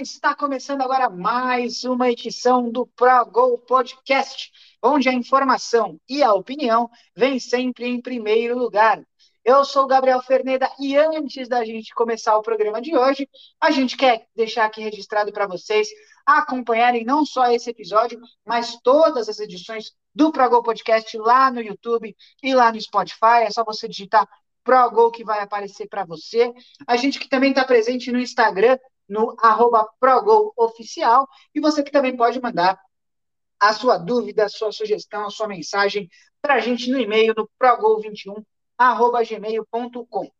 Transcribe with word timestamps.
está 0.00 0.34
começando 0.34 0.80
agora 0.80 1.10
mais 1.10 1.84
uma 1.84 2.10
edição 2.10 2.70
do 2.70 2.86
ProGo 2.86 3.58
Podcast, 3.58 4.50
onde 4.82 5.10
a 5.10 5.12
informação 5.12 6.00
e 6.08 6.22
a 6.22 6.32
opinião 6.32 6.88
vêm 7.14 7.38
sempre 7.38 7.86
em 7.86 8.00
primeiro 8.00 8.56
lugar. 8.56 9.02
Eu 9.44 9.62
sou 9.62 9.84
o 9.84 9.86
Gabriel 9.86 10.22
Ferneda 10.22 10.70
e 10.78 10.96
antes 10.96 11.48
da 11.48 11.62
gente 11.66 11.92
começar 11.92 12.34
o 12.38 12.42
programa 12.42 12.80
de 12.80 12.96
hoje, 12.96 13.28
a 13.60 13.70
gente 13.70 13.94
quer 13.94 14.26
deixar 14.34 14.64
aqui 14.64 14.80
registrado 14.80 15.32
para 15.32 15.46
vocês 15.46 15.86
acompanharem 16.24 17.04
não 17.04 17.26
só 17.26 17.52
esse 17.52 17.68
episódio, 17.68 18.18
mas 18.42 18.78
todas 18.82 19.28
as 19.28 19.38
edições 19.38 19.92
do 20.14 20.32
ProGo 20.32 20.62
Podcast 20.62 21.14
lá 21.18 21.50
no 21.50 21.60
YouTube 21.60 22.16
e 22.42 22.54
lá 22.54 22.72
no 22.72 22.80
Spotify. 22.80 23.42
É 23.42 23.50
só 23.50 23.62
você 23.62 23.86
digitar 23.86 24.26
ProGo 24.64 25.10
que 25.10 25.24
vai 25.24 25.40
aparecer 25.40 25.86
para 25.88 26.06
você. 26.06 26.54
A 26.86 26.96
gente 26.96 27.18
que 27.18 27.28
também 27.28 27.50
está 27.50 27.64
presente 27.66 28.10
no 28.10 28.18
Instagram, 28.18 28.78
no 29.10 29.36
arroba 29.38 29.86
ProGolOficial. 29.98 31.28
E 31.54 31.60
você 31.60 31.82
que 31.82 31.90
também 31.90 32.16
pode 32.16 32.40
mandar 32.40 32.80
a 33.58 33.74
sua 33.74 33.98
dúvida, 33.98 34.44
a 34.44 34.48
sua 34.48 34.72
sugestão, 34.72 35.26
a 35.26 35.30
sua 35.30 35.46
mensagem 35.46 36.08
para 36.40 36.54
a 36.54 36.60
gente 36.60 36.90
no 36.90 36.98
e-mail 36.98 37.34
no 37.36 37.50
progol21 37.60 38.42
arroba 38.78 39.22
gmail.com. 39.22 40.30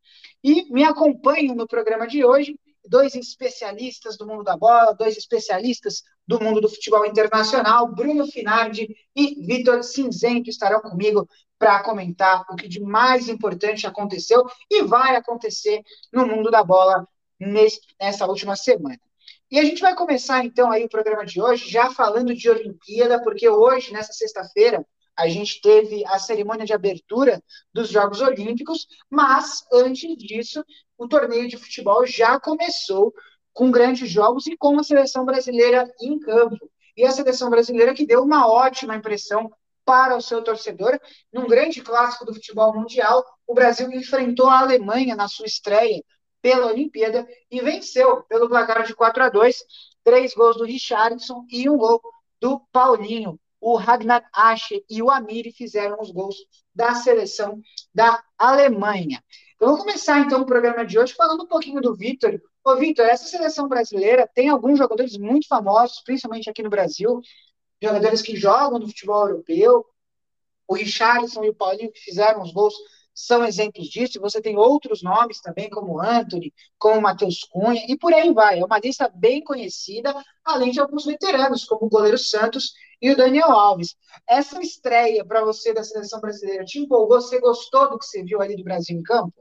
E 0.43 0.73
me 0.73 0.83
acompanham 0.83 1.55
no 1.55 1.67
programa 1.67 2.07
de 2.07 2.25
hoje 2.25 2.59
dois 2.83 3.15
especialistas 3.15 4.17
do 4.17 4.27
mundo 4.27 4.43
da 4.43 4.57
bola, 4.57 4.95
dois 4.95 5.17
especialistas 5.19 6.03
do 6.27 6.43
mundo 6.43 6.63
do 6.63 6.69
futebol 6.69 7.05
internacional, 7.05 7.95
Bruno 7.95 8.27
Finardi 8.27 8.89
e 9.15 9.47
Vitor 9.47 9.83
Cinzento 9.83 10.49
estarão 10.49 10.81
comigo 10.81 11.29
para 11.59 11.83
comentar 11.83 12.47
o 12.51 12.57
que 12.57 12.67
de 12.67 12.81
mais 12.81 13.29
importante 13.29 13.87
aconteceu 13.87 14.47
e 14.71 14.83
vai 14.83 15.15
acontecer 15.15 15.83
no 16.11 16.27
mundo 16.27 16.51
da 16.51 16.65
bola 16.65 17.07
nessa 17.41 18.27
última 18.27 18.55
semana. 18.55 19.01
E 19.51 19.59
a 19.59 19.65
gente 19.65 19.83
vai 19.83 19.97
começar 19.97 20.45
então 20.45 20.71
aí 20.71 20.85
o 20.85 20.89
programa 20.89 21.27
de 21.27 21.41
hoje 21.41 21.69
já 21.69 21.91
falando 21.91 22.35
de 22.35 22.49
Olimpíada, 22.49 23.21
porque 23.23 23.49
hoje, 23.49 23.93
nessa 23.93 24.13
sexta-feira, 24.13 24.87
a 25.17 25.29
gente 25.29 25.61
teve 25.61 26.05
a 26.07 26.19
cerimônia 26.19 26.65
de 26.65 26.73
abertura 26.73 27.43
dos 27.75 27.89
Jogos 27.89 28.21
Olímpicos, 28.21 28.87
mas 29.11 29.65
antes 29.73 30.17
disso, 30.17 30.65
o 30.97 31.09
torneio 31.09 31.49
de 31.49 31.57
futebol 31.57 32.07
já 32.07 32.39
começou 32.39 33.13
com 33.53 33.71
grandes 33.71 34.09
jogos 34.09 34.47
e 34.47 34.57
com 34.57 34.79
a 34.79 34.85
seleção 34.85 35.25
brasileira 35.25 35.91
em 36.01 36.19
campo. 36.21 36.71
E 36.97 37.05
a 37.05 37.11
seleção 37.11 37.51
brasileira 37.51 37.93
que 37.93 38.07
deu 38.07 38.23
uma 38.23 38.47
ótima 38.47 38.95
impressão 38.95 39.51
para 39.85 40.17
o 40.17 40.23
seu 40.23 40.43
torcedor. 40.43 40.99
Num 41.33 41.47
grande 41.47 41.81
clássico 41.83 42.25
do 42.25 42.35
futebol 42.35 42.73
mundial, 42.75 43.25
o 43.47 43.55
Brasil 43.55 43.91
enfrentou 43.91 44.47
a 44.47 44.61
Alemanha 44.61 45.17
na 45.17 45.27
sua 45.27 45.47
estreia 45.47 46.03
pela 46.43 46.67
Olimpíada 46.67 47.27
e 47.51 47.61
venceu 47.61 48.23
pelo 48.25 48.49
placar 48.49 48.87
de 48.87 48.95
4 48.95 49.25
a 49.25 49.29
2, 49.29 49.65
três 50.03 50.35
gols 50.35 50.57
do 50.57 50.65
Richardson 50.65 51.45
e 51.51 51.69
um 51.69 51.77
gol 51.77 52.01
do 52.41 52.61
Paulinho. 52.73 53.39
O 53.61 53.77
Ragnar 53.77 54.27
Asche 54.33 54.85
e 54.89 55.03
o 55.03 55.11
Amiri 55.11 55.53
fizeram 55.53 56.01
os 56.01 56.11
gols 56.11 56.37
da 56.75 56.95
seleção 56.95 57.61
da 57.95 58.23
Alemanha. 58.39 59.23
Eu 59.61 59.69
vou 59.69 59.79
começar 59.79 60.19
então 60.21 60.41
o 60.41 60.47
programa 60.47 60.87
de 60.87 60.99
hoje 60.99 61.13
falando 61.13 61.43
um 61.43 61.47
pouquinho 61.47 61.83
do 61.83 61.95
Vitor. 61.95 62.41
Ô, 62.65 62.77
Vitor, 62.77 63.05
essa 63.05 63.25
seleção 63.25 63.69
brasileira 63.69 64.27
tem 64.35 64.49
alguns 64.49 64.79
jogadores 64.79 65.19
muito 65.19 65.47
famosos, 65.47 66.01
principalmente 66.03 66.49
aqui 66.49 66.63
no 66.63 66.71
Brasil, 66.71 67.21
jogadores 67.83 68.23
que 68.23 68.35
jogam 68.37 68.79
no 68.79 68.87
futebol 68.87 69.29
europeu. 69.29 69.85
O 70.67 70.75
Richardson 70.75 71.45
e 71.45 71.51
o 71.51 71.55
Paulinho 71.55 71.93
que 71.93 72.01
fizeram 72.01 72.41
os 72.41 72.53
gols 72.53 72.75
são 73.27 73.45
exemplos 73.45 73.87
disso. 73.87 74.21
Você 74.21 74.41
tem 74.41 74.57
outros 74.57 75.03
nomes 75.03 75.41
também, 75.41 75.69
como 75.69 76.01
Anthony, 76.01 76.53
como 76.79 77.01
Matheus 77.01 77.45
Cunha, 77.51 77.85
e 77.89 77.97
por 77.97 78.13
aí 78.13 78.33
vai. 78.33 78.61
É 78.61 78.65
uma 78.65 78.79
lista 78.79 79.11
bem 79.15 79.43
conhecida, 79.43 80.15
além 80.45 80.71
de 80.71 80.81
alguns 80.81 81.05
veteranos, 81.05 81.65
como 81.65 81.87
o 81.87 81.89
goleiro 81.89 82.19
Santos 82.19 82.73
e 83.01 83.11
o 83.11 83.17
Daniel 83.17 83.51
Alves. 83.51 83.97
Essa 84.29 84.61
estreia 84.61 85.25
para 85.25 85.45
você 85.45 85.73
da 85.75 85.85
seleção 85.85 86.21
brasileira 86.21 86.65
te 86.65 86.79
empolgou? 86.79 87.21
Você 87.21 87.39
gostou 87.41 87.91
do 87.91 87.99
que 87.99 88.07
você 88.07 88.23
viu 88.23 88.41
ali 88.41 88.57
do 88.57 88.65
Brasil 88.65 88.97
em 88.97 89.03
campo? 89.03 89.35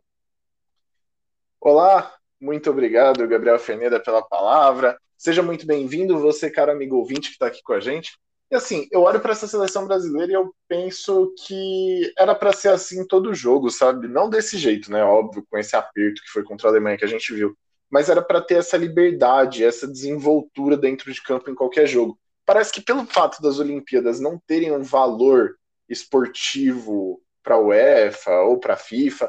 Olá, 1.62 2.13
muito 2.39 2.69
obrigado, 2.69 3.28
Gabriel 3.28 3.59
Ferneda, 3.59 4.00
pela 4.00 4.22
palavra. 4.22 5.00
Seja 5.18 5.44
muito 5.44 5.66
bem-vindo, 5.66 6.18
você, 6.18 6.50
cara 6.50 6.72
amigo 6.72 6.95
ouvinte 6.95 7.29
que 7.29 7.35
está 7.35 7.47
aqui 7.47 7.62
com 7.62 7.73
a 7.73 7.79
gente. 7.79 8.18
E 8.51 8.55
assim, 8.55 8.87
eu 8.91 9.01
olho 9.01 9.19
para 9.19 9.31
essa 9.31 9.47
seleção 9.47 9.85
brasileira 9.85 10.31
e 10.31 10.35
eu 10.35 10.53
penso 10.67 11.33
que 11.45 12.11
era 12.17 12.33
para 12.33 12.51
ser 12.51 12.69
assim 12.69 13.05
todo 13.05 13.33
jogo, 13.33 13.69
sabe? 13.69 14.07
Não 14.07 14.27
desse 14.27 14.57
jeito, 14.57 14.91
né? 14.91 15.03
Óbvio, 15.03 15.45
com 15.47 15.57
esse 15.57 15.75
aperto 15.75 16.21
que 16.23 16.31
foi 16.31 16.43
contra 16.43 16.67
a 16.67 16.71
Alemanha 16.71 16.97
que 16.97 17.05
a 17.05 17.09
gente 17.09 17.31
viu. 17.33 17.55
Mas 17.91 18.09
era 18.09 18.23
para 18.23 18.41
ter 18.41 18.55
essa 18.55 18.75
liberdade, 18.75 19.63
essa 19.63 19.88
desenvoltura 19.88 20.75
dentro 20.75 21.13
de 21.13 21.21
campo 21.21 21.49
em 21.51 21.55
qualquer 21.55 21.85
jogo. 21.85 22.19
Parece 22.43 22.71
que 22.71 22.81
pelo 22.81 23.05
fato 23.05 23.39
das 23.39 23.59
Olimpíadas 23.59 24.19
não 24.19 24.41
terem 24.47 24.71
um 24.71 24.81
valor 24.81 25.55
esportivo 25.88 27.21
para 27.43 27.55
a 27.55 27.59
UEFA 27.59 28.41
ou 28.41 28.59
para 28.59 28.73
a 28.73 28.77
FIFA, 28.77 29.27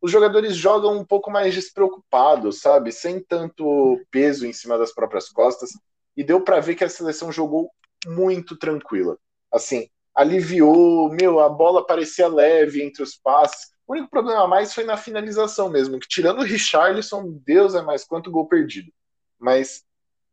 os 0.00 0.10
jogadores 0.10 0.54
jogam 0.54 0.96
um 0.96 1.04
pouco 1.04 1.30
mais 1.30 1.54
despreocupados, 1.54 2.60
sabe? 2.60 2.92
Sem 2.92 3.20
tanto 3.20 3.98
peso 4.10 4.46
em 4.46 4.52
cima 4.52 4.76
das 4.76 4.92
próprias 4.92 5.30
costas. 5.30 5.70
E 6.14 6.22
deu 6.22 6.42
para 6.42 6.60
ver 6.60 6.74
que 6.74 6.84
a 6.84 6.88
seleção 6.88 7.32
jogou 7.32 7.70
muito 8.06 8.56
tranquila. 8.56 9.18
Assim, 9.52 9.88
aliviou, 10.14 11.10
meu, 11.10 11.40
a 11.40 11.48
bola 11.48 11.86
parecia 11.86 12.28
leve 12.28 12.82
entre 12.82 13.02
os 13.02 13.16
passes. 13.16 13.70
O 13.86 13.92
único 13.92 14.10
problema 14.10 14.46
mais 14.46 14.74
foi 14.74 14.84
na 14.84 14.96
finalização 14.96 15.70
mesmo, 15.70 15.98
que 15.98 16.08
tirando 16.08 16.40
o 16.40 16.44
Richarlison, 16.44 17.40
Deus 17.44 17.74
é 17.74 17.82
mais 17.82 18.04
quanto 18.04 18.30
gol 18.30 18.46
perdido. 18.46 18.92
Mas 19.38 19.84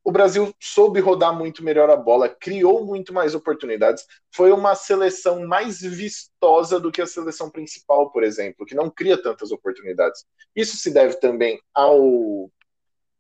o 0.03 0.11
Brasil 0.11 0.53
soube 0.61 0.99
rodar 0.99 1.35
muito 1.35 1.63
melhor 1.63 1.89
a 1.89 1.95
bola, 1.95 2.29
criou 2.29 2.85
muito 2.85 3.11
mais 3.11 3.33
oportunidades. 3.33 4.05
Foi 4.31 4.51
uma 4.51 4.75
seleção 4.75 5.47
mais 5.47 5.81
vistosa 5.81 6.79
do 6.79 6.91
que 6.91 7.01
a 7.01 7.07
seleção 7.07 7.49
principal, 7.49 8.11
por 8.11 8.23
exemplo, 8.23 8.67
que 8.67 8.75
não 8.75 8.87
cria 8.87 9.19
tantas 9.19 9.51
oportunidades. 9.51 10.23
Isso 10.55 10.77
se 10.77 10.91
deve 10.91 11.15
também 11.15 11.59
ao 11.73 12.51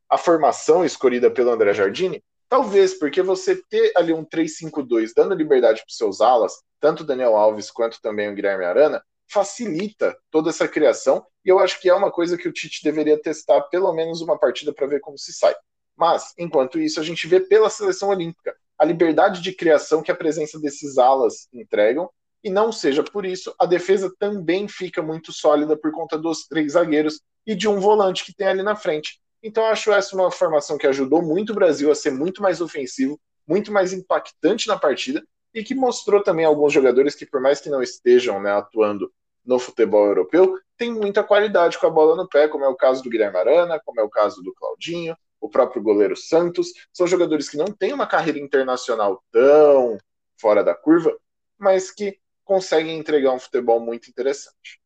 a 0.07 0.17
formação 0.19 0.85
escolhida 0.85 1.31
pelo 1.31 1.49
André 1.49 1.73
Jardine, 1.73 2.23
Talvez, 2.47 2.93
porque 2.93 3.21
você 3.21 3.61
ter 3.69 3.91
ali 3.95 4.13
um 4.13 4.23
3-5-2 4.23 5.11
dando 5.15 5.33
liberdade 5.33 5.81
para 5.81 5.93
seus 5.93 6.21
alas, 6.21 6.53
tanto 6.79 7.01
o 7.01 7.05
Daniel 7.05 7.35
Alves 7.35 7.71
quanto 7.71 8.01
também 8.01 8.29
o 8.29 8.35
Guilherme 8.35 8.65
Arana, 8.65 9.03
facilita 9.27 10.15
toda 10.29 10.49
essa 10.49 10.67
criação 10.67 11.25
e 11.43 11.49
eu 11.49 11.59
acho 11.59 11.79
que 11.79 11.89
é 11.89 11.93
uma 11.93 12.11
coisa 12.11 12.37
que 12.37 12.47
o 12.47 12.53
Tite 12.53 12.83
deveria 12.83 13.19
testar 13.19 13.61
pelo 13.63 13.91
menos 13.93 14.21
uma 14.21 14.37
partida 14.37 14.73
para 14.73 14.87
ver 14.87 14.99
como 14.99 15.17
se 15.17 15.33
sai. 15.33 15.55
Mas, 15.95 16.33
enquanto 16.37 16.79
isso, 16.79 16.99
a 16.99 17.03
gente 17.03 17.27
vê 17.27 17.39
pela 17.39 17.69
seleção 17.69 18.09
olímpica 18.09 18.55
a 18.77 18.83
liberdade 18.83 19.41
de 19.41 19.53
criação 19.53 20.03
que 20.03 20.11
a 20.11 20.15
presença 20.15 20.59
desses 20.59 20.97
alas 20.97 21.47
entregam 21.53 22.09
e 22.43 22.49
não 22.49 22.71
seja 22.71 23.01
por 23.01 23.25
isso, 23.25 23.55
a 23.59 23.65
defesa 23.65 24.13
também 24.19 24.67
fica 24.67 25.01
muito 25.01 25.31
sólida 25.31 25.75
por 25.75 25.91
conta 25.91 26.17
dos 26.17 26.45
três 26.47 26.73
zagueiros 26.73 27.21
e 27.45 27.55
de 27.55 27.67
um 27.67 27.79
volante 27.79 28.23
que 28.25 28.35
tem 28.35 28.47
ali 28.47 28.61
na 28.61 28.75
frente. 28.75 29.19
Então, 29.45 29.63
acho 29.67 29.93
essa 29.93 30.15
uma 30.15 30.31
formação 30.31 30.75
que 30.75 30.87
ajudou 30.87 31.21
muito 31.21 31.51
o 31.51 31.55
Brasil 31.55 31.91
a 31.91 31.95
ser 31.95 32.09
muito 32.09 32.41
mais 32.41 32.61
ofensivo, 32.61 33.21
muito 33.47 33.71
mais 33.71 33.93
impactante 33.93 34.67
na 34.67 34.75
partida 34.75 35.23
e 35.53 35.63
que 35.63 35.75
mostrou 35.75 36.23
também 36.23 36.43
alguns 36.43 36.73
jogadores 36.73 37.13
que, 37.13 37.27
por 37.27 37.39
mais 37.39 37.61
que 37.61 37.69
não 37.69 37.79
estejam 37.79 38.41
né, 38.41 38.51
atuando 38.51 39.13
no 39.45 39.59
futebol 39.59 40.07
europeu, 40.07 40.59
tem 40.75 40.91
muita 40.91 41.23
qualidade 41.23 41.77
com 41.77 41.85
a 41.85 41.91
bola 41.91 42.15
no 42.15 42.27
pé, 42.27 42.47
como 42.47 42.65
é 42.65 42.67
o 42.67 42.75
caso 42.75 43.03
do 43.03 43.09
Guilherme 43.11 43.37
Arana, 43.37 43.79
como 43.85 44.01
é 44.01 44.03
o 44.03 44.09
caso 44.09 44.41
do 44.41 44.51
Claudinho, 44.55 45.15
o 45.39 45.47
próprio 45.47 45.83
goleiro 45.83 46.17
Santos. 46.17 46.69
São 46.91 47.05
jogadores 47.05 47.47
que 47.47 47.55
não 47.55 47.67
têm 47.67 47.93
uma 47.93 48.07
carreira 48.07 48.39
internacional 48.39 49.23
tão 49.31 49.99
fora 50.41 50.63
da 50.63 50.73
curva, 50.73 51.15
mas 51.55 51.91
que 51.91 52.17
conseguem 52.43 52.97
entregar 52.97 53.31
um 53.31 53.39
futebol 53.39 53.79
muito 53.79 54.09
interessante. 54.09 54.81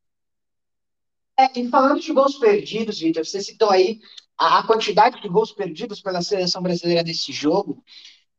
É, 1.38 1.58
e 1.58 1.66
falando 1.70 1.98
de 1.98 2.12
gols 2.12 2.34
perdidos, 2.34 3.00
Vitor, 3.00 3.24
você 3.24 3.40
citou 3.40 3.70
aí 3.70 3.98
a, 4.40 4.62
quantidade 4.62 5.20
de 5.20 5.28
gols 5.28 5.52
perdidos 5.52 6.00
pela 6.00 6.22
seleção 6.22 6.62
brasileira 6.62 7.02
nesse 7.02 7.30
jogo. 7.30 7.84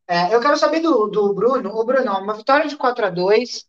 É, 0.07 0.33
eu 0.33 0.42
quero 0.42 0.57
saber 0.57 0.80
do, 0.80 1.07
do 1.07 1.33
Bruno. 1.33 1.69
O 1.69 1.86
Bruno, 1.86 2.12
uma 2.18 2.33
vitória 2.33 2.68
de 2.68 2.75
4 2.75 3.06
a 3.06 3.09
2 3.12 3.65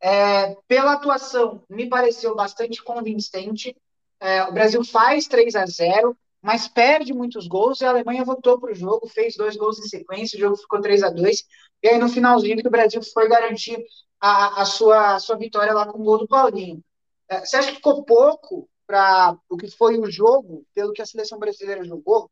é, 0.00 0.56
pela 0.68 0.92
atuação, 0.92 1.64
me 1.68 1.88
pareceu 1.88 2.36
bastante 2.36 2.82
convincente. 2.82 3.76
É, 4.20 4.44
o 4.44 4.52
Brasil 4.52 4.84
faz 4.84 5.26
3 5.26 5.56
a 5.56 5.66
0 5.66 6.16
mas 6.40 6.66
perde 6.66 7.14
muitos 7.14 7.46
gols 7.46 7.80
e 7.80 7.84
a 7.84 7.90
Alemanha 7.90 8.24
voltou 8.24 8.58
para 8.58 8.72
o 8.72 8.74
jogo, 8.74 9.06
fez 9.06 9.36
dois 9.36 9.56
gols 9.56 9.78
em 9.78 9.88
sequência, 9.88 10.36
o 10.36 10.40
jogo 10.40 10.56
ficou 10.56 10.80
3 10.80 11.04
a 11.04 11.08
2 11.08 11.44
e 11.84 11.88
aí 11.88 11.98
no 11.98 12.08
finalzinho 12.08 12.56
que 12.56 12.66
o 12.66 12.70
Brasil 12.70 13.00
foi 13.00 13.28
garantir 13.28 13.80
a, 14.20 14.62
a, 14.62 14.64
sua, 14.64 15.14
a 15.14 15.18
sua 15.20 15.36
vitória 15.36 15.72
lá 15.72 15.86
com 15.86 16.00
o 16.00 16.04
gol 16.04 16.18
do 16.18 16.26
Paulinho. 16.26 16.82
É, 17.28 17.44
você 17.44 17.56
acha 17.56 17.68
que 17.68 17.76
ficou 17.76 18.04
pouco 18.04 18.68
para 18.92 19.38
o 19.48 19.56
que 19.56 19.70
foi 19.70 19.98
o 19.98 20.10
jogo, 20.10 20.66
pelo 20.74 20.92
que 20.92 21.00
a 21.00 21.06
seleção 21.06 21.38
brasileira 21.38 21.82
jogou? 21.82 22.30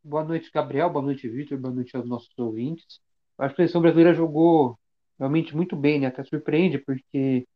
Boa 0.00 0.22
noite, 0.22 0.48
Gabriel. 0.54 0.88
Boa 0.88 1.04
noite, 1.04 1.28
Vitor. 1.28 1.58
Boa 1.58 1.74
noite 1.74 1.96
aos 1.96 2.08
nossos 2.08 2.30
ouvintes. 2.38 3.00
Eu 3.36 3.44
acho 3.44 3.56
que 3.56 3.62
a 3.62 3.64
seleção 3.64 3.80
brasileira 3.80 4.14
jogou 4.14 4.78
realmente 5.18 5.56
muito 5.56 5.74
bem, 5.74 5.98
né? 5.98 6.06
Até 6.06 6.22
surpreende, 6.22 6.78
porque 6.78 7.48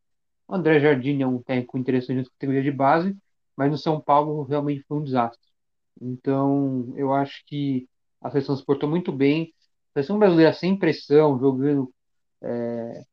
o 0.48 0.56
André 0.56 0.80
Jardim 0.80 1.22
é 1.22 1.26
um 1.28 1.40
técnico 1.40 1.78
interessante 1.78 2.16
na 2.16 2.24
categoria 2.24 2.64
de 2.64 2.72
base, 2.72 3.16
mas 3.56 3.70
no 3.70 3.78
São 3.78 4.00
Paulo 4.00 4.42
realmente 4.42 4.82
foi 4.88 4.98
um 4.98 5.04
desastre. 5.04 5.46
Então, 6.00 6.92
eu 6.96 7.14
acho 7.14 7.44
que 7.46 7.88
a 8.20 8.28
seleção 8.28 8.56
se 8.56 8.64
portou 8.64 8.90
muito 8.90 9.12
bem. 9.12 9.54
A 9.90 10.00
seleção 10.00 10.18
brasileira 10.18 10.52
sem 10.52 10.76
pressão, 10.76 11.38
jogando 11.38 11.94
é, 12.42 13.04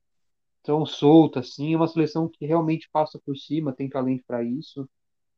tão 0.67 0.85
solta 0.85 1.39
assim, 1.39 1.73
é 1.73 1.77
uma 1.77 1.87
seleção 1.87 2.27
que 2.27 2.45
realmente 2.45 2.89
passa 2.91 3.17
por 3.25 3.37
cima, 3.37 3.73
tem 3.73 3.89
talento 3.89 4.23
para 4.27 4.43
isso. 4.43 4.87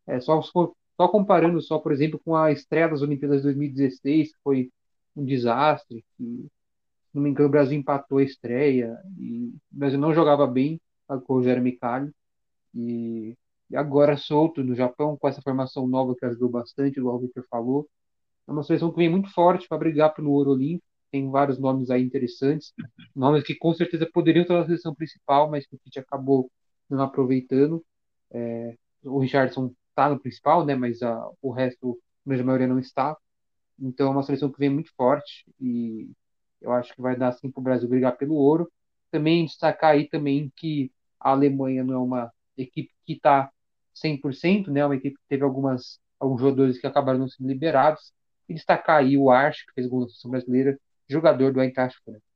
É 0.07 0.19
só, 0.19 0.41
só 0.41 1.07
comparando 1.07 1.61
só, 1.61 1.79
por 1.79 1.91
exemplo, 1.91 2.19
com 2.25 2.35
a 2.35 2.51
estreia 2.51 2.89
das 2.89 3.03
Olimpíadas 3.03 3.39
de 3.39 3.43
2016, 3.43 4.33
que 4.33 4.39
foi 4.43 4.71
um 5.15 5.23
desastre, 5.25 6.03
que, 6.17 6.23
se 6.25 7.15
não 7.15 7.23
me 7.23 7.29
engano, 7.29 7.49
o 7.49 7.51
Brasil 7.51 7.77
empatou 7.77 8.17
a 8.19 8.23
estreia 8.23 8.97
e 9.19 9.53
o 9.73 9.77
Brasil 9.77 9.99
não 9.99 10.13
jogava 10.13 10.47
bem 10.47 10.81
com 11.07 11.33
o 11.33 11.37
Rogério 11.37 11.63
Micali. 11.63 12.11
E, 12.75 13.37
e 13.69 13.77
agora 13.77 14.17
solto 14.17 14.63
no 14.63 14.75
Japão, 14.75 15.17
com 15.17 15.27
essa 15.27 15.41
formação 15.41 15.87
nova 15.87 16.15
que 16.15 16.25
ajudou 16.25 16.49
bastante, 16.49 16.99
igual 16.99 17.17
o 17.17 17.19
Victor 17.19 17.45
falou. 17.49 17.87
É 18.47 18.51
uma 18.51 18.63
seleção 18.63 18.91
que 18.91 18.97
vem 18.97 19.09
muito 19.09 19.31
forte 19.33 19.67
para 19.67 19.77
brigar 19.77 20.13
pelo 20.15 20.31
ouro 20.31 20.51
olímpico. 20.51 20.87
Tem 21.11 21.29
vários 21.29 21.59
nomes 21.59 21.89
aí 21.89 22.03
interessantes, 22.03 22.73
nomes 23.15 23.43
que 23.43 23.55
com 23.55 23.73
certeza 23.73 24.07
poderiam 24.11 24.43
estar 24.43 24.55
na 24.59 24.65
seleção 24.65 24.93
principal, 24.95 25.49
mas 25.49 25.65
que 25.65 25.75
o 25.75 25.79
Tite 25.79 25.99
acabou 25.99 26.51
não 26.89 27.01
aproveitando. 27.03 27.83
É, 28.31 28.75
o 29.03 29.19
Richardson 29.19 29.73
está 29.89 30.09
no 30.09 30.19
principal, 30.19 30.65
né? 30.65 30.75
Mas 30.75 31.01
a, 31.01 31.29
o 31.41 31.51
resto, 31.51 31.99
a 32.27 32.43
maioria 32.43 32.67
não 32.67 32.79
está. 32.79 33.15
Então 33.79 34.07
é 34.07 34.11
uma 34.11 34.23
seleção 34.23 34.51
que 34.51 34.59
vem 34.59 34.69
muito 34.69 34.91
forte 34.95 35.45
e 35.59 36.09
eu 36.61 36.71
acho 36.73 36.93
que 36.93 37.01
vai 37.01 37.15
dar 37.17 37.29
assim 37.29 37.49
para 37.51 37.59
o 37.61 37.63
Brasil 37.63 37.89
brigar 37.89 38.17
pelo 38.17 38.35
ouro. 38.35 38.71
Também 39.11 39.45
destacar 39.45 39.91
aí 39.91 40.07
também 40.07 40.51
que 40.55 40.91
a 41.19 41.31
Alemanha 41.31 41.83
não 41.83 41.93
é 41.95 41.97
uma 41.97 42.33
equipe 42.57 42.91
que 43.05 43.13
está 43.13 43.51
100%, 43.93 44.71
né? 44.71 44.85
Uma 44.85 44.95
equipe 44.95 45.15
que 45.17 45.27
teve 45.27 45.43
algumas 45.43 45.99
alguns 46.19 46.41
jogadores 46.41 46.79
que 46.79 46.87
acabaram 46.87 47.19
não 47.19 47.29
sendo 47.29 47.47
liberados. 47.47 48.13
E 48.47 48.53
destacar 48.53 48.97
aí 48.99 49.15
o 49.17 49.29
Arch, 49.29 49.65
que 49.65 49.73
fez 49.73 49.87
gol 49.87 50.01
na 50.01 50.07
seleção 50.07 50.31
brasileira, 50.31 50.79
jogador 51.09 51.51
do 51.51 51.61
Eintracht 51.61 51.97
Frankfurt. 52.03 52.29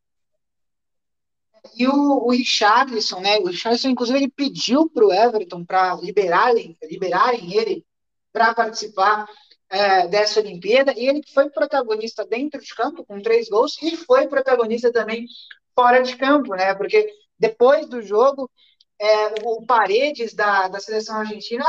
E 1.78 1.88
o, 1.88 2.26
o 2.26 2.32
Richarlison, 2.32 3.22
né? 3.22 3.38
O 3.38 3.48
Richarlison, 3.48 3.90
inclusive, 3.90 4.18
ele 4.18 4.30
pediu 4.30 4.90
para 4.90 5.06
o 5.06 5.14
Everton 5.14 5.64
para 5.64 5.96
liberarem, 5.96 6.78
liberarem 6.84 7.54
ele 7.56 7.86
para 8.32 8.54
participar 8.54 9.26
é, 9.70 10.08
dessa 10.08 10.40
Olimpíada. 10.40 10.94
E 10.98 11.08
ele 11.08 11.22
foi 11.34 11.50
protagonista 11.50 12.26
dentro 12.26 12.60
de 12.60 12.76
campo 12.76 13.06
com 13.06 13.22
três 13.22 13.48
gols 13.48 13.82
e 13.82 13.96
foi 13.96 14.28
protagonista 14.28 14.92
também 14.92 15.26
fora 15.74 16.02
de 16.02 16.16
campo, 16.18 16.54
né? 16.54 16.76
Porque 16.76 17.08
depois 17.40 17.88
do 17.88 18.02
jogo, 18.02 18.52
é, 19.00 19.46
o 19.46 19.66
Paredes 19.66 20.34
da, 20.34 20.68
da 20.68 20.80
seleção 20.80 21.18
argentina 21.18 21.66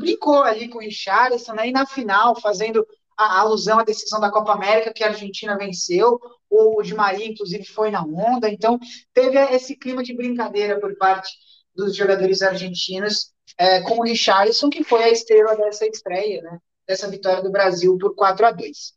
brincou 0.00 0.42
ali 0.42 0.68
com 0.68 0.78
o 0.78 0.82
Richarlison, 0.82 1.54
né? 1.54 1.68
E 1.68 1.72
na 1.72 1.86
final, 1.86 2.38
fazendo 2.40 2.86
a 3.18 3.40
alusão 3.40 3.80
à 3.80 3.84
decisão 3.84 4.20
da 4.20 4.30
Copa 4.30 4.52
América 4.52 4.92
que 4.92 5.02
a 5.02 5.08
Argentina 5.08 5.58
venceu, 5.58 6.20
o 6.48 6.80
Di 6.82 6.94
Maria, 6.94 7.26
inclusive, 7.26 7.64
foi 7.64 7.90
na 7.90 8.02
onda, 8.02 8.48
então 8.48 8.78
teve 9.12 9.36
esse 9.52 9.76
clima 9.76 10.04
de 10.04 10.14
brincadeira 10.14 10.78
por 10.80 10.96
parte 10.96 11.28
dos 11.74 11.96
jogadores 11.96 12.42
argentinos 12.42 13.32
é, 13.58 13.80
com 13.80 13.98
o 13.98 14.04
Richarlison, 14.04 14.70
que 14.70 14.84
foi 14.84 15.02
a 15.02 15.10
estrela 15.10 15.56
dessa 15.56 15.84
estreia, 15.86 16.40
né, 16.42 16.58
dessa 16.86 17.08
vitória 17.08 17.42
do 17.42 17.50
Brasil 17.50 17.98
por 17.98 18.14
4 18.14 18.46
a 18.46 18.52
2 18.52 18.92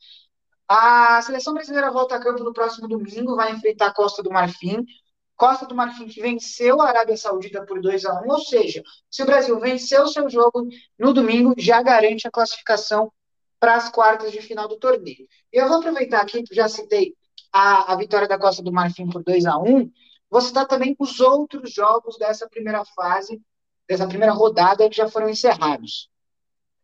A 0.68 1.22
seleção 1.24 1.56
brasileira 1.56 1.92
volta 1.92 2.16
a 2.16 2.20
campo 2.20 2.44
no 2.44 2.54
próximo 2.54 2.88
domingo, 2.88 3.36
vai 3.36 3.52
enfrentar 3.52 3.88
a 3.88 3.94
Costa 3.94 4.22
do 4.22 4.30
Marfim, 4.30 4.86
Costa 5.36 5.66
do 5.66 5.74
Marfim 5.74 6.08
que 6.08 6.22
venceu 6.22 6.80
a 6.80 6.90
Arábia 6.90 7.18
Saudita 7.18 7.66
por 7.66 7.82
2 7.82 8.06
a 8.06 8.22
1 8.22 8.30
ou 8.30 8.40
seja, 8.40 8.84
se 9.10 9.24
o 9.24 9.26
Brasil 9.26 9.60
venceu 9.60 10.04
o 10.04 10.08
seu 10.08 10.30
jogo 10.30 10.68
no 11.00 11.12
domingo, 11.12 11.56
já 11.58 11.82
garante 11.82 12.28
a 12.28 12.32
classificação 12.32 13.12
para 13.62 13.76
as 13.76 13.90
quartas 13.90 14.32
de 14.32 14.42
final 14.42 14.68
do 14.68 14.76
torneio. 14.76 15.28
E 15.54 15.58
eu 15.58 15.68
vou 15.68 15.78
aproveitar 15.78 16.20
aqui, 16.20 16.44
já 16.52 16.68
citei 16.68 17.14
a, 17.54 17.94
a 17.94 17.96
vitória 17.96 18.28
da 18.28 18.40
Costa 18.40 18.64
do 18.64 18.74
Marfim 18.74 19.08
por 19.08 19.24
2 19.24 19.46
a 19.46 19.56
1 19.60 19.92
vou 20.32 20.42
citar 20.42 20.66
também 20.66 20.96
os 20.98 21.20
outros 21.20 21.72
jogos 21.72 22.18
dessa 22.18 22.50
primeira 22.50 22.84
fase, 22.84 23.40
dessa 23.88 24.08
primeira 24.08 24.34
rodada 24.34 24.90
que 24.90 24.96
já 24.96 25.08
foram 25.08 25.30
encerrados. 25.30 26.10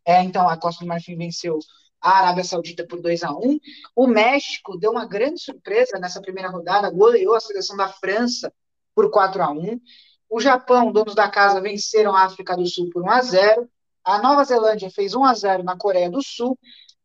É, 0.05 0.21
então, 0.21 0.47
a 0.47 0.55
Costa 0.55 0.85
do 0.85 0.87
Marfim 0.87 1.17
venceu 1.17 1.57
a 1.99 2.19
Arábia 2.19 2.43
Saudita 2.43 2.85
por 2.85 3.01
2 3.01 3.23
a 3.23 3.31
1 3.31 3.59
O 3.95 4.05
México 4.05 4.77
deu 4.77 4.91
uma 4.91 5.05
grande 5.05 5.41
surpresa 5.41 5.97
nessa 5.97 6.21
primeira 6.21 6.49
rodada, 6.49 6.91
goleou 6.91 7.33
a 7.33 7.39
seleção 7.39 7.75
da 7.75 7.87
França 7.87 8.53
por 8.93 9.09
4 9.09 9.41
a 9.41 9.49
1 9.49 9.81
O 10.29 10.39
Japão, 10.39 10.91
donos 10.91 11.15
da 11.15 11.27
casa, 11.27 11.59
venceram 11.59 12.15
a 12.15 12.23
África 12.23 12.55
do 12.55 12.67
Sul 12.67 12.87
por 12.91 13.01
1 13.01 13.09
a 13.09 13.21
0 13.21 13.69
a 14.07 14.21
Nova 14.21 14.45
Zelândia 14.45 14.89
fez 14.89 15.13
1 15.13 15.25
a 15.25 15.33
0 15.33 15.63
na 15.63 15.77
Coreia 15.77 16.09
do 16.09 16.23
Sul. 16.23 16.57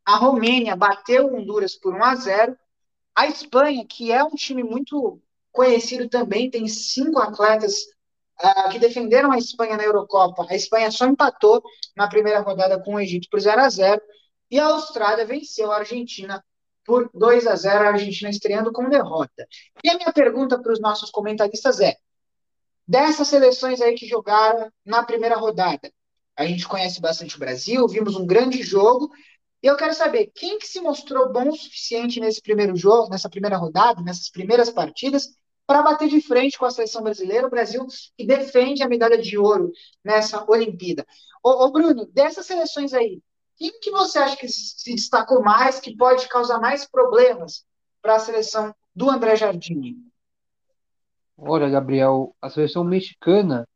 A 0.04 0.16
Romênia 0.16 0.76
bateu 0.76 1.34
Honduras 1.34 1.74
por 1.74 1.92
1 1.92 2.04
a 2.04 2.14
0. 2.14 2.56
A 3.12 3.26
Espanha, 3.26 3.84
que 3.84 4.12
é 4.12 4.22
um 4.22 4.30
time 4.36 4.62
muito 4.62 5.20
conhecido 5.50 6.08
também, 6.08 6.48
tem 6.48 6.68
cinco 6.68 7.18
atletas 7.18 7.74
uh, 8.40 8.70
que 8.70 8.78
defenderam 8.78 9.32
a 9.32 9.36
Espanha 9.36 9.76
na 9.76 9.82
Eurocopa. 9.82 10.46
A 10.48 10.54
Espanha 10.54 10.92
só 10.92 11.04
empatou 11.06 11.60
na 11.96 12.08
primeira 12.08 12.38
rodada 12.38 12.80
com 12.80 12.94
o 12.94 13.00
Egito 13.00 13.28
por 13.28 13.40
0 13.40 13.60
a 13.60 13.68
0 13.68 14.00
e 14.48 14.60
a 14.60 14.66
Austrália 14.66 15.26
venceu 15.26 15.72
a 15.72 15.78
Argentina 15.78 16.42
por 16.84 17.10
2 17.12 17.48
a 17.48 17.56
0, 17.56 17.84
a 17.84 17.88
Argentina 17.88 18.30
estreando 18.30 18.72
com 18.72 18.88
derrota. 18.88 19.44
E 19.82 19.90
a 19.90 19.96
minha 19.96 20.12
pergunta 20.12 20.56
para 20.56 20.72
os 20.72 20.80
nossos 20.80 21.10
comentaristas 21.10 21.80
é: 21.80 21.96
dessas 22.86 23.26
seleções 23.26 23.80
aí 23.80 23.96
que 23.96 24.06
jogaram 24.06 24.70
na 24.86 25.02
primeira 25.02 25.36
rodada, 25.36 25.90
a 26.36 26.46
gente 26.46 26.66
conhece 26.66 27.00
bastante 27.00 27.36
o 27.36 27.38
Brasil, 27.38 27.86
vimos 27.88 28.16
um 28.16 28.26
grande 28.26 28.62
jogo, 28.62 29.10
e 29.62 29.66
eu 29.66 29.76
quero 29.76 29.94
saber 29.94 30.30
quem 30.34 30.58
que 30.58 30.66
se 30.66 30.80
mostrou 30.80 31.32
bom 31.32 31.48
o 31.48 31.56
suficiente 31.56 32.18
nesse 32.18 32.42
primeiro 32.42 32.74
jogo, 32.74 33.10
nessa 33.10 33.30
primeira 33.30 33.56
rodada, 33.56 34.02
nessas 34.02 34.28
primeiras 34.30 34.70
partidas, 34.70 35.28
para 35.66 35.82
bater 35.82 36.08
de 36.08 36.20
frente 36.20 36.58
com 36.58 36.64
a 36.64 36.70
seleção 36.70 37.02
brasileira, 37.02 37.46
o 37.46 37.50
Brasil 37.50 37.86
que 38.16 38.26
defende 38.26 38.82
a 38.82 38.88
medalha 38.88 39.16
de 39.16 39.38
ouro 39.38 39.70
nessa 40.04 40.44
Olimpíada. 40.50 41.06
Ô, 41.42 41.64
ô 41.64 41.70
Bruno, 41.70 42.06
dessas 42.06 42.46
seleções 42.46 42.92
aí, 42.92 43.22
quem 43.56 43.78
que 43.80 43.90
você 43.90 44.18
acha 44.18 44.36
que 44.36 44.48
se 44.48 44.92
destacou 44.92 45.42
mais, 45.42 45.78
que 45.78 45.96
pode 45.96 46.28
causar 46.28 46.58
mais 46.60 46.84
problemas 46.84 47.64
para 48.00 48.16
a 48.16 48.18
seleção 48.18 48.74
do 48.94 49.08
André 49.08 49.36
Jardine? 49.36 49.96
Olha, 51.36 51.68
Gabriel, 51.68 52.34
a 52.40 52.50
seleção 52.50 52.82
mexicana 52.82 53.66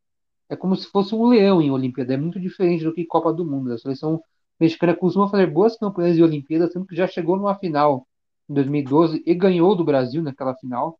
é 0.48 0.56
como 0.56 0.76
se 0.76 0.86
fosse 0.90 1.14
um 1.14 1.26
leão 1.26 1.60
em 1.60 1.70
Olimpíada. 1.70 2.14
É 2.14 2.16
muito 2.16 2.40
diferente 2.40 2.84
do 2.84 2.92
que 2.94 3.04
Copa 3.04 3.32
do 3.32 3.44
Mundo. 3.44 3.72
A 3.72 3.78
seleção 3.78 4.22
mexicana 4.58 4.94
costuma 4.94 5.28
fazer 5.28 5.46
boas 5.48 5.76
campanhas 5.76 6.16
de 6.16 6.22
Olimpíada, 6.22 6.68
sendo 6.70 6.86
que 6.86 6.96
já 6.96 7.06
chegou 7.06 7.36
numa 7.36 7.54
final 7.58 8.06
em 8.48 8.54
2012 8.54 9.22
e 9.26 9.34
ganhou 9.34 9.74
do 9.74 9.84
Brasil 9.84 10.22
naquela 10.22 10.54
final. 10.56 10.98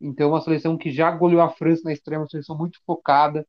Então, 0.00 0.30
uma 0.30 0.40
seleção 0.40 0.76
que 0.76 0.90
já 0.90 1.10
goleou 1.10 1.40
a 1.40 1.50
França 1.50 1.82
na 1.84 1.92
estreia, 1.92 2.20
uma 2.20 2.28
seleção 2.28 2.56
muito 2.56 2.78
focada, 2.86 3.46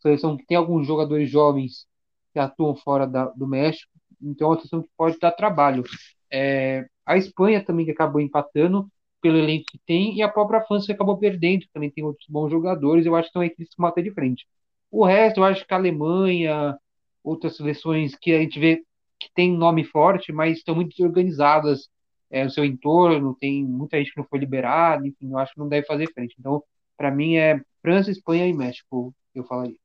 seleção 0.00 0.36
que 0.36 0.46
tem 0.46 0.56
alguns 0.56 0.86
jogadores 0.86 1.30
jovens 1.30 1.86
que 2.32 2.38
atuam 2.38 2.74
fora 2.74 3.06
da, 3.06 3.26
do 3.26 3.46
México. 3.46 3.90
Então, 4.20 4.48
é 4.48 4.50
uma 4.50 4.56
seleção 4.56 4.82
que 4.82 4.90
pode 4.96 5.18
dar 5.18 5.32
trabalho. 5.32 5.84
É, 6.30 6.86
a 7.06 7.16
Espanha 7.16 7.64
também, 7.64 7.84
que 7.84 7.92
acabou 7.92 8.20
empatando 8.20 8.88
pelo 9.20 9.38
elenco 9.38 9.66
que 9.70 9.78
tem, 9.86 10.16
e 10.16 10.22
a 10.22 10.28
própria 10.28 10.62
França 10.62 10.86
que 10.86 10.92
acabou 10.92 11.16
perdendo, 11.18 11.66
também 11.72 11.90
tem 11.90 12.04
outros 12.04 12.26
bons 12.28 12.50
jogadores. 12.50 13.06
Eu 13.06 13.14
acho 13.14 13.28
que 13.28 13.32
são 13.32 13.44
equipes 13.44 13.74
que 13.74 13.80
bater 13.82 14.02
de 14.02 14.12
frente. 14.12 14.46
O 14.92 15.06
resto, 15.06 15.40
eu 15.40 15.44
acho 15.44 15.66
que 15.66 15.72
a 15.72 15.78
Alemanha, 15.78 16.76
outras 17.24 17.56
seleções 17.56 18.14
que 18.14 18.30
a 18.30 18.38
gente 18.38 18.60
vê 18.60 18.84
que 19.18 19.30
tem 19.34 19.50
nome 19.50 19.84
forte, 19.84 20.30
mas 20.32 20.58
estão 20.58 20.74
muito 20.74 20.94
desorganizadas 20.94 21.88
é, 22.30 22.44
no 22.44 22.50
seu 22.50 22.62
entorno, 22.62 23.34
tem 23.40 23.64
muita 23.64 23.96
gente 23.96 24.12
que 24.12 24.18
não 24.18 24.26
foi 24.28 24.38
liberada, 24.38 25.06
enfim, 25.06 25.30
eu 25.30 25.38
acho 25.38 25.54
que 25.54 25.58
não 25.58 25.68
deve 25.68 25.86
fazer 25.86 26.12
frente. 26.12 26.36
Então, 26.38 26.62
para 26.94 27.10
mim, 27.10 27.36
é 27.36 27.58
França, 27.80 28.10
Espanha 28.10 28.46
e 28.46 28.52
México, 28.52 29.14
eu 29.34 29.44
falaria. 29.44 29.76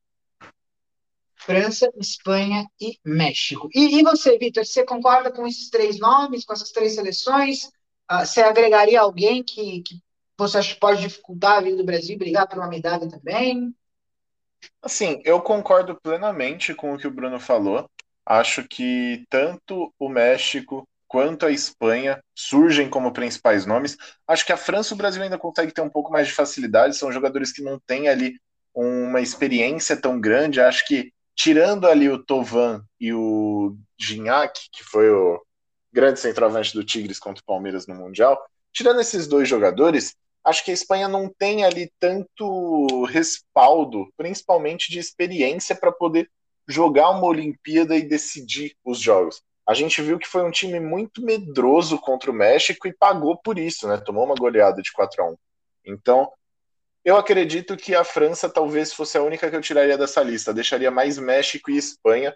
França, 1.36 1.90
Espanha 1.98 2.66
e 2.82 3.00
México. 3.06 3.70
E, 3.74 4.00
e 4.00 4.04
você, 4.04 4.38
Vitor, 4.38 4.66
você 4.66 4.84
concorda 4.84 5.32
com 5.32 5.48
esses 5.48 5.70
três 5.70 5.98
nomes, 6.00 6.44
com 6.44 6.52
essas 6.52 6.72
três 6.72 6.96
seleções? 6.96 7.64
Uh, 8.12 8.26
você 8.26 8.42
agregaria 8.42 9.00
alguém 9.00 9.42
que, 9.42 9.82
que 9.84 10.02
você 10.38 10.58
acha 10.58 10.74
que 10.74 10.80
pode 10.80 11.02
dificultar 11.02 11.60
a 11.60 11.62
vida 11.62 11.78
do 11.78 11.86
Brasil 11.86 12.18
brigar 12.18 12.48
por 12.48 12.58
uma 12.58 12.68
medalha 12.68 13.08
também? 13.08 13.74
Assim, 14.81 15.21
eu 15.25 15.41
concordo 15.41 16.00
plenamente 16.01 16.74
com 16.74 16.93
o 16.93 16.97
que 16.97 17.07
o 17.07 17.12
Bruno 17.12 17.39
falou. 17.39 17.89
Acho 18.25 18.67
que 18.67 19.25
tanto 19.29 19.93
o 19.97 20.09
México 20.09 20.88
quanto 21.07 21.45
a 21.45 21.51
Espanha 21.51 22.21
surgem 22.36 22.89
como 22.89 23.13
principais 23.13 23.65
nomes. 23.65 23.97
Acho 24.27 24.45
que 24.45 24.51
a 24.51 24.57
França 24.57 24.93
e 24.93 24.95
o 24.95 24.97
Brasil 24.97 25.24
ainda 25.24 25.38
conseguem 25.38 25.74
ter 25.74 25.81
um 25.81 25.89
pouco 25.89 26.12
mais 26.12 26.27
de 26.27 26.33
facilidade. 26.33 26.97
São 26.97 27.12
jogadores 27.12 27.51
que 27.51 27.62
não 27.62 27.79
têm 27.79 28.09
ali 28.09 28.39
uma 28.74 29.21
experiência 29.21 29.95
tão 30.00 30.19
grande. 30.19 30.59
Acho 30.59 30.86
que 30.86 31.12
tirando 31.36 31.88
ali 31.88 32.09
o 32.09 32.24
Tovan 32.24 32.83
e 33.00 33.13
o 33.13 33.77
Gignac, 33.97 34.59
que 34.71 34.83
foi 34.83 35.09
o 35.09 35.41
grande 35.91 36.19
centroavante 36.19 36.74
do 36.74 36.83
Tigres 36.83 37.19
contra 37.19 37.41
o 37.41 37.45
Palmeiras 37.45 37.88
no 37.88 37.95
Mundial, 37.95 38.38
tirando 38.74 39.00
esses 39.00 39.27
dois 39.27 39.47
jogadores, 39.47 40.15
acho 40.44 40.63
que 40.63 40.72
a 40.72 40.74
Espanha 40.74 41.08
não 41.08 41.29
tem 41.29 41.65
ali 41.65 41.91
tanto 42.00 43.06
respaldo, 43.06 44.08
principalmente 44.15 44.91
de 44.91 45.00
experiência, 45.00 45.75
para 45.75 45.91
poder 45.91 46.29
jogar 46.67 47.10
uma 47.10 47.25
Olimpíada 47.25 47.96
e 47.96 48.01
decidir 48.01 48.75
os 48.84 49.00
jogos. 49.00 49.41
a 49.67 49.74
gente 49.74 50.01
viu 50.01 50.17
que 50.17 50.27
foi 50.27 50.44
um 50.44 50.51
time 50.51 50.79
muito 50.79 51.22
medroso 51.22 52.00
contra 52.00 52.32
o 52.32 52.34
México 52.34 52.88
e 52.88 52.94
pagou 52.94 53.38
por 53.38 53.60
isso, 53.60 53.86
né? 53.88 53.98
Tomou 53.98 54.24
uma 54.24 54.36
goleada 54.36 54.82
de 54.82 54.91
4 54.94 55.22
a 55.22 55.29
1. 55.32 55.38
Então, 55.88 56.32
eu 57.03 57.17
acredito 57.17 57.75
que 57.75 57.94
a 57.96 58.03
França 58.03 58.50
talvez 58.50 58.94
fosse 58.94 59.17
a 59.17 59.24
única 59.24 59.50
que 59.50 59.56
eu 59.56 59.62
tiraria 59.62 59.98
dessa 59.98 60.22
lista. 60.22 60.53
Deixaria 60.53 60.91
mais 60.91 61.17
México 61.17 61.70
e 61.70 61.77
Espanha. 61.77 62.36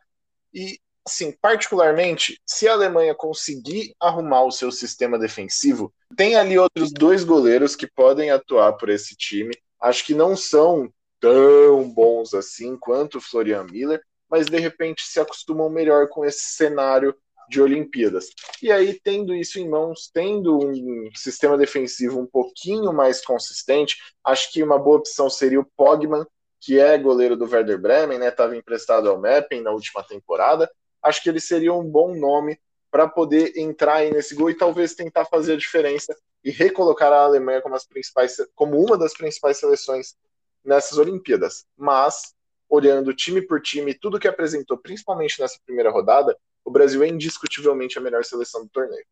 E, 0.53 0.77
assim, 1.05 1.31
particularmente, 1.41 2.39
se 2.45 2.67
a 2.67 2.73
Alemanha 2.73 3.15
conseguir 3.15 3.93
arrumar 3.99 4.43
o 4.43 4.51
seu 4.51 4.71
sistema 4.71 5.17
defensivo, 5.17 5.93
tem 6.15 6.35
ali 6.35 6.57
outros 6.57 6.91
dois 6.91 7.23
goleiros 7.23 7.75
que 7.75 7.87
podem 7.87 8.31
atuar 8.31 8.73
por 8.73 8.89
esse 8.89 9.15
time. 9.15 9.53
Acho 9.79 10.05
que 10.05 10.13
não 10.13 10.35
são 10.35 10.91
tão 11.19 11.89
bons 11.89 12.33
assim 12.33 12.77
quanto 12.77 13.17
o 13.17 13.21
Florian 13.21 13.63
Miller, 13.63 14.01
mas 14.29 14.47
de 14.47 14.59
repente 14.59 15.03
se 15.03 15.19
acostumam 15.19 15.69
melhor 15.69 16.07
com 16.07 16.23
esse 16.23 16.55
cenário 16.55 17.15
de 17.49 17.61
Olimpíadas. 17.61 18.27
E 18.61 18.71
aí, 18.71 18.97
tendo 19.03 19.35
isso 19.35 19.59
em 19.59 19.67
mãos, 19.67 20.09
tendo 20.13 20.57
um 20.57 21.09
sistema 21.13 21.57
defensivo 21.57 22.19
um 22.19 22.25
pouquinho 22.25 22.93
mais 22.93 23.23
consistente, 23.23 23.97
acho 24.23 24.51
que 24.53 24.63
uma 24.63 24.79
boa 24.79 24.97
opção 24.97 25.29
seria 25.29 25.59
o 25.59 25.67
Pogman, 25.75 26.25
que 26.61 26.79
é 26.79 26.97
goleiro 26.97 27.35
do 27.35 27.45
Werder 27.45 27.79
Bremen, 27.79 28.19
né? 28.19 28.29
Estava 28.29 28.55
emprestado 28.55 29.09
ao 29.09 29.19
Meppen 29.19 29.61
na 29.61 29.71
última 29.71 30.01
temporada. 30.03 30.71
Acho 31.01 31.21
que 31.21 31.29
ele 31.29 31.39
seria 31.39 31.73
um 31.73 31.83
bom 31.83 32.15
nome 32.15 32.59
para 32.89 33.07
poder 33.07 33.57
entrar 33.57 33.95
aí 33.95 34.11
nesse 34.11 34.35
gol 34.35 34.49
e 34.49 34.57
talvez 34.57 34.93
tentar 34.93 35.25
fazer 35.25 35.53
a 35.53 35.57
diferença 35.57 36.15
e 36.43 36.51
recolocar 36.51 37.11
a 37.13 37.23
Alemanha 37.23 37.61
como, 37.61 37.75
as 37.75 37.85
principais, 37.85 38.35
como 38.53 38.77
uma 38.83 38.97
das 38.97 39.13
principais 39.13 39.57
seleções 39.57 40.15
nessas 40.63 40.97
Olimpíadas. 40.97 41.65
Mas, 41.77 42.33
olhando 42.67 43.13
time 43.13 43.41
por 43.41 43.61
time, 43.61 43.93
tudo 43.93 44.19
que 44.19 44.27
apresentou, 44.27 44.77
principalmente 44.77 45.39
nessa 45.39 45.57
primeira 45.65 45.89
rodada, 45.89 46.37
o 46.65 46.71
Brasil 46.71 47.01
é 47.03 47.07
indiscutivelmente 47.07 47.97
a 47.97 48.01
melhor 48.01 48.23
seleção 48.25 48.63
do 48.63 48.69
torneio. 48.69 49.05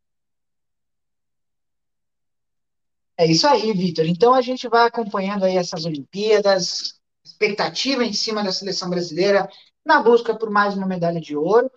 É 3.18 3.26
isso 3.26 3.48
aí, 3.48 3.74
Vitor. 3.74 4.06
Então 4.06 4.34
a 4.34 4.42
gente 4.42 4.68
vai 4.68 4.88
acompanhando 4.88 5.44
aí 5.44 5.58
essas 5.58 5.86
Olimpíadas, 5.86 7.00
expectativa 7.24 8.04
em 8.04 8.14
cima 8.14 8.44
da 8.44 8.52
seleção 8.52 8.90
brasileira 8.90 9.50
na 9.86 10.02
busca 10.02 10.36
por 10.36 10.50
mais 10.50 10.76
uma 10.76 10.88
medalha 10.88 11.20
de 11.20 11.36
ouro. 11.36 11.72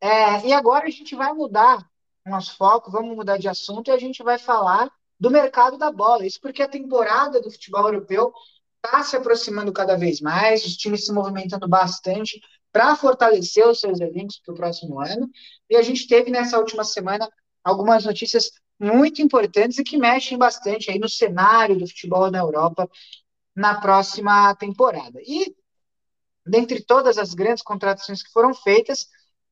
É, 0.00 0.46
e 0.46 0.52
agora 0.52 0.86
a 0.86 0.90
gente 0.90 1.14
vai 1.14 1.32
mudar 1.32 1.78
o 2.26 2.30
nosso 2.30 2.56
foco, 2.56 2.90
vamos 2.90 3.16
mudar 3.16 3.38
de 3.38 3.48
assunto 3.48 3.88
e 3.88 3.90
a 3.90 3.98
gente 3.98 4.22
vai 4.22 4.38
falar 4.38 4.90
do 5.18 5.30
mercado 5.30 5.78
da 5.78 5.90
bola. 5.90 6.26
Isso 6.26 6.40
porque 6.40 6.62
a 6.62 6.68
temporada 6.68 7.40
do 7.40 7.50
futebol 7.50 7.84
europeu 7.86 8.32
está 8.84 9.02
se 9.04 9.16
aproximando 9.16 9.72
cada 9.72 9.96
vez 9.96 10.20
mais, 10.20 10.64
os 10.64 10.76
times 10.76 11.06
se 11.06 11.12
movimentando 11.12 11.68
bastante 11.68 12.40
para 12.72 12.96
fortalecer 12.96 13.66
os 13.68 13.78
seus 13.80 14.00
elencos 14.00 14.40
para 14.44 14.52
o 14.52 14.56
próximo 14.56 15.00
ano. 15.00 15.30
E 15.70 15.76
a 15.76 15.82
gente 15.82 16.08
teve 16.08 16.30
nessa 16.30 16.58
última 16.58 16.82
semana 16.82 17.28
algumas 17.62 18.04
notícias 18.04 18.50
muito 18.80 19.22
importantes 19.22 19.78
e 19.78 19.84
que 19.84 19.96
mexem 19.96 20.36
bastante 20.36 20.90
aí 20.90 20.98
no 20.98 21.08
cenário 21.08 21.78
do 21.78 21.86
futebol 21.86 22.30
na 22.30 22.38
Europa 22.38 22.90
na 23.54 23.80
próxima 23.80 24.54
temporada. 24.56 25.20
E 25.22 25.54
dentre 26.46 26.82
todas 26.84 27.18
as 27.18 27.34
grandes 27.34 27.62
contratações 27.62 28.22
que 28.22 28.32
foram 28.32 28.54
feitas, 28.54 29.06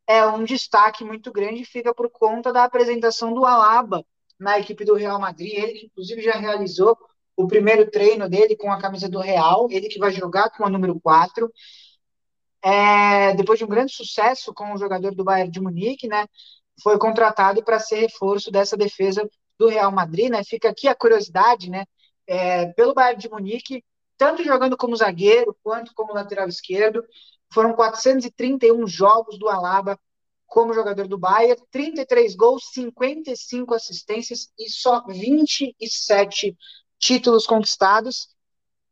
é 0.07 0.27
um 0.27 0.45
destaque 0.45 1.05
muito 1.05 1.33
grande 1.33 1.65
fica 1.65 1.95
por 1.95 2.11
conta 2.11 2.53
da 2.53 2.65
apresentação 2.65 3.33
do 3.33 3.45
Alaba 3.45 4.05
na 4.39 4.59
equipe 4.59 4.85
do 4.85 4.95
Real 4.95 5.21
Madrid, 5.21 5.53
ele 5.53 5.73
que 5.75 5.87
inclusive 5.87 6.23
já 6.23 6.33
realizou 6.33 6.99
o 7.37 7.47
primeiro 7.47 7.91
treino 7.91 8.29
dele 8.29 8.57
com 8.57 8.73
a 8.73 8.81
camisa 8.81 9.09
do 9.09 9.21
Real, 9.21 9.69
ele 9.71 9.89
que 9.89 9.99
vai 9.99 10.11
jogar 10.11 10.51
com 10.51 10.65
a 10.65 10.71
número 10.71 10.99
4. 11.01 11.51
É, 12.63 13.35
depois 13.35 13.59
de 13.59 13.65
um 13.65 13.69
grande 13.69 13.93
sucesso 13.93 14.53
com 14.53 14.73
o 14.75 14.79
jogador 14.79 15.15
do 15.15 15.25
Bayern 15.25 15.51
de 15.51 15.61
Munique, 15.61 16.09
né, 16.09 16.27
foi 16.83 16.99
contratado 16.99 17.63
para 17.63 17.79
ser 17.79 18.01
reforço 18.01 18.51
dessa 18.51 18.77
defesa 18.77 19.29
do 19.59 19.69
Real 19.69 19.93
Madrid, 19.93 20.31
né? 20.31 20.43
Fica 20.43 20.71
aqui 20.71 20.89
a 20.89 20.95
curiosidade, 20.95 21.71
né? 21.71 21.85
É, 22.27 22.67
pelo 22.73 22.95
Bayern 22.95 23.21
de 23.21 23.29
Munique, 23.29 23.85
tanto 24.21 24.45
jogando 24.45 24.77
como 24.77 24.95
zagueiro 24.95 25.57
quanto 25.63 25.95
como 25.95 26.13
lateral 26.13 26.47
esquerdo, 26.47 27.03
foram 27.51 27.73
431 27.73 28.87
jogos 28.87 29.39
do 29.39 29.49
Alaba 29.49 29.99
como 30.45 30.75
jogador 30.75 31.09
do 31.09 31.17
Bayern, 31.17 31.59
33 31.71 32.37
gols, 32.37 32.69
55 32.75 33.75
assistências 33.75 34.53
e 34.59 34.69
só 34.69 35.07
27 35.07 36.55
títulos 36.99 37.47
conquistados. 37.47 38.29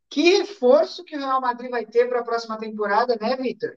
Que 0.09 0.39
reforço 0.39 1.05
que 1.05 1.15
o 1.15 1.19
Real 1.19 1.43
Madrid 1.43 1.71
vai 1.71 1.85
ter 1.85 2.09
para 2.09 2.21
a 2.21 2.25
próxima 2.25 2.57
temporada, 2.57 3.15
né, 3.21 3.37
Vitor? 3.37 3.77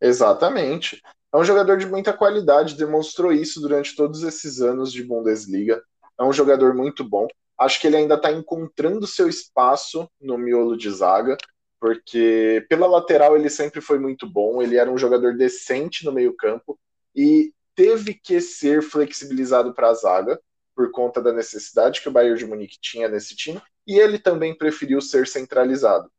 Exatamente. 0.00 1.02
É 1.34 1.36
um 1.36 1.44
jogador 1.44 1.76
de 1.76 1.86
muita 1.86 2.12
qualidade, 2.12 2.76
demonstrou 2.76 3.32
isso 3.32 3.60
durante 3.60 3.96
todos 3.96 4.22
esses 4.22 4.60
anos 4.60 4.92
de 4.92 5.02
Bundesliga. 5.02 5.82
É 6.16 6.22
um 6.22 6.32
jogador 6.32 6.72
muito 6.72 7.02
bom. 7.02 7.26
Acho 7.58 7.80
que 7.80 7.86
ele 7.86 7.96
ainda 7.96 8.14
está 8.14 8.30
encontrando 8.30 9.06
seu 9.06 9.28
espaço 9.28 10.08
no 10.20 10.36
miolo 10.36 10.76
de 10.76 10.90
zaga, 10.90 11.36
porque 11.80 12.64
pela 12.68 12.86
lateral 12.86 13.36
ele 13.36 13.48
sempre 13.48 13.80
foi 13.80 13.98
muito 13.98 14.28
bom. 14.28 14.62
Ele 14.62 14.76
era 14.76 14.90
um 14.90 14.98
jogador 14.98 15.36
decente 15.36 16.04
no 16.04 16.12
meio-campo 16.12 16.78
e 17.14 17.52
teve 17.74 18.14
que 18.14 18.40
ser 18.40 18.82
flexibilizado 18.82 19.74
para 19.74 19.88
a 19.88 19.94
zaga 19.94 20.40
por 20.74 20.90
conta 20.90 21.22
da 21.22 21.32
necessidade 21.32 22.02
que 22.02 22.08
o 22.08 22.12
Bayern 22.12 22.38
de 22.38 22.46
Munique 22.46 22.78
tinha 22.78 23.08
nesse 23.08 23.34
time, 23.34 23.62
e 23.86 23.98
ele 23.98 24.18
também 24.18 24.54
preferiu 24.54 25.00
ser 25.00 25.26
centralizado. 25.26 26.10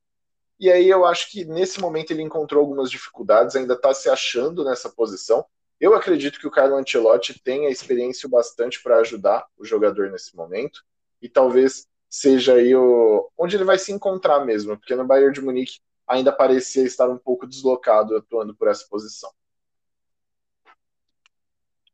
E 0.59 0.71
aí 0.71 0.89
eu 0.89 1.05
acho 1.05 1.29
que 1.29 1.45
nesse 1.45 1.79
momento 1.79 2.09
ele 2.09 2.23
encontrou 2.23 2.61
algumas 2.61 2.89
dificuldades, 2.89 3.55
ainda 3.55 3.75
está 3.75 3.93
se 3.93 4.09
achando 4.09 4.63
nessa 4.63 4.89
posição. 4.89 5.45
Eu 5.79 5.93
acredito 5.93 6.39
que 6.39 6.47
o 6.47 6.51
Carlo 6.51 6.75
Ancelotti 6.75 7.39
tenha 7.43 7.69
experiência 7.69 8.27
bastante 8.27 8.81
para 8.81 8.97
ajudar 8.97 9.45
o 9.55 9.63
jogador 9.63 10.09
nesse 10.09 10.35
momento, 10.35 10.83
e 11.21 11.29
talvez 11.29 11.87
seja 12.09 12.55
aí 12.55 12.75
o, 12.75 13.29
onde 13.37 13.55
ele 13.55 13.63
vai 13.63 13.77
se 13.77 13.91
encontrar 13.91 14.45
mesmo, 14.45 14.77
porque 14.77 14.95
no 14.95 15.05
Bayern 15.05 15.33
de 15.33 15.41
Munique 15.41 15.79
ainda 16.07 16.31
parecia 16.31 16.83
estar 16.83 17.09
um 17.09 17.17
pouco 17.17 17.45
deslocado 17.45 18.15
atuando 18.15 18.55
por 18.55 18.67
essa 18.67 18.85
posição. 18.89 19.31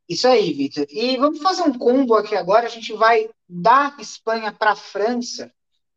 Isso 0.08 0.28
aí, 0.28 0.52
Vitor. 0.52 0.86
E 0.90 1.16
vamos 1.16 1.40
fazer 1.40 1.62
um 1.62 1.76
combo 1.76 2.14
aqui 2.14 2.36
agora. 2.36 2.66
A 2.66 2.70
gente 2.70 2.92
vai 2.92 3.28
da 3.48 3.96
Espanha 3.98 4.52
para 4.52 4.72
a 4.72 4.76
França, 4.76 5.52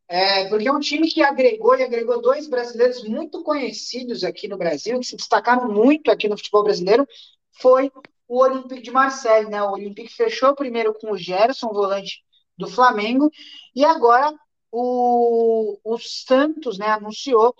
é, 0.07 0.47
porque 0.47 0.67
é 0.67 0.71
um 0.71 0.79
time 0.79 1.09
que 1.09 1.21
agregou 1.21 1.75
e 1.75 1.83
agregou 1.83 2.21
dois 2.21 2.47
brasileiros 2.47 3.03
muito 3.03 3.43
conhecidos 3.43 4.23
aqui 4.23 4.47
no 4.47 4.57
Brasil, 4.57 4.97
que 4.99 5.05
se 5.05 5.17
destacaram 5.17 5.69
muito 5.69 6.09
aqui 6.09 6.29
no 6.29 6.37
futebol 6.37 6.63
brasileiro, 6.63 7.05
foi 7.51 7.91
o 8.27 8.39
Olympique 8.41 8.81
de 8.81 8.91
Marseille, 8.91 9.49
né? 9.49 9.61
O 9.61 9.73
Olympique 9.73 10.13
fechou 10.13 10.55
primeiro 10.55 10.93
com 10.93 11.11
o 11.11 11.17
Gerson, 11.17 11.67
volante 11.69 12.23
do 12.57 12.67
Flamengo, 12.67 13.29
e 13.75 13.85
agora 13.85 14.33
o, 14.71 15.77
o 15.83 15.97
Santos, 15.99 16.77
né, 16.77 16.87
anunciou 16.87 17.55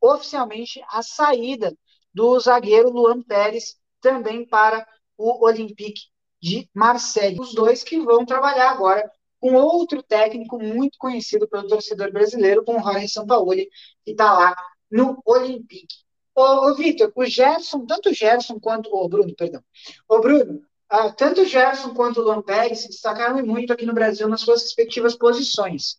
oficialmente 0.00 0.82
a 0.88 1.02
saída 1.02 1.76
do 2.12 2.38
zagueiro 2.38 2.90
Luan 2.90 3.22
Pérez 3.22 3.76
também 4.00 4.46
para 4.46 4.86
o 5.16 5.44
Olympique 5.44 6.02
de 6.40 6.68
Marseille. 6.74 7.40
Os 7.40 7.54
dois 7.54 7.82
que 7.82 7.98
vão 8.00 8.24
trabalhar 8.24 8.70
agora 8.70 9.10
com 9.40 9.54
outro 9.54 10.02
técnico 10.02 10.58
muito 10.58 10.96
conhecido 10.98 11.48
pelo 11.48 11.68
torcedor 11.68 12.12
brasileiro, 12.12 12.64
com 12.64 12.78
o 12.78 12.82
Jorge 12.82 13.08
Sampaoli, 13.08 13.68
que 14.04 14.12
está 14.12 14.32
lá 14.32 14.56
no 14.90 15.20
Olympique. 15.24 15.96
Ô, 16.34 16.42
ô 16.42 16.74
Vitor, 16.74 17.12
o 17.14 17.24
Gerson, 17.24 17.84
tanto 17.86 18.10
o 18.10 18.14
Gerson 18.14 18.58
quanto 18.58 18.88
o 18.94 19.08
Bruno, 19.08 19.34
perdão. 19.36 19.62
Ô 20.08 20.20
Bruno, 20.20 20.62
ah, 20.94 21.12
tanto 21.12 21.44
Gerson 21.44 21.92
quanto 21.92 22.20
o 22.20 22.24
Lampere 22.24 22.76
se 22.76 22.88
destacaram 22.88 23.44
muito 23.44 23.72
aqui 23.72 23.84
no 23.84 23.92
Brasil 23.92 24.28
nas 24.28 24.42
suas 24.42 24.62
respectivas 24.62 25.16
posições. 25.16 25.98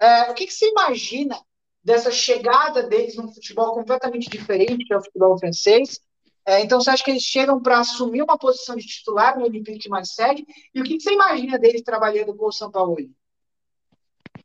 É, 0.00 0.30
o 0.30 0.34
que, 0.34 0.46
que 0.46 0.52
você 0.52 0.68
imagina 0.68 1.36
dessa 1.82 2.10
chegada 2.10 2.82
deles 2.82 3.16
num 3.16 3.32
futebol 3.32 3.74
completamente 3.74 4.28
diferente, 4.28 4.84
que 4.84 4.94
é 4.94 4.96
o 4.96 5.02
futebol 5.02 5.38
francês, 5.38 6.00
é, 6.48 6.62
então, 6.62 6.80
você 6.80 6.90
acha 6.90 7.02
que 7.02 7.10
eles 7.10 7.24
chegam 7.24 7.60
para 7.60 7.80
assumir 7.80 8.22
uma 8.22 8.38
posição 8.38 8.76
de 8.76 8.86
titular 8.86 9.36
no 9.36 9.44
Olympique 9.44 9.78
de 9.78 9.88
Marseille? 9.88 10.46
E 10.72 10.80
o 10.80 10.84
que, 10.84 10.96
que 10.96 11.02
você 11.02 11.12
imagina 11.12 11.58
deles 11.58 11.82
trabalhando 11.82 12.36
com 12.36 12.46
o 12.46 12.52
São 12.52 12.70
Paulo? 12.70 12.96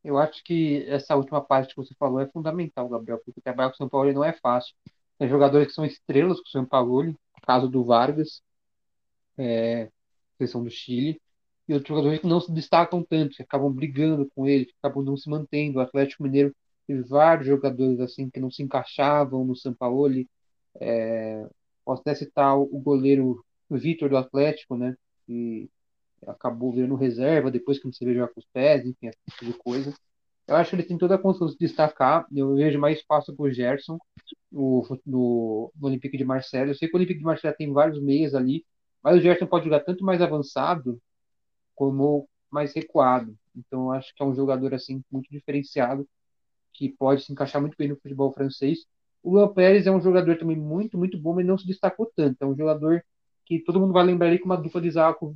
Eu 0.04 0.18
acho 0.18 0.44
que 0.44 0.84
essa 0.88 1.16
última 1.16 1.42
parte 1.42 1.76
que 1.76 1.78
você 1.80 1.94
falou 1.94 2.20
é 2.20 2.26
fundamental, 2.26 2.90
Gabriel, 2.90 3.22
porque 3.24 3.40
trabalhar 3.40 3.70
com 3.70 3.76
o 3.76 3.78
São 3.78 3.88
Paulo 3.88 4.12
não 4.12 4.24
é 4.24 4.34
fácil. 4.34 4.74
Tem 5.20 5.30
jogadores 5.30 5.68
que 5.68 5.74
são 5.76 5.86
estrelas 5.86 6.38
com 6.38 6.48
o 6.48 6.50
São 6.50 6.66
Paulo, 6.66 7.16
caso 7.44 7.70
do 7.70 7.84
Vargas, 7.84 8.42
é, 9.42 9.90
seleção 10.38 10.64
do 10.64 10.70
Chile, 10.70 11.22
e 11.68 11.74
outros 11.74 11.90
jogadores 11.90 12.20
que 12.20 12.28
não 12.28 12.42
se 12.42 12.52
destacam 12.52 13.04
tanto, 13.04 13.36
que 13.36 13.44
acabam 13.44 13.72
brigando 13.72 14.30
com 14.36 14.48
ele, 14.48 14.66
que 14.66 14.74
acabam 14.82 15.04
não 15.04 15.18
se 15.18 15.30
mantendo. 15.30 15.80
O 15.80 15.82
Atlético 15.82 16.24
Mineiro 16.24 16.56
teve 16.88 17.04
vários 17.04 17.48
jogadores 17.48 18.00
assim 18.00 18.30
que 18.30 18.40
não 18.40 18.52
se 18.52 18.64
encaixavam 18.64 19.46
no 19.46 19.56
São 19.56 19.74
Paulo. 19.74 20.26
É, 20.80 21.48
Posso 21.86 22.02
até 22.02 22.16
citar 22.16 22.58
o 22.58 22.80
goleiro 22.80 23.44
Vitor 23.70 24.10
do 24.10 24.18
Atlético, 24.18 24.78
né? 24.78 24.96
Que 25.26 25.70
acabou 26.28 26.72
virando 26.72 26.96
reserva 26.96 27.50
depois 27.52 27.80
que 27.80 27.86
não 27.86 27.92
veio 28.00 28.16
jogar 28.16 28.28
com 28.30 28.40
os 28.40 28.46
pés, 28.54 28.86
enfim, 28.86 29.08
esse 29.08 29.18
tipo 29.30 29.46
de 29.46 29.54
coisa. 29.58 29.94
Eu 30.48 30.56
acho 30.56 30.70
que 30.70 30.76
ele 30.76 30.84
tem 30.84 30.98
toda 30.98 31.16
a 31.16 31.18
condição 31.18 31.48
de 31.48 31.54
se 31.54 31.60
destacar. 31.60 32.26
Eu 32.34 32.56
vejo 32.56 32.80
mais 32.80 33.00
espaço 33.00 33.36
para 33.36 33.46
o 33.46 33.52
Gerson 33.52 33.98
no, 34.52 34.86
no, 35.06 35.72
Olympique 35.82 36.18
de 36.18 36.26
Marseille. 36.26 36.70
Eu 36.70 36.76
sei 36.76 36.88
que 36.88 36.96
o 36.96 36.98
Olympique 36.98 37.20
de 37.20 37.26
Marseille 37.26 37.56
tem 37.58 37.72
vários 37.72 38.02
meias 38.02 38.36
ali, 38.36 38.66
Mas 39.04 39.18
o 39.18 39.22
Gerson 39.22 39.48
pode 39.48 39.66
jogar 39.66 39.82
tanto 39.82 40.04
mais 40.04 40.22
avançado 40.22 41.02
como 41.76 42.28
mais 42.50 42.74
recuado. 42.74 43.36
Então, 43.56 43.86
eu 43.86 43.92
acho 43.92 44.14
que 44.16 44.22
é 44.22 44.26
um 44.26 44.36
jogador 44.36 44.74
assim 44.74 45.04
muito 45.12 45.30
diferenciado 45.30 46.08
que 46.74 46.90
pode 46.90 47.24
se 47.24 47.32
encaixar 47.32 47.62
muito 47.62 47.76
bem 47.78 47.90
no 47.90 47.96
futebol 47.96 48.32
francês. 48.34 48.86
O 49.24 49.32
Luan 49.34 49.54
Pérez 49.54 49.86
é 49.86 49.92
um 49.92 50.02
jogador 50.02 50.38
também 50.38 50.58
muito, 50.58 50.98
muito 50.98 51.18
bom, 51.18 51.34
mas 51.34 51.46
não 51.46 51.58
se 51.58 51.68
destacou 51.68 52.12
tanto. 52.16 52.42
É 52.42 52.46
um 52.46 52.56
jogador 52.56 53.04
que 53.46 53.60
todo 53.60 53.80
mundo 53.80 53.94
vai 53.94 54.04
lembrar 54.04 54.28
ali 54.28 54.40
com 54.40 54.46
uma 54.46 54.58
dupla 54.58 54.82
de 54.82 54.92
zaga 54.92 55.18
com, 55.18 55.36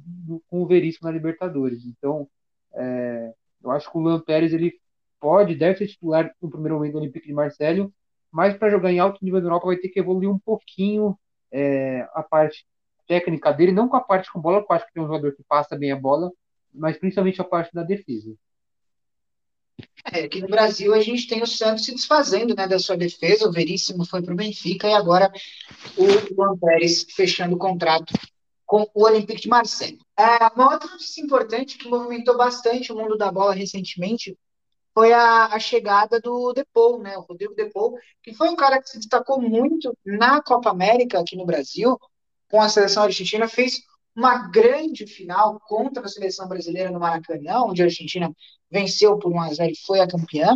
o 0.50 0.68
Veríssimo 0.68 1.08
na 1.08 1.14
Libertadores. 1.14 1.86
Então, 1.86 2.28
é, 2.74 3.34
eu 3.64 3.72
acho 3.72 3.92
que 3.92 3.98
o 3.98 4.02
Luan 4.02 4.22
Pérez 4.22 4.54
ele 4.54 4.74
pode, 5.20 5.56
deve 5.56 5.78
ser 5.78 5.88
titular 5.88 6.34
no 6.42 6.50
primeiro 6.50 6.76
momento 6.76 6.94
do 6.94 7.00
Olympique 7.00 7.28
de 7.28 7.34
Marselho, 7.34 7.94
mas 8.32 8.58
para 8.58 8.70
jogar 8.70 8.92
em 8.92 9.00
alto 9.00 9.24
nível 9.24 9.40
na 9.40 9.48
Europa 9.48 9.68
vai 9.68 9.78
ter 9.78 9.90
que 9.90 10.00
evoluir 10.00 10.30
um 10.30 10.40
pouquinho 10.40 11.18
é, 11.52 12.08
a 12.14 12.24
parte 12.24 12.66
técnica 13.08 13.52
dele, 13.52 13.72
não 13.72 13.88
com 13.88 13.98
a 13.98 14.02
parte 14.02 14.32
com 14.32 14.40
bola, 14.40 14.60
porque 14.60 14.74
eu 14.74 14.76
acho 14.76 14.86
que 14.88 14.94
tem 14.94 15.04
um 15.04 15.08
jogador 15.08 15.36
que 15.36 15.44
passa 15.44 15.78
bem 15.78 15.92
a 15.92 15.96
bola, 15.96 16.32
mas 16.74 16.98
principalmente 16.98 17.42
a 17.42 17.46
parte 17.46 17.74
da 17.74 17.84
defesa. 17.84 18.36
É, 20.12 20.24
aqui 20.24 20.40
no 20.40 20.48
Brasil 20.48 20.94
a 20.94 21.02
gente 21.02 21.28
tem 21.28 21.42
o 21.42 21.48
Santos 21.48 21.86
se 21.86 21.94
desfazendo 21.94 22.56
né, 22.56 22.68
da 22.68 22.80
sua 22.80 22.96
defesa, 22.96 23.48
o 23.48 23.52
Veríssimo 23.52 24.06
foi 24.06 24.22
para 24.22 24.34
o 24.34 24.38
Benfica 24.38 24.88
e 24.88 24.94
agora 24.94 25.32
o 25.98 26.34
Juan 26.34 26.58
Pérez 26.58 27.06
fechando 27.16 27.56
o 27.56 27.60
contrato 27.60 28.14
com 28.66 28.90
o 28.94 29.04
Olympique 29.04 29.42
de 29.42 29.50
Marseille. 29.50 30.00
É, 30.18 30.48
uma 30.56 30.72
outra 30.72 30.90
notícia 30.90 31.22
importante 31.22 31.78
que 31.78 31.90
movimentou 31.90 32.38
bastante 32.38 32.92
o 32.92 32.96
mundo 32.96 33.18
da 33.18 33.32
bola 33.32 33.54
recentemente 33.54 34.38
foi 34.94 35.12
a, 35.12 35.48
a 35.48 35.60
chegada 35.60 36.22
do 36.22 36.54
Depou, 36.54 37.00
né, 37.00 37.18
o 37.18 37.22
Rodrigo 37.22 37.54
Depou, 37.54 37.98
que 38.24 38.34
foi 38.34 38.48
um 38.48 38.56
cara 38.56 38.82
que 38.82 38.90
se 38.90 38.98
destacou 38.98 39.42
muito 39.42 39.96
na 40.06 40.42
Copa 40.42 40.70
América 40.70 41.20
aqui 41.20 41.36
no 41.36 41.46
Brasil, 41.46 42.00
com 42.50 42.62
a 42.62 42.70
seleção 42.70 43.04
argentina, 43.04 43.48
fez 43.48 43.82
uma 44.16 44.48
grande 44.48 45.06
final 45.06 45.60
contra 45.68 46.06
a 46.06 46.08
seleção 46.08 46.48
brasileira 46.48 46.90
no 46.90 47.00
Maracanã, 47.00 47.64
onde 47.64 47.82
a 47.82 47.86
Argentina 47.86 48.32
venceu 48.72 49.18
por 49.20 49.32
1 49.32 49.42
a 49.42 49.54
0 49.54 49.72
e 49.72 49.86
foi 49.86 50.00
a 50.00 50.08
campeã. 50.08 50.56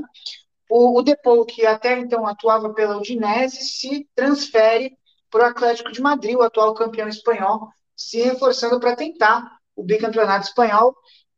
O, 0.70 1.02
o 1.02 1.46
que 1.46 1.66
até 1.66 1.98
então 2.00 2.26
atuava 2.26 2.74
pela 2.74 2.98
Udinese, 2.98 3.62
se 3.64 4.08
transfere 4.16 4.96
para 5.30 5.44
o 5.44 5.50
Atlético 5.50 5.92
de 5.92 6.02
Madrid, 6.02 6.36
o 6.36 6.42
atual 6.42 6.74
campeão 6.74 7.08
espanhol, 7.08 7.68
se 7.96 8.22
reforçando 8.22 8.80
para 8.80 8.96
tentar 8.96 9.60
o 9.76 9.84
bicampeonato 9.84 10.48
espanhol. 10.48 10.96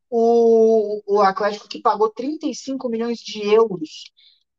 O, 0.10 1.02
o 1.08 1.22
Atlético 1.22 1.70
que 1.70 1.82
pagou 1.82 2.10
35 2.10 2.90
milhões 2.90 3.20
de 3.20 3.42
euros 3.48 4.12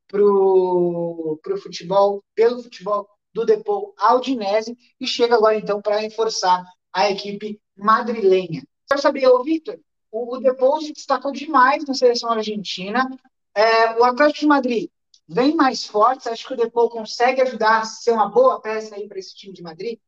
para 0.09 0.23
o 0.23 1.39
futebol, 1.63 2.25
pelo 2.35 2.63
futebol 2.63 3.07
do 3.33 3.45
Depou 3.45 3.95
ao 3.99 4.19
Udinese, 4.19 4.77
e 5.01 5.07
chega 5.07 5.35
agora 5.35 5.57
então 5.57 5.81
para 5.81 5.97
reforçar 5.97 6.65
a 6.93 7.11
equipe 7.11 7.61
madrilenha. 7.77 8.63
Quero 8.89 9.01
saber, 9.01 9.27
ô 9.29 9.43
Victor, 9.43 9.79
o, 10.11 10.37
o 10.37 10.41
Depou 10.41 10.81
se 10.81 10.93
destacou 10.93 11.33
demais 11.33 11.85
na 11.87 11.95
seleção 11.95 12.31
argentina. 12.31 13.09
É, 13.55 13.99
o 13.99 14.05
Atlético 14.05 14.41
de 14.41 14.47
Madrid 14.47 14.91
vem 15.27 15.55
mais 15.55 15.87
forte. 15.87 16.29
Acho 16.29 16.47
que 16.47 16.55
o 16.55 16.57
Depou 16.57 16.91
consegue 16.91 17.41
ajudar 17.41 17.81
a 17.81 17.85
ser 17.85 18.13
uma 18.13 18.29
boa 18.29 18.61
peça 18.61 18.95
aí 18.95 19.09
para 19.09 19.19
esse 19.19 19.35
time 19.35 19.55
de 19.55 19.63
Madrid? 19.63 19.99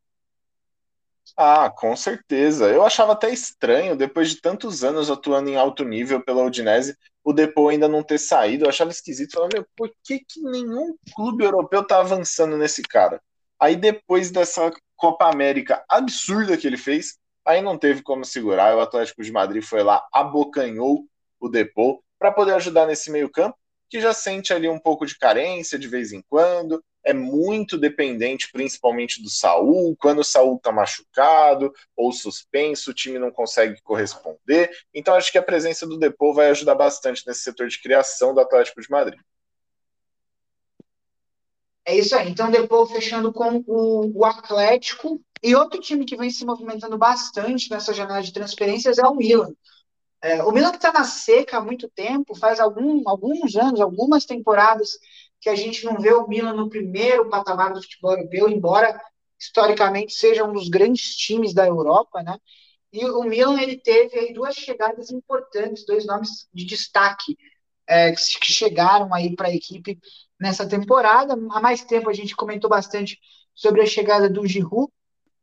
Ah, 1.37 1.71
com 1.71 1.97
certeza. 1.97 2.69
Eu 2.69 2.85
achava 2.85 3.13
até 3.13 3.31
estranho, 3.31 3.97
depois 3.97 4.31
de 4.31 4.41
tantos 4.41 4.85
anos 4.85 5.11
atuando 5.11 5.49
em 5.49 5.57
alto 5.57 5.85
nível 5.85 6.23
pela 6.23 6.45
Udinese, 6.45 6.97
o 7.25 7.33
Depou 7.33 7.71
ainda 7.71 7.89
não 7.89 8.03
ter 8.03 8.19
saído. 8.19 8.65
Eu 8.65 8.69
achava 8.69 8.91
esquisito. 8.91 9.33
Falava, 9.33 9.51
meu, 9.55 9.67
por 9.75 9.91
que, 10.05 10.21
que 10.21 10.41
nenhum 10.43 10.95
clube 11.17 11.43
europeu 11.43 11.85
tá 11.85 11.99
avançando 11.99 12.57
nesse 12.59 12.83
cara? 12.83 13.21
Aí 13.59 13.75
depois 13.75 14.31
dessa 14.31 14.71
Copa 14.95 15.31
América 15.31 15.83
absurda 15.89 16.57
que 16.57 16.67
ele 16.67 16.77
fez, 16.77 17.17
aí 17.45 17.63
não 17.63 17.79
teve 17.79 18.03
como 18.03 18.25
segurar. 18.25 18.77
O 18.77 18.81
Atlético 18.81 19.23
de 19.23 19.33
Madrid 19.33 19.65
foi 19.65 19.83
lá, 19.83 20.07
abocanhou 20.13 21.07
o 21.41 21.49
Depô 21.49 22.03
para 22.19 22.31
poder 22.31 22.55
ajudar 22.55 22.87
nesse 22.87 23.11
meio-campo, 23.11 23.57
que 23.89 24.01
já 24.01 24.13
sente 24.13 24.53
ali 24.53 24.69
um 24.69 24.79
pouco 24.79 25.07
de 25.07 25.17
carência 25.19 25.79
de 25.79 25.89
vez 25.89 26.13
em 26.13 26.23
quando, 26.29 26.83
é 27.05 27.13
muito 27.13 27.77
dependente 27.77 28.51
principalmente 28.51 29.23
do 29.23 29.29
Saul. 29.29 29.97
Quando 30.01 30.21
o 30.21 30.25
Saul 30.25 30.57
está 30.57 30.73
machucado 30.73 31.73
ou 31.95 32.11
suspenso, 32.13 32.91
o 32.91 32.95
time 32.95 33.19
não 33.19 33.31
consegue 33.31 33.81
corresponder. 33.83 34.71
Então 34.93 35.15
acho 35.15 35.31
que 35.31 35.39
a 35.39 35.43
presença 35.43 35.87
do 35.87 35.99
Depô 35.99 36.33
vai 36.33 36.49
ajudar 36.51 36.75
bastante 36.75 37.23
nesse 37.27 37.43
setor 37.43 37.69
de 37.69 37.81
criação 37.81 38.35
do 38.35 38.41
Atlético 38.41 38.81
de 38.81 38.91
Madrid. 38.91 39.21
É 41.85 41.95
isso 41.95 42.17
aí. 42.17 42.31
Então, 42.31 42.51
depois 42.51 42.91
fechando 42.91 43.31
com 43.33 43.63
o, 43.67 44.21
o, 44.21 44.25
Atlético. 44.25 45.21
E 45.43 45.55
outro 45.55 45.79
time 45.79 46.07
que 46.07 46.17
vem 46.17 46.31
se 46.31 46.47
movimentando 46.47 46.97
bastante 46.97 47.71
nessa 47.71 47.93
janela 47.93 48.23
de 48.23 48.33
transferências 48.33 48.97
é 48.97 49.07
o 49.07 49.15
Milan. 49.15 49.53
É, 50.23 50.43
o 50.43 50.51
Milan 50.51 50.71
que 50.71 50.77
está 50.77 50.91
na 50.91 51.05
seca 51.05 51.59
há 51.59 51.61
muito 51.61 51.87
tempo, 51.91 52.35
faz 52.35 52.59
algum, 52.59 53.07
alguns 53.07 53.55
anos, 53.57 53.79
algumas 53.79 54.25
temporadas 54.25 54.99
que 55.45 55.51
a 55.51 55.55
gente 55.55 55.85
não 55.85 55.99
vê 56.01 56.11
o 56.11 56.27
Milan 56.27 56.55
no 56.55 56.71
primeiro 56.71 57.29
patamar 57.29 57.75
do 57.75 57.83
futebol 57.83 58.13
europeu, 58.13 58.49
embora 58.49 58.99
historicamente 59.39 60.15
seja 60.15 60.43
um 60.43 60.55
dos 60.55 60.71
grandes 60.71 61.15
times 61.15 61.53
da 61.53 61.67
Europa, 61.67 62.23
né? 62.23 62.39
E 62.91 63.05
o 63.05 63.23
Milan 63.25 63.61
ele 63.61 63.77
teve 63.77 64.19
aí 64.19 64.33
duas 64.33 64.55
chegadas 64.55 65.11
importantes, 65.11 65.85
dois 65.85 66.07
nomes 66.07 66.49
de 66.51 66.65
destaque 66.65 67.37
é, 67.87 68.13
que 68.13 68.53
chegaram 68.55 69.13
aí 69.13 69.37
para 69.37 69.49
a 69.49 69.55
equipe 69.55 69.99
nessa 70.41 70.67
temporada. 70.67 71.35
Há 71.35 71.61
mais 71.61 71.85
tempo 71.85 72.09
a 72.09 72.15
gente 72.15 72.35
comentou 72.35 72.71
bastante 72.71 73.19
sobre 73.55 73.83
a 73.83 73.87
chegada 73.87 74.31
do 74.31 74.47
Giroud. 74.47 74.91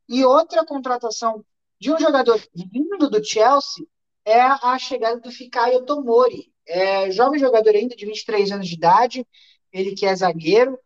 E 0.10 0.26
outra 0.26 0.66
contratação 0.66 1.46
de 1.80 1.94
um 1.94 2.00
jogador 2.00 2.42
vindo 2.56 3.08
do 3.08 3.24
Chelsea 3.24 3.86
é 4.26 4.42
a 4.42 4.80
chegada 4.80 5.20
do 5.20 5.32
Fikayo 5.32 5.86
Tomori. 5.86 6.52
É, 6.68 7.12
jovem 7.12 7.40
jogador 7.40 7.76
ainda 7.76 7.96
de 7.96 8.06
23 8.06 8.52
anos 8.52 8.68
de 8.68 8.76
idade, 8.76 9.28
ele 9.72 9.96
que 9.96 10.06
é 10.06 10.16
zagueiro, 10.16 10.78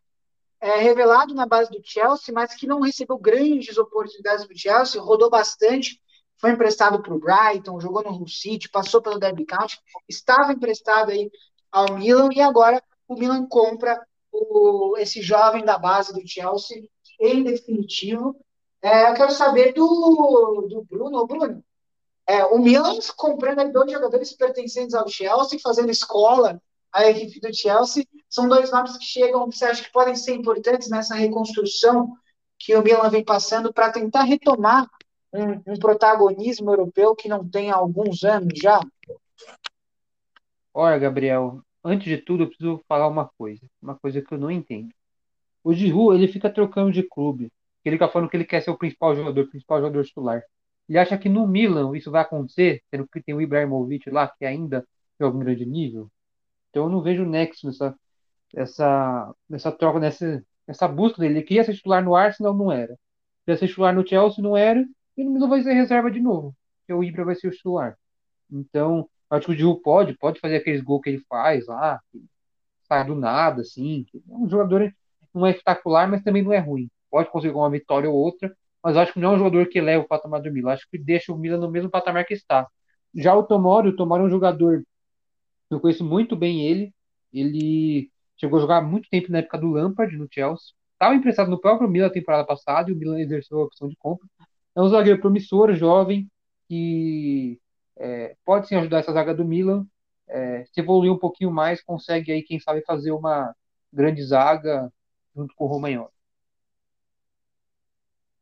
é, 0.59 0.77
revelado 0.77 1.33
na 1.33 1.45
base 1.45 1.69
do 1.69 1.81
Chelsea, 1.83 2.33
mas 2.33 2.55
que 2.55 2.67
não 2.67 2.81
recebeu 2.81 3.17
grandes 3.17 3.77
oportunidades 3.77 4.47
do 4.47 4.57
Chelsea, 4.57 5.01
rodou 5.01 5.29
bastante, 5.29 6.01
foi 6.37 6.51
emprestado 6.51 7.01
para 7.01 7.13
o 7.13 7.19
Brighton, 7.19 7.79
jogou 7.79 8.03
no 8.03 8.11
Hull 8.11 8.27
City, 8.27 8.69
passou 8.69 9.01
pelo 9.01 9.19
Derby 9.19 9.45
County, 9.45 9.79
estava 10.07 10.53
emprestado 10.53 11.11
aí 11.11 11.29
ao 11.71 11.97
Milan 11.97 12.29
e 12.33 12.41
agora 12.41 12.81
o 13.07 13.15
Milan 13.15 13.45
compra 13.47 14.01
o, 14.31 14.95
esse 14.97 15.21
jovem 15.21 15.63
da 15.63 15.77
base 15.77 16.13
do 16.13 16.27
Chelsea 16.27 16.89
em 17.19 17.43
definitivo. 17.43 18.35
É, 18.81 19.09
eu 19.09 19.13
quero 19.13 19.31
saber 19.31 19.73
do, 19.73 20.67
do 20.69 20.83
Bruno. 20.83 21.25
Bruno, 21.25 21.63
é, 22.27 22.43
o 22.45 22.57
Milan 22.57 22.97
comprando 23.15 23.71
dois 23.71 23.91
jogadores 23.91 24.33
pertencentes 24.33 24.93
ao 24.93 25.07
Chelsea, 25.07 25.59
fazendo 25.61 25.91
escola 25.91 26.61
à 26.95 27.09
equipe 27.09 27.41
do 27.41 27.53
Chelsea, 27.53 28.07
são 28.29 28.47
dois 28.47 28.71
nomes 28.71 28.97
que 28.97 29.03
chegam, 29.03 29.49
que 29.49 29.57
você 29.57 29.65
acha 29.65 29.83
que 29.83 29.91
podem 29.91 30.15
ser 30.15 30.33
importantes 30.33 30.89
nessa 30.89 31.13
reconstrução 31.13 32.15
que 32.57 32.73
o 32.73 32.81
Milan 32.81 33.09
vem 33.09 33.23
passando 33.23 33.73
para 33.73 33.91
tentar 33.91 34.23
retomar 34.23 34.89
um, 35.33 35.73
um, 35.73 35.77
protagonismo 35.77 36.71
europeu 36.71 37.13
que 37.13 37.27
não 37.27 37.47
tem 37.47 37.69
há 37.69 37.75
alguns 37.75 38.23
anos 38.23 38.57
já? 38.57 38.79
Olha, 40.73 40.97
Gabriel, 40.97 41.61
antes 41.83 42.07
de 42.07 42.17
tudo, 42.17 42.43
eu 42.43 42.47
preciso 42.47 42.81
falar 42.87 43.09
uma 43.09 43.29
coisa, 43.37 43.61
uma 43.81 43.95
coisa 43.95 44.21
que 44.21 44.33
eu 44.33 44.37
não 44.37 44.49
entendo. 44.49 44.89
O 45.61 45.73
Giroud, 45.73 46.15
ele 46.15 46.31
fica 46.31 46.49
trocando 46.49 46.93
de 46.93 47.03
clube. 47.03 47.51
Ele 47.83 47.95
fica 47.97 48.07
falando 48.07 48.29
que 48.29 48.37
ele 48.37 48.45
quer 48.45 48.61
ser 48.61 48.71
o 48.71 48.77
principal 48.77 49.15
jogador, 49.15 49.41
o 49.41 49.49
principal 49.49 49.79
jogador 49.79 50.05
titular. 50.05 50.41
Ele 50.87 50.97
acha 50.97 51.17
que 51.17 51.27
no 51.27 51.45
Milan 51.45 51.95
isso 51.95 52.09
vai 52.09 52.21
acontecer, 52.21 52.81
sendo 52.89 53.07
que 53.07 53.21
tem 53.21 53.35
o 53.35 53.41
Ibrahimovic 53.41 54.09
lá, 54.09 54.27
que 54.27 54.45
ainda 54.45 54.87
joga 55.19 55.35
um 55.35 55.39
grande 55.41 55.65
nível. 55.65 56.09
Então 56.75 56.83
eu 56.83 56.89
não 56.89 57.01
vejo 57.01 57.25
nexo 57.25 57.65
nessa, 57.67 57.95
essa, 58.53 59.33
nessa 59.49 59.71
troca, 59.71 59.99
nessa, 59.99 60.43
nessa 60.67 60.87
busca 60.87 61.21
dele. 61.21 61.35
Ele 61.35 61.43
queria 61.45 61.63
ser 61.63 61.73
titular 61.73 62.03
no 62.03 62.15
Arsenal, 62.15 62.53
não 62.53 62.69
era. 62.71 62.97
Queria 63.45 63.57
ser 63.57 63.67
titular 63.67 63.95
no 63.95 64.05
Chelsea, 64.05 64.43
não 64.43 64.57
era. 64.57 64.85
E 65.15 65.23
Milan 65.23 65.47
vai 65.47 65.63
ser 65.63 65.73
reserva 65.73 66.11
de 66.11 66.19
novo. 66.19 66.53
Porque 66.79 66.93
o 66.93 67.01
Ibra 67.01 67.23
vai 67.23 67.35
ser 67.35 67.47
o 67.47 67.51
titular. 67.51 67.97
Então, 68.51 69.09
Acho 69.29 69.47
que 69.47 69.51
o 69.53 69.55
Giroud 69.55 69.81
pode, 69.81 70.17
pode 70.17 70.39
fazer 70.39 70.57
aqueles 70.57 70.81
gols 70.81 71.01
que 71.01 71.09
ele 71.09 71.23
faz 71.27 71.65
lá, 71.67 71.99
sai 72.83 73.05
do 73.05 73.15
nada, 73.15 73.61
assim. 73.61 74.05
É 74.13 74.33
um 74.33 74.49
jogador 74.49 74.93
não 75.33 75.45
é 75.45 75.51
espetacular, 75.51 76.07
mas 76.09 76.23
também 76.23 76.43
não 76.43 76.53
é 76.53 76.59
ruim. 76.59 76.89
Pode 77.09 77.29
conseguir 77.29 77.55
uma 77.55 77.69
vitória 77.69 78.09
ou 78.09 78.15
outra, 78.15 78.55
mas 78.83 78.95
acho 78.97 79.13
que 79.13 79.19
não 79.19 79.33
é 79.33 79.35
um 79.35 79.37
jogador 79.39 79.67
que 79.67 79.81
leva 79.81 80.03
o 80.03 80.07
patamar 80.07 80.41
do 80.41 80.51
Milan. 80.51 80.73
Acho 80.73 80.87
que 80.89 80.97
deixa 80.97 81.33
o 81.33 81.37
Milan 81.37 81.57
no 81.57 81.71
mesmo 81.71 81.89
patamar 81.89 82.25
que 82.25 82.33
está. 82.33 82.67
Já 83.13 83.35
o 83.35 83.43
Tomori, 83.43 83.89
o 83.89 83.95
Tomori 83.95 84.23
é 84.23 84.25
um 84.27 84.29
jogador 84.29 84.83
eu 85.69 85.79
conheço 85.79 86.03
muito 86.03 86.35
bem 86.35 86.65
ele. 86.65 86.93
Ele 87.33 88.09
chegou 88.37 88.57
a 88.57 88.61
jogar 88.61 88.81
muito 88.81 89.09
tempo 89.09 89.31
na 89.31 89.39
época 89.39 89.57
do 89.57 89.71
Lampard 89.71 90.15
no 90.17 90.27
Chelsea. 90.31 90.73
Estava 90.93 91.15
emprestado 91.15 91.49
no 91.49 91.59
próprio 91.59 91.89
Milan 91.89 92.07
na 92.07 92.13
temporada 92.13 92.45
passada 92.45 92.89
e 92.89 92.93
o 92.93 92.95
Milan 92.95 93.19
exerceu 93.19 93.59
a 93.59 93.65
opção 93.65 93.87
de 93.87 93.95
compra. 93.97 94.27
É 94.75 94.81
um 94.81 94.89
zagueiro 94.89 95.19
promissor, 95.19 95.73
jovem, 95.73 96.29
que 96.67 97.59
é, 97.97 98.35
pode 98.45 98.67
sim 98.67 98.75
ajudar 98.75 98.99
essa 98.99 99.13
zaga 99.13 99.33
do 99.33 99.45
Milan. 99.45 99.85
É, 100.27 100.65
se 100.65 100.79
evoluir 100.79 101.11
um 101.11 101.19
pouquinho 101.19 101.51
mais, 101.51 101.83
consegue 101.83 102.31
aí, 102.31 102.41
quem 102.41 102.59
sabe, 102.59 102.81
fazer 102.81 103.11
uma 103.11 103.53
grande 103.91 104.23
zaga 104.23 104.91
junto 105.35 105.53
com 105.55 105.65
o 105.65 105.67
Romagnoli. 105.67 106.09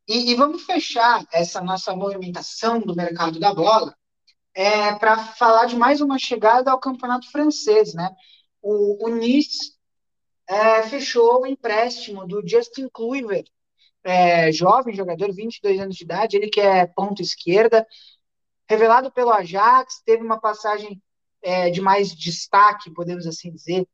E, 0.06 0.32
e 0.32 0.34
vamos 0.34 0.62
fechar 0.62 1.24
essa 1.32 1.60
nossa 1.62 1.94
movimentação 1.96 2.80
do 2.80 2.94
mercado 2.94 3.40
da 3.40 3.54
bola 3.54 3.94
é, 4.54 4.94
para 4.94 5.18
falar 5.18 5.66
de 5.66 5.76
mais 5.76 6.00
uma 6.00 6.18
chegada 6.18 6.70
ao 6.70 6.78
campeonato 6.78 7.30
francês, 7.30 7.92
né? 7.94 8.10
O, 8.62 9.06
o 9.06 9.08
Nice 9.08 9.74
é, 10.48 10.82
fechou 10.84 11.42
o 11.42 11.46
empréstimo 11.46 12.26
do 12.26 12.46
Justin 12.46 12.88
Kluivert, 12.88 13.46
é, 14.04 14.52
jovem 14.52 14.94
jogador, 14.94 15.32
22 15.32 15.80
anos 15.80 15.96
de 15.96 16.04
idade, 16.04 16.36
ele 16.36 16.48
que 16.48 16.60
é 16.60 16.86
ponto 16.86 17.20
esquerda, 17.20 17.86
revelado 18.68 19.10
pelo 19.10 19.30
Ajax, 19.30 20.02
teve 20.04 20.22
uma 20.22 20.40
passagem 20.40 21.02
é, 21.42 21.70
de 21.70 21.80
mais 21.80 22.14
destaque, 22.14 22.92
podemos 22.92 23.26
assim 23.26 23.50
dizer, 23.50 23.86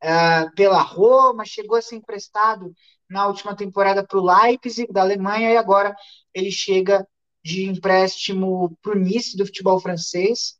é, 0.00 0.48
pela 0.50 0.80
Roma, 0.80 1.44
chegou 1.44 1.76
a 1.76 1.82
ser 1.82 1.96
emprestado 1.96 2.72
na 3.08 3.26
última 3.26 3.54
temporada 3.56 4.06
para 4.06 4.18
o 4.18 4.24
Leipzig, 4.24 4.92
da 4.92 5.02
Alemanha, 5.02 5.50
e 5.50 5.56
agora 5.56 5.94
ele 6.34 6.50
chega 6.50 7.06
de 7.48 7.64
empréstimo 7.64 8.76
para 8.82 8.92
o 8.92 8.98
Nice, 8.98 9.34
do 9.36 9.46
futebol 9.46 9.80
francês, 9.80 10.58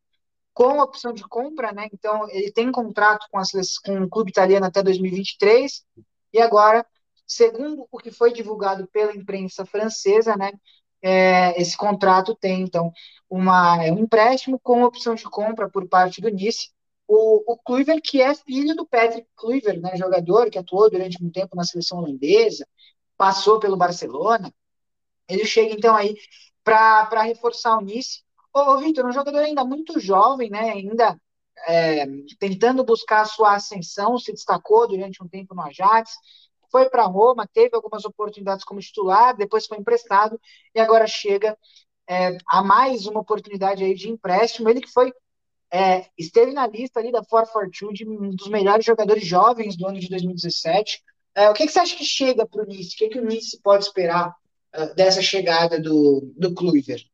com 0.55 0.79
opção 0.81 1.12
de 1.12 1.22
compra, 1.22 1.70
né? 1.70 1.87
Então, 1.92 2.27
ele 2.31 2.51
tem 2.51 2.72
contrato 2.72 3.27
com, 3.31 3.38
as, 3.38 3.79
com 3.79 4.03
o 4.03 4.09
clube 4.09 4.31
italiano 4.31 4.64
até 4.64 4.83
2023, 4.83 5.85
e 6.33 6.40
agora, 6.40 6.85
segundo 7.27 7.87
o 7.90 7.98
que 7.98 8.11
foi 8.11 8.33
divulgado 8.33 8.88
pela 8.88 9.14
imprensa 9.14 9.66
francesa, 9.66 10.35
né? 10.35 10.51
É, 11.03 11.61
esse 11.61 11.77
contrato 11.77 12.35
tem, 12.35 12.62
então, 12.62 12.90
uma, 13.29 13.85
é 13.85 13.92
um 13.92 13.98
empréstimo 14.01 14.59
com 14.59 14.83
opção 14.83 15.14
de 15.14 15.24
compra 15.24 15.68
por 15.68 15.87
parte 15.88 16.22
do 16.22 16.31
Nice. 16.31 16.70
O, 17.07 17.53
o 17.53 17.57
Kluivert, 17.59 18.01
que 18.03 18.22
é 18.22 18.35
filho 18.35 18.74
do 18.74 18.87
Patrick 18.87 19.29
Kluivert, 19.37 19.81
né, 19.81 19.96
jogador 19.96 20.51
que 20.51 20.59
atuou 20.59 20.90
durante 20.90 21.22
um 21.22 21.31
tempo 21.31 21.55
na 21.57 21.64
seleção 21.64 21.98
holandesa, 21.98 22.66
passou 23.16 23.59
pelo 23.61 23.77
Barcelona, 23.77 24.53
ele 25.29 25.44
chega, 25.44 25.74
então, 25.74 25.94
aí 25.94 26.16
para 26.68 27.22
reforçar 27.22 27.76
o 27.76 27.81
Nice. 27.81 28.22
Ô, 28.52 28.61
ô 28.61 28.78
Vitor, 28.78 29.07
um 29.07 29.12
jogador 29.12 29.38
ainda 29.38 29.64
muito 29.64 29.98
jovem, 30.00 30.50
né, 30.50 30.70
ainda 30.70 31.18
é, 31.66 32.07
tentando 32.38 32.85
buscar 32.85 33.22
a 33.22 33.26
sua 33.26 33.54
ascensão, 33.54 34.18
se 34.18 34.33
destacou 34.33 34.88
durante 34.88 35.22
um 35.22 35.28
tempo 35.28 35.54
no 35.54 35.62
Ajax, 35.62 36.12
foi 36.70 36.88
para 36.88 37.04
Roma, 37.04 37.48
teve 37.52 37.74
algumas 37.74 38.04
oportunidades 38.04 38.64
como 38.64 38.81
titular, 38.81 39.37
depois 39.37 39.66
foi 39.66 39.78
emprestado 39.78 40.40
e 40.74 40.81
agora 40.81 41.07
chega 41.07 41.57
é, 42.09 42.37
a 42.46 42.62
mais 42.62 43.07
uma 43.07 43.20
oportunidade 43.20 43.83
aí 43.83 43.94
de 43.94 44.09
empréstimo. 44.09 44.68
Ele 44.68 44.81
que 44.81 44.92
foi 44.92 45.12
é, 45.70 46.07
esteve 46.16 46.52
na 46.52 46.66
lista 46.66 46.98
ali 47.00 47.12
da 47.12 47.22
442 47.22 47.98
de 47.98 48.09
um 48.09 48.35
dos 48.35 48.48
melhores 48.48 48.85
jogadores 48.85 49.26
jovens 49.26 49.76
do 49.76 49.87
ano 49.87 50.00
de 50.00 50.09
2017. 50.09 51.02
É, 51.35 51.50
o 51.50 51.54
que, 51.54 51.66
que, 51.66 51.72
você 51.72 51.81
acha 51.81 51.96
que 51.96 52.04
chega 52.04 52.46
para 52.46 52.62
o 52.62 52.66
Nice? 52.66 52.94
O 52.94 52.98
que, 52.98 53.09
que 53.09 53.18
o 53.18 53.24
Nice 53.24 53.61
pode 53.62 53.85
esperar 53.85 54.35
dessa 54.87 55.23
chegada 55.23 55.81
do, 55.81 56.33
do 56.37 56.55
Kluivert? 56.55 57.07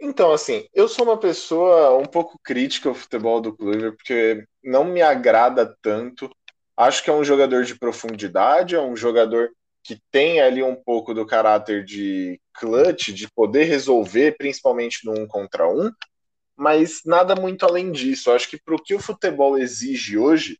Então, 0.00 0.32
assim, 0.32 0.66
eu 0.72 0.88
sou 0.88 1.04
uma 1.04 1.18
pessoa 1.18 1.98
um 1.98 2.06
pouco 2.06 2.38
crítica 2.42 2.88
ao 2.88 2.94
futebol 2.94 3.40
do 3.40 3.54
Kluivert, 3.54 3.94
porque 3.96 4.44
não 4.64 4.84
me 4.84 5.02
agrada 5.02 5.76
tanto. 5.82 6.30
Acho 6.74 7.04
que 7.04 7.10
é 7.10 7.12
um 7.12 7.24
jogador 7.24 7.64
de 7.64 7.78
profundidade, 7.78 8.74
é 8.74 8.80
um 8.80 8.96
jogador 8.96 9.50
que 9.82 9.98
tem 10.10 10.40
ali 10.40 10.62
um 10.62 10.74
pouco 10.74 11.12
do 11.12 11.26
caráter 11.26 11.84
de 11.84 12.40
clutch, 12.54 13.08
de 13.08 13.30
poder 13.30 13.64
resolver, 13.64 14.36
principalmente 14.36 15.04
no 15.04 15.12
um 15.12 15.26
contra 15.26 15.68
um, 15.68 15.90
mas 16.56 17.00
nada 17.04 17.34
muito 17.34 17.64
além 17.64 17.90
disso. 17.90 18.30
Acho 18.30 18.48
que 18.48 18.60
para 18.60 18.74
o 18.74 18.82
que 18.82 18.94
o 18.94 19.00
futebol 19.00 19.58
exige 19.58 20.18
hoje, 20.18 20.58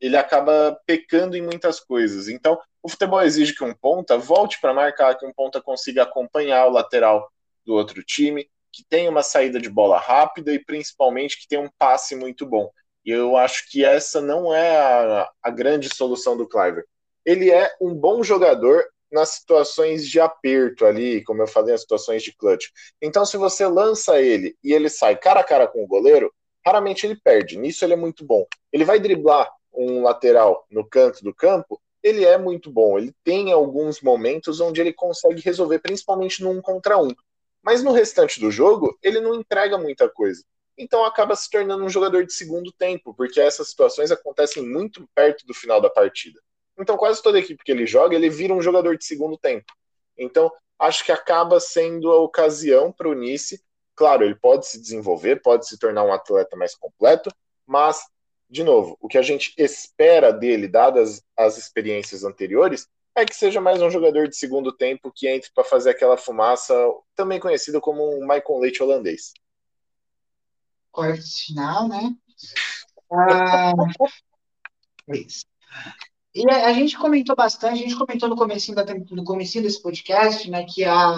ele 0.00 0.16
acaba 0.16 0.78
pecando 0.86 1.36
em 1.36 1.42
muitas 1.42 1.80
coisas. 1.80 2.28
Então, 2.28 2.58
o 2.88 2.90
futebol 2.90 3.22
exige 3.22 3.54
que 3.54 3.62
um 3.62 3.74
ponta 3.74 4.16
volte 4.16 4.58
para 4.60 4.72
marcar, 4.72 5.14
que 5.14 5.26
um 5.26 5.32
ponta 5.32 5.60
consiga 5.60 6.04
acompanhar 6.04 6.66
o 6.66 6.72
lateral 6.72 7.30
do 7.64 7.74
outro 7.74 8.02
time, 8.02 8.48
que 8.72 8.82
tenha 8.82 9.10
uma 9.10 9.22
saída 9.22 9.60
de 9.60 9.68
bola 9.68 9.98
rápida 9.98 10.52
e 10.52 10.58
principalmente 10.58 11.38
que 11.38 11.46
tenha 11.46 11.60
um 11.60 11.70
passe 11.78 12.16
muito 12.16 12.46
bom. 12.46 12.70
E 13.04 13.10
eu 13.10 13.36
acho 13.36 13.70
que 13.70 13.84
essa 13.84 14.20
não 14.22 14.54
é 14.54 14.76
a, 14.78 15.30
a 15.42 15.50
grande 15.50 15.94
solução 15.94 16.36
do 16.36 16.48
Cliver. 16.48 16.84
Ele 17.24 17.50
é 17.50 17.70
um 17.78 17.94
bom 17.94 18.22
jogador 18.22 18.84
nas 19.12 19.30
situações 19.30 20.08
de 20.08 20.18
aperto 20.18 20.86
ali, 20.86 21.22
como 21.24 21.42
eu 21.42 21.46
falei, 21.46 21.72
nas 21.72 21.82
situações 21.82 22.22
de 22.22 22.34
clutch. 22.34 22.68
Então, 23.02 23.24
se 23.24 23.36
você 23.36 23.66
lança 23.66 24.20
ele 24.20 24.56
e 24.64 24.72
ele 24.72 24.88
sai 24.88 25.16
cara 25.16 25.40
a 25.40 25.44
cara 25.44 25.66
com 25.66 25.82
o 25.82 25.86
goleiro, 25.86 26.32
raramente 26.64 27.06
ele 27.06 27.18
perde. 27.22 27.58
Nisso 27.58 27.84
ele 27.84 27.94
é 27.94 27.96
muito 27.96 28.24
bom. 28.24 28.46
Ele 28.72 28.84
vai 28.84 28.98
driblar 28.98 29.50
um 29.72 30.02
lateral 30.02 30.66
no 30.70 30.86
canto 30.86 31.22
do 31.22 31.34
campo, 31.34 31.80
ele 32.02 32.24
é 32.24 32.38
muito 32.38 32.70
bom. 32.70 32.98
Ele 32.98 33.14
tem 33.24 33.52
alguns 33.52 34.00
momentos 34.00 34.60
onde 34.60 34.80
ele 34.80 34.92
consegue 34.92 35.40
resolver, 35.40 35.78
principalmente 35.80 36.42
no 36.42 36.50
um 36.50 36.60
contra 36.60 36.98
um. 36.98 37.10
Mas 37.62 37.82
no 37.82 37.92
restante 37.92 38.40
do 38.40 38.50
jogo, 38.50 38.96
ele 39.02 39.20
não 39.20 39.34
entrega 39.34 39.76
muita 39.76 40.08
coisa. 40.08 40.42
Então 40.76 41.04
acaba 41.04 41.34
se 41.34 41.50
tornando 41.50 41.84
um 41.84 41.88
jogador 41.88 42.24
de 42.24 42.32
segundo 42.32 42.72
tempo, 42.72 43.12
porque 43.14 43.40
essas 43.40 43.68
situações 43.68 44.12
acontecem 44.12 44.62
muito 44.62 45.08
perto 45.14 45.44
do 45.46 45.52
final 45.52 45.80
da 45.80 45.90
partida. 45.90 46.40
Então, 46.78 46.96
quase 46.96 47.20
toda 47.20 47.38
equipe 47.38 47.64
que 47.64 47.72
ele 47.72 47.86
joga, 47.86 48.14
ele 48.14 48.30
vira 48.30 48.54
um 48.54 48.62
jogador 48.62 48.96
de 48.96 49.04
segundo 49.04 49.36
tempo. 49.36 49.72
Então, 50.16 50.50
acho 50.78 51.04
que 51.04 51.10
acaba 51.10 51.58
sendo 51.58 52.10
a 52.12 52.20
ocasião 52.20 52.92
para 52.92 53.08
o 53.08 53.14
Nice. 53.14 53.60
Claro, 53.96 54.24
ele 54.24 54.36
pode 54.36 54.68
se 54.68 54.80
desenvolver, 54.80 55.42
pode 55.42 55.66
se 55.66 55.76
tornar 55.76 56.04
um 56.04 56.12
atleta 56.12 56.56
mais 56.56 56.76
completo, 56.76 57.30
mas, 57.66 58.00
de 58.48 58.64
novo, 58.64 58.96
o 59.00 59.08
que 59.08 59.18
a 59.18 59.22
gente 59.22 59.52
espera 59.58 60.32
dele, 60.32 60.68
dadas 60.68 61.22
as 61.36 61.58
experiências 61.58 62.24
anteriores, 62.24 62.88
é 63.14 63.24
que 63.24 63.34
seja 63.34 63.60
mais 63.60 63.82
um 63.82 63.90
jogador 63.90 64.28
de 64.28 64.36
segundo 64.36 64.72
tempo 64.72 65.12
que 65.14 65.28
entre 65.28 65.50
para 65.52 65.64
fazer 65.64 65.90
aquela 65.90 66.16
fumaça, 66.16 66.74
também 67.14 67.40
conhecido 67.40 67.80
como 67.80 68.16
um 68.16 68.20
Michael 68.20 68.58
Leite 68.58 68.82
holandês. 68.82 69.32
Corte 70.92 71.46
final, 71.46 71.88
né? 71.88 72.14
Ah, 73.12 73.72
isso. 75.08 75.44
E 76.34 76.48
a, 76.48 76.72
gente 76.72 76.96
comentou 76.96 77.34
bastante, 77.34 77.80
a 77.80 77.82
gente 77.82 77.96
comentou 77.96 78.28
no 78.28 78.36
começo 78.36 78.72
da, 78.74 78.84
no 78.84 79.24
comecinho 79.24 79.64
desse 79.64 79.82
podcast, 79.82 80.48
né, 80.48 80.64
que 80.64 80.84
a, 80.84 81.14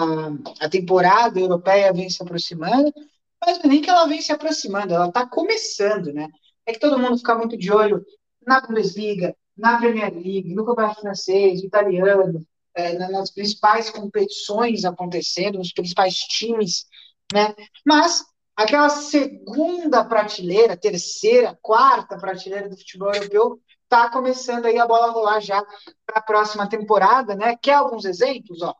a 0.59 0.69
temporada 0.69 1.39
europeia 1.39 1.93
vem 1.93 2.09
se 2.09 2.23
aproximando, 2.23 2.91
mas 3.39 3.59
é 3.59 3.67
nem 3.67 3.81
que 3.81 3.89
ela 3.89 4.07
vem 4.07 4.21
se 4.21 4.31
aproximando, 4.31 4.93
ela 4.93 5.09
está 5.09 5.27
começando, 5.27 6.11
né? 6.13 6.27
É 6.65 6.73
que 6.73 6.79
todo 6.79 6.99
mundo 6.99 7.17
fica 7.17 7.35
muito 7.35 7.57
de 7.57 7.71
olho 7.71 8.05
na 8.45 8.61
Bundesliga, 8.61 9.35
na 9.57 9.77
Premier 9.77 10.13
League, 10.13 10.53
no 10.53 10.65
Campeonato 10.65 11.01
Francês, 11.01 11.61
italiano, 11.63 12.45
é, 12.73 12.97
nas 12.97 13.31
principais 13.31 13.89
competições 13.89 14.85
acontecendo, 14.85 15.57
nos 15.57 15.73
principais 15.73 16.15
times, 16.15 16.85
né? 17.33 17.53
Mas 17.85 18.23
aquela 18.55 18.89
segunda 18.89 20.03
prateleira, 20.05 20.77
terceira, 20.77 21.57
quarta 21.61 22.17
prateleira 22.17 22.69
do 22.69 22.77
futebol 22.77 23.13
europeu 23.13 23.59
está 23.83 24.09
começando 24.09 24.65
aí 24.65 24.77
a 24.79 24.87
bola 24.87 25.11
rolar 25.11 25.41
já 25.41 25.61
para 26.05 26.19
a 26.19 26.21
próxima 26.21 26.67
temporada, 26.67 27.35
né? 27.35 27.57
Quer 27.61 27.73
alguns 27.73 28.05
exemplos? 28.05 28.61
Ó, 28.61 28.73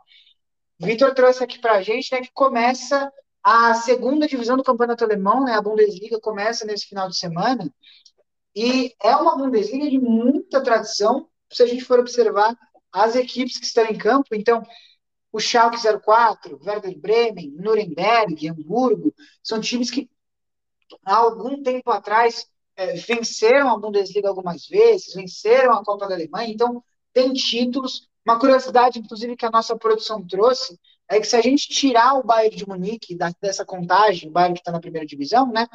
Vitor 0.80 1.14
trouxe 1.14 1.44
aqui 1.44 1.60
para 1.60 1.74
a 1.74 1.82
gente, 1.82 2.12
né, 2.12 2.22
que 2.22 2.32
começa 2.34 3.12
a 3.44 3.74
segunda 3.74 4.28
divisão 4.28 4.56
do 4.56 4.64
campeonato 4.64 5.04
alemão, 5.04 5.44
né? 5.44 5.54
A 5.54 5.62
Bundesliga 5.62 6.20
começa 6.20 6.66
nesse 6.66 6.86
final 6.86 7.10
de 7.10 7.18
semana 7.18 7.74
e 8.56 8.94
é 9.02 9.16
uma 9.16 9.38
Bundesliga 9.38 9.90
de 9.90 10.00
muita 10.00 10.62
tradição. 10.62 11.28
Se 11.52 11.64
a 11.64 11.66
gente 11.66 11.84
for 11.84 12.00
observar 12.00 12.56
as 12.92 13.16
equipes 13.16 13.58
que 13.58 13.66
estão 13.66 13.86
em 13.86 13.98
campo, 13.98 14.34
então 14.34 14.64
o 15.32 15.40
Schalke 15.40 15.78
04, 15.78 16.60
Werder 16.64 16.98
Bremen, 17.00 17.52
Nuremberg, 17.52 18.50
Hamburgo, 18.50 19.14
são 19.42 19.60
times 19.60 19.90
que 19.90 20.10
há 21.06 21.16
algum 21.16 21.64
tempo 21.64 21.90
atrás 21.90 22.48
é, 22.76 22.94
venceram 22.94 23.70
a 23.70 23.78
Bundesliga 23.78 24.28
algumas 24.28 24.68
vezes, 24.68 25.14
venceram 25.14 25.74
a 25.74 25.84
Copa 25.84 26.08
da 26.08 26.16
Alemanha, 26.16 26.52
então 26.52 26.84
tem 27.14 27.34
títulos. 27.34 28.10
Uma 28.26 28.40
curiosidade, 28.40 29.00
inclusive, 29.00 29.36
que 29.36 29.46
a 29.46 29.52
nossa 29.52 29.76
produção 29.76 30.26
trouxe 30.26 30.80
é 31.12 31.20
que 31.20 31.28
se 31.28 31.36
a 31.36 31.42
gente 31.42 31.68
tirar 31.68 32.14
o 32.14 32.24
Bayern 32.24 32.56
de 32.56 32.68
Munique 32.68 33.16
da, 33.16 33.32
dessa 33.42 33.66
contagem, 33.66 34.30
o 34.30 34.32
Bayern 34.32 34.54
que 34.54 34.62
está 34.62 34.72
na 34.72 34.80
primeira 34.80 35.06
divisão, 35.06 35.52
né? 35.52 35.68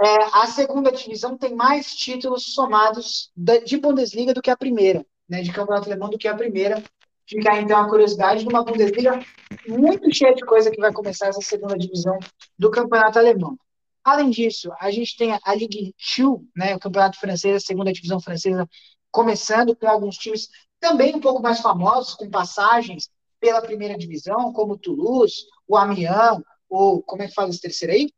É, 0.00 0.06
a 0.32 0.46
segunda 0.46 0.90
divisão 0.92 1.36
tem 1.36 1.54
mais 1.54 1.94
títulos 1.94 2.54
somados 2.54 3.30
da, 3.36 3.58
de 3.58 3.76
Bundesliga 3.76 4.32
do 4.32 4.40
que 4.40 4.50
a 4.50 4.56
primeira, 4.56 5.04
né? 5.28 5.42
De 5.42 5.52
campeonato 5.52 5.88
alemão 5.88 6.08
do 6.08 6.18
que 6.18 6.28
a 6.28 6.36
primeira. 6.36 6.82
Fica 7.26 7.58
então 7.60 7.78
a 7.78 7.88
curiosidade 7.88 8.42
de 8.42 8.48
uma 8.48 8.62
Bundesliga 8.62 9.18
muito 9.66 10.14
cheia 10.14 10.34
de 10.34 10.44
coisa 10.44 10.70
que 10.70 10.80
vai 10.80 10.92
começar 10.92 11.28
essa 11.28 11.40
segunda 11.40 11.76
divisão 11.76 12.18
do 12.56 12.70
campeonato 12.70 13.18
alemão. 13.18 13.56
Além 14.04 14.30
disso, 14.30 14.70
a 14.78 14.90
gente 14.90 15.16
tem 15.16 15.32
a 15.32 15.54
Ligue 15.54 15.94
2, 16.16 16.40
né, 16.54 16.76
o 16.76 16.78
campeonato 16.78 17.18
francês, 17.18 17.56
a 17.56 17.66
segunda 17.66 17.92
divisão 17.92 18.20
francesa, 18.20 18.68
começando 19.10 19.74
com 19.74 19.88
alguns 19.88 20.16
times 20.16 20.48
também 20.78 21.14
um 21.16 21.20
pouco 21.20 21.40
mais 21.40 21.60
famosos, 21.60 22.14
com 22.14 22.28
passagens 22.28 23.08
pela 23.44 23.60
primeira 23.60 23.94
divisão, 23.98 24.54
como 24.54 24.72
o 24.72 24.78
Toulouse, 24.78 25.44
o 25.68 25.76
Amiens, 25.76 26.40
o. 26.66 27.02
Como 27.02 27.22
é 27.22 27.28
que 27.28 27.34
fala 27.34 27.50
esse 27.50 27.60
terceiro 27.60 27.92
aí? 27.92 28.10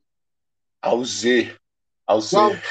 Alzé. 0.80 1.56
Alzé. 2.06 2.62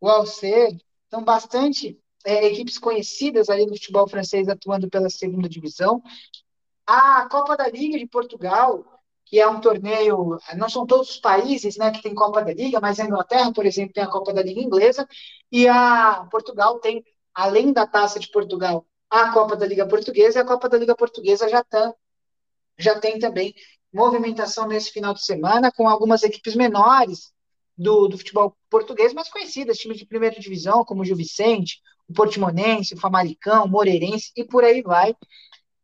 O 0.00 0.08
Alzé. 0.08 0.76
São 1.08 1.22
bastante 1.22 1.96
é, 2.24 2.46
equipes 2.46 2.78
conhecidas 2.78 3.48
ali 3.48 3.64
no 3.64 3.74
futebol 3.74 4.08
francês 4.08 4.48
atuando 4.48 4.90
pela 4.90 5.08
segunda 5.08 5.48
divisão. 5.48 6.02
A 6.84 7.28
Copa 7.28 7.56
da 7.56 7.68
Liga 7.68 7.96
de 7.96 8.08
Portugal, 8.08 8.84
que 9.24 9.38
é 9.38 9.46
um 9.46 9.60
torneio, 9.60 10.36
não 10.56 10.68
são 10.68 10.84
todos 10.84 11.10
os 11.10 11.18
países 11.18 11.76
né, 11.76 11.92
que 11.92 12.02
tem 12.02 12.12
Copa 12.12 12.42
da 12.42 12.52
Liga, 12.52 12.80
mas 12.80 12.98
a 12.98 13.04
Inglaterra, 13.04 13.52
por 13.52 13.64
exemplo, 13.64 13.94
tem 13.94 14.02
a 14.02 14.10
Copa 14.10 14.32
da 14.32 14.42
Liga 14.42 14.60
Inglesa, 14.60 15.06
e 15.50 15.68
a 15.68 16.26
Portugal 16.28 16.80
tem, 16.80 17.04
além 17.32 17.72
da 17.72 17.86
Taça 17.86 18.18
de 18.18 18.28
Portugal, 18.32 18.84
a 19.10 19.32
Copa 19.32 19.56
da 19.56 19.66
Liga 19.66 19.86
Portuguesa, 19.86 20.38
e 20.38 20.42
a 20.42 20.44
Copa 20.44 20.68
da 20.68 20.78
Liga 20.78 20.94
Portuguesa 20.94 21.48
já, 21.48 21.62
tá, 21.62 21.94
já 22.78 22.98
tem 22.98 23.18
também 23.18 23.54
movimentação 23.92 24.66
nesse 24.66 24.90
final 24.90 25.14
de 25.14 25.24
semana, 25.24 25.72
com 25.72 25.88
algumas 25.88 26.22
equipes 26.22 26.54
menores 26.54 27.32
do, 27.76 28.08
do 28.08 28.18
futebol 28.18 28.56
português, 28.70 29.12
mas 29.12 29.28
conhecidas, 29.28 29.78
times 29.78 29.98
de 29.98 30.06
primeira 30.06 30.38
divisão, 30.38 30.84
como 30.84 31.02
o 31.02 31.04
Gil 31.04 31.16
Vicente, 31.16 31.80
o 32.08 32.12
Portimonense, 32.12 32.94
o 32.94 33.00
Famalicão, 33.00 33.64
o 33.64 33.68
Moreirense, 33.68 34.32
e 34.36 34.44
por 34.44 34.64
aí 34.64 34.82
vai. 34.82 35.14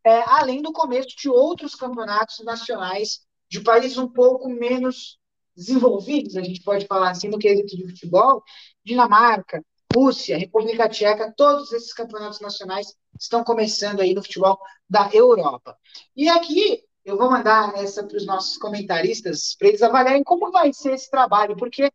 É, 0.05 0.23
além 0.27 0.63
do 0.63 0.73
começo 0.73 1.09
de 1.17 1.29
outros 1.29 1.75
campeonatos 1.75 2.45
nacionais 2.45 3.21
de 3.49 3.61
países 3.61 3.99
um 3.99 4.09
pouco 4.09 4.49
menos 4.49 5.19
desenvolvidos, 5.55 6.37
a 6.37 6.43
gente 6.43 6.63
pode 6.63 6.87
falar 6.87 7.11
assim, 7.11 7.29
no 7.29 7.39
quesito 7.39 7.77
de 7.77 7.87
futebol, 7.89 8.43
Dinamarca, 8.85 9.63
Rússia, 9.95 10.39
República 10.39 10.89
Tcheca, 10.89 11.33
todos 11.37 11.73
esses 11.73 11.93
campeonatos 11.93 12.41
nacionais 12.41 12.95
estão 13.19 13.45
começando 13.45 14.01
aí 14.01 14.15
no 14.15 14.23
futebol 14.23 14.59
da 14.89 15.11
Europa. 15.13 15.77
E 16.17 16.29
aqui 16.29 16.83
eu 17.05 17.17
vou 17.17 17.31
mandar 17.31 17.75
essa 17.77 18.05
para 18.05 18.17
os 18.17 18.27
nossos 18.27 18.57
comentaristas, 18.57 19.55
para 19.59 19.69
eles 19.69 19.83
avaliarem 19.83 20.23
como 20.23 20.51
vai 20.51 20.73
ser 20.73 20.95
esse 20.95 21.11
trabalho, 21.11 21.57
porque 21.57 21.93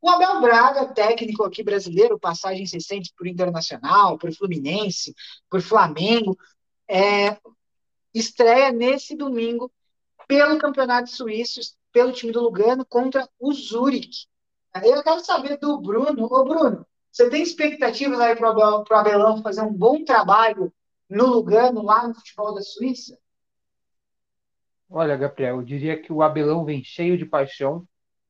o 0.00 0.08
Abel 0.08 0.40
Braga, 0.40 0.86
técnico 0.86 1.44
aqui 1.44 1.62
brasileiro, 1.62 2.18
passagens 2.18 2.72
recentes 2.72 3.12
por 3.16 3.26
Internacional, 3.26 4.18
por 4.18 4.32
Fluminense, 4.32 5.14
por 5.50 5.60
Flamengo, 5.60 6.36
é, 6.88 7.36
estreia 8.14 8.72
nesse 8.72 9.16
domingo 9.16 9.70
pelo 10.26 10.58
Campeonato 10.58 11.10
Suíço, 11.10 11.60
pelo 11.92 12.12
time 12.12 12.32
do 12.32 12.40
Lugano, 12.40 12.84
contra 12.84 13.28
o 13.38 13.52
Zurich. 13.52 14.26
Eu 14.82 15.02
quero 15.02 15.24
saber 15.24 15.58
do 15.58 15.80
Bruno. 15.80 16.26
Ô, 16.30 16.44
Bruno, 16.44 16.86
você 17.16 17.30
tem 17.30 17.42
expectativas 17.42 18.20
aí 18.20 18.36
para 18.36 18.54
o 18.54 18.94
Abelão 18.94 19.42
fazer 19.42 19.62
um 19.62 19.72
bom 19.72 20.04
trabalho 20.04 20.70
no 21.08 21.24
Lugano, 21.24 21.82
lá 21.82 22.06
no 22.06 22.14
futebol 22.14 22.54
da 22.54 22.60
Suíça? 22.60 23.18
Olha, 24.90 25.16
Gabriel, 25.16 25.56
eu 25.56 25.62
diria 25.62 25.98
que 25.98 26.12
o 26.12 26.22
Abelão 26.22 26.62
vem 26.62 26.84
cheio 26.84 27.16
de 27.16 27.24
paixão, 27.24 27.88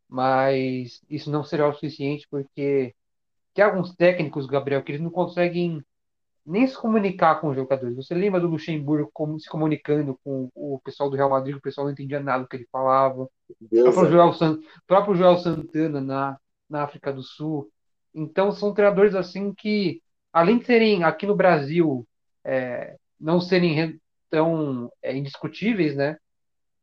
mas 0.08 1.02
isso 1.10 1.32
não 1.32 1.42
será 1.42 1.68
o 1.68 1.74
suficiente 1.74 2.28
porque 2.30 2.94
tem 3.52 3.64
alguns 3.64 3.92
técnicos, 3.92 4.46
Gabriel, 4.46 4.84
que 4.84 4.92
eles 4.92 5.02
não 5.02 5.10
conseguem 5.10 5.84
nem 6.46 6.64
se 6.64 6.78
comunicar 6.78 7.40
com 7.40 7.48
os 7.48 7.56
jogadores. 7.56 7.96
Você 7.96 8.14
lembra 8.14 8.40
do 8.40 8.46
Luxemburgo 8.46 9.10
como, 9.12 9.40
se 9.40 9.48
comunicando 9.48 10.16
com 10.22 10.48
o 10.54 10.80
pessoal 10.84 11.10
do 11.10 11.16
Real 11.16 11.30
Madrid, 11.30 11.56
o 11.56 11.60
pessoal 11.60 11.86
não 11.86 11.92
entendia 11.92 12.20
nada 12.20 12.44
do 12.44 12.48
que 12.48 12.54
ele 12.54 12.68
falava. 12.70 13.28
Deus 13.60 13.88
o 13.88 13.92
próprio, 13.92 14.12
Joel, 14.12 14.32
San, 14.32 14.60
próprio 14.86 15.16
Joel 15.16 15.38
Santana 15.38 16.00
na, 16.00 16.38
na 16.70 16.84
África 16.84 17.12
do 17.12 17.24
Sul. 17.24 17.68
Então, 18.16 18.50
são 18.50 18.72
treinadores 18.72 19.14
assim 19.14 19.52
que, 19.52 20.02
além 20.32 20.58
de 20.58 20.64
serem 20.64 21.04
aqui 21.04 21.26
no 21.26 21.36
Brasil, 21.36 22.08
é, 22.42 22.96
não 23.20 23.40
serem 23.42 24.00
tão 24.30 24.90
é, 25.02 25.14
indiscutíveis, 25.14 25.94
né? 25.94 26.16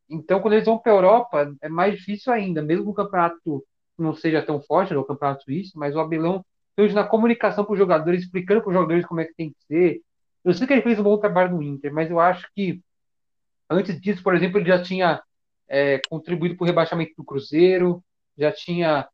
Então, 0.07 0.39
quando 0.39 0.53
eles 0.53 0.65
vão 0.65 0.77
para 0.77 0.91
a 0.91 0.95
Europa, 0.95 1.55
é 1.59 1.67
mais 1.67 1.97
difícil 1.97 2.31
ainda, 2.31 2.61
mesmo 2.61 2.91
o 2.91 2.93
campeonato 2.93 3.65
não 3.97 4.13
seja 4.13 4.43
tão 4.43 4.61
forte, 4.61 4.93
né, 4.93 4.99
o 4.99 5.03
campeonato 5.03 5.43
suíço, 5.43 5.71
mas 5.77 5.95
o 5.95 5.99
Abelão 5.99 6.45
hoje 6.77 6.93
na 6.93 7.03
comunicação 7.03 7.65
para 7.65 7.73
os 7.73 7.79
jogadores, 7.79 8.23
explicando 8.23 8.61
para 8.61 8.69
os 8.69 8.75
jogadores 8.75 9.05
como 9.05 9.21
é 9.21 9.25
que 9.25 9.33
tem 9.33 9.49
que 9.49 9.57
ser. 9.67 10.01
Eu 10.43 10.53
sei 10.53 10.67
que 10.67 10.73
ele 10.73 10.81
fez 10.83 10.99
um 10.99 11.03
bom 11.03 11.17
trabalho 11.17 11.55
no 11.55 11.63
Inter, 11.63 11.91
mas 11.93 12.11
eu 12.11 12.19
acho 12.19 12.47
que 12.55 12.79
antes 13.69 13.99
disso, 13.99 14.21
por 14.23 14.35
exemplo, 14.35 14.59
ele 14.59 14.67
já 14.67 14.81
tinha 14.81 15.21
é, 15.67 15.99
contribuído 16.09 16.55
para 16.55 16.63
o 16.65 16.67
rebaixamento 16.67 17.13
do 17.17 17.23
Cruzeiro, 17.23 18.03
já 18.37 18.51
tinha 18.51 19.07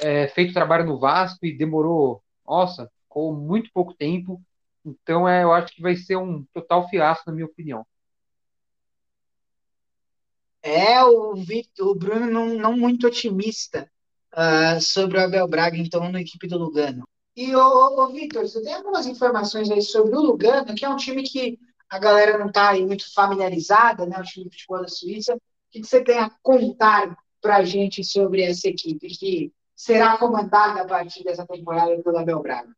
é, 0.00 0.28
feito 0.28 0.52
trabalho 0.52 0.86
no 0.86 0.98
Vasco 0.98 1.44
e 1.44 1.56
demorou, 1.56 2.22
nossa, 2.46 2.90
ficou 3.02 3.34
muito 3.34 3.70
pouco 3.72 3.94
tempo. 3.94 4.42
Então, 4.84 5.28
é, 5.28 5.44
eu 5.44 5.52
acho 5.52 5.74
que 5.74 5.82
vai 5.82 5.96
ser 5.96 6.16
um 6.16 6.44
total 6.52 6.88
fiasco, 6.88 7.24
na 7.26 7.34
minha 7.34 7.46
opinião. 7.46 7.86
É, 10.62 11.02
o, 11.04 11.34
Victor, 11.34 11.88
o 11.88 11.94
Bruno 11.94 12.26
não, 12.30 12.54
não 12.54 12.76
muito 12.76 13.06
otimista 13.06 13.90
uh, 14.32 14.80
sobre 14.80 15.18
o 15.18 15.22
Abel 15.22 15.48
Braga, 15.48 15.76
então, 15.76 16.10
na 16.10 16.20
equipe 16.20 16.46
do 16.46 16.58
Lugano. 16.58 17.04
E, 17.36 17.54
ô, 17.56 18.06
Vitor, 18.08 18.42
você 18.42 18.62
tem 18.62 18.74
algumas 18.74 19.06
informações 19.06 19.70
aí 19.70 19.82
sobre 19.82 20.14
o 20.14 20.20
Lugano, 20.20 20.74
que 20.74 20.84
é 20.84 20.88
um 20.88 20.96
time 20.96 21.22
que 21.22 21.58
a 21.88 21.98
galera 21.98 22.38
não 22.38 22.46
está 22.46 22.74
muito 22.74 23.12
familiarizada, 23.12 24.06
né, 24.06 24.18
o 24.18 24.22
time 24.22 24.48
de 24.48 24.56
futebol 24.56 24.82
da 24.82 24.88
Suíça. 24.88 25.34
O 25.34 25.40
que 25.70 25.82
você 25.82 26.02
tem 26.04 26.18
a 26.18 26.30
contar 26.42 27.16
para 27.40 27.56
a 27.56 27.64
gente 27.64 28.04
sobre 28.04 28.42
essa 28.42 28.68
equipe, 28.68 29.08
que 29.08 29.52
será 29.82 30.16
comandada 30.16 30.82
a 30.82 30.86
partir 30.86 31.24
dessa 31.24 31.44
temporada 31.44 32.00
pelo 32.00 32.16
Abel 32.16 32.38
Braga? 32.40 32.72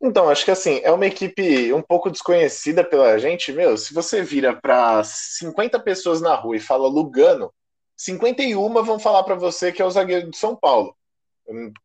Então, 0.00 0.28
acho 0.28 0.44
que 0.44 0.52
assim, 0.52 0.80
é 0.84 0.92
uma 0.92 1.06
equipe 1.06 1.72
um 1.72 1.82
pouco 1.82 2.08
desconhecida 2.08 2.84
pela 2.84 3.18
gente. 3.18 3.52
Meu, 3.52 3.76
se 3.76 3.92
você 3.92 4.22
vira 4.22 4.54
para 4.54 5.02
50 5.02 5.80
pessoas 5.80 6.20
na 6.20 6.36
rua 6.36 6.56
e 6.56 6.60
fala 6.60 6.86
Lugano, 6.86 7.52
51 7.96 8.84
vão 8.84 9.00
falar 9.00 9.24
para 9.24 9.34
você 9.34 9.72
que 9.72 9.82
é 9.82 9.84
o 9.84 9.90
zagueiro 9.90 10.30
de 10.30 10.36
São 10.36 10.54
Paulo. 10.54 10.94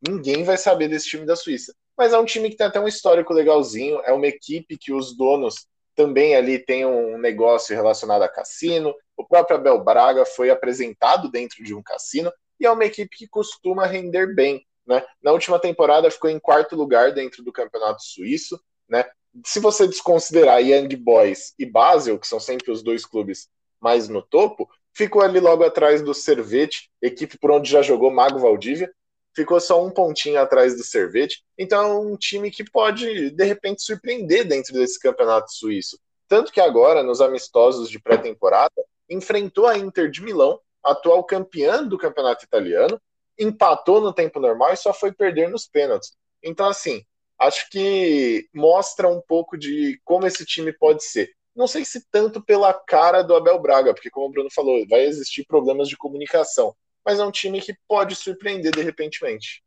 Ninguém 0.08 0.44
vai 0.44 0.58
saber 0.58 0.88
desse 0.88 1.08
time 1.08 1.26
da 1.26 1.36
Suíça. 1.36 1.74
Mas 1.98 2.14
é 2.14 2.20
um 2.20 2.26
time 2.26 2.52
que 2.52 2.58
tem 2.58 2.68
até 2.68 2.80
um 2.80 2.88
histórico 2.88 3.34
legalzinho, 3.34 4.00
é 4.06 4.12
uma 4.12 4.28
equipe 4.28 4.78
que 4.78 4.94
os 4.94 5.18
donos 5.18 5.66
também 5.96 6.36
ali 6.36 6.60
têm 6.60 6.86
um 6.86 7.18
negócio 7.18 7.76
relacionado 7.76 8.22
a 8.22 8.30
cassino. 8.30 8.94
O 9.18 9.26
próprio 9.26 9.58
Abel 9.58 9.84
Braga 9.84 10.24
foi 10.24 10.52
apresentado 10.52 11.32
dentro 11.32 11.64
de 11.64 11.74
um 11.74 11.82
cassino 11.82 12.32
e 12.62 12.66
é 12.66 12.72
uma 12.72 12.86
equipe 12.86 13.18
que 13.18 13.28
costuma 13.28 13.88
render 13.88 14.36
bem. 14.36 14.64
Né? 14.86 15.04
Na 15.22 15.32
última 15.32 15.58
temporada 15.58 16.12
ficou 16.12 16.30
em 16.30 16.40
quarto 16.40 16.76
lugar 16.76 17.12
dentro 17.12 17.44
do 17.44 17.52
campeonato 17.52 18.04
suíço. 18.04 18.62
Né? 18.88 19.04
Se 19.44 19.60
você 19.60 19.88
desconsiderar 19.88 20.62
Young 20.62 20.96
Boys 20.96 21.56
e 21.58 21.66
Basel, 21.66 22.20
que 22.20 22.28
são 22.28 22.40
sempre 22.40 22.72
os 22.72 22.84
dois 22.84 23.04
clubes 23.04 23.50
mais 23.80 24.08
no 24.08 24.22
topo, 24.22 24.70
ficou 24.94 25.24
ali 25.24 25.40
logo 25.40 25.64
atrás 25.64 26.04
do 26.04 26.14
Servete, 26.14 26.92
equipe 27.02 27.36
por 27.40 27.50
onde 27.50 27.70
já 27.70 27.82
jogou 27.82 28.12
Mago 28.12 28.38
Valdívia, 28.38 28.94
ficou 29.36 29.60
só 29.60 29.84
um 29.84 29.90
pontinho 29.90 30.40
atrás 30.40 30.78
do 30.78 30.84
Servete. 30.84 31.44
Então 31.58 31.82
é 31.82 31.96
um 31.96 32.16
time 32.16 32.52
que 32.52 32.64
pode, 32.70 33.32
de 33.32 33.44
repente, 33.44 33.82
surpreender 33.82 34.48
dentro 34.48 34.72
desse 34.74 35.00
campeonato 35.00 35.52
suíço. 35.52 35.98
Tanto 36.28 36.52
que 36.52 36.62
agora, 36.62 37.02
nos 37.02 37.22
amistosos 37.22 37.90
de 37.90 38.00
pré-temporada, 38.00 38.72
enfrentou 39.10 39.66
a 39.66 39.78
Inter 39.78 40.10
de 40.12 40.22
Milão, 40.22 40.60
atual 40.84 41.24
campeã 41.24 41.84
do 41.84 41.98
campeonato 41.98 42.46
italiano, 42.46 43.00
empatou 43.38 44.02
no 44.02 44.14
tempo 44.14 44.40
normal 44.40 44.74
e 44.74 44.78
só 44.78 44.94
foi 44.94 45.12
perder 45.12 45.50
nos 45.50 45.68
pênaltis. 45.68 46.16
Então, 46.44 46.68
assim, 46.68 47.04
acho 47.40 47.70
que 47.70 48.48
mostra 48.54 49.08
um 49.08 49.22
pouco 49.22 49.58
de 49.58 50.00
como 50.04 50.28
esse 50.28 50.46
time 50.46 50.72
pode 50.74 51.04
ser. 51.04 51.32
Não 51.56 51.68
sei 51.68 51.84
se 51.84 52.06
tanto 52.10 52.42
pela 52.42 52.74
cara 52.74 53.22
do 53.22 53.36
Abel 53.36 53.60
Braga, 53.60 53.94
porque, 53.94 54.10
como 54.10 54.28
o 54.28 54.32
Bruno 54.32 54.50
falou, 54.52 54.88
vai 54.88 55.06
existir 55.06 55.46
problemas 55.46 55.90
de 55.90 55.98
comunicação. 55.98 56.76
Mas 57.06 57.20
é 57.20 57.26
um 57.26 57.32
time 57.32 57.60
que 57.60 57.76
pode 57.88 58.16
surpreender 58.16 58.72
de 58.72 58.82
repentemente. 58.82 59.64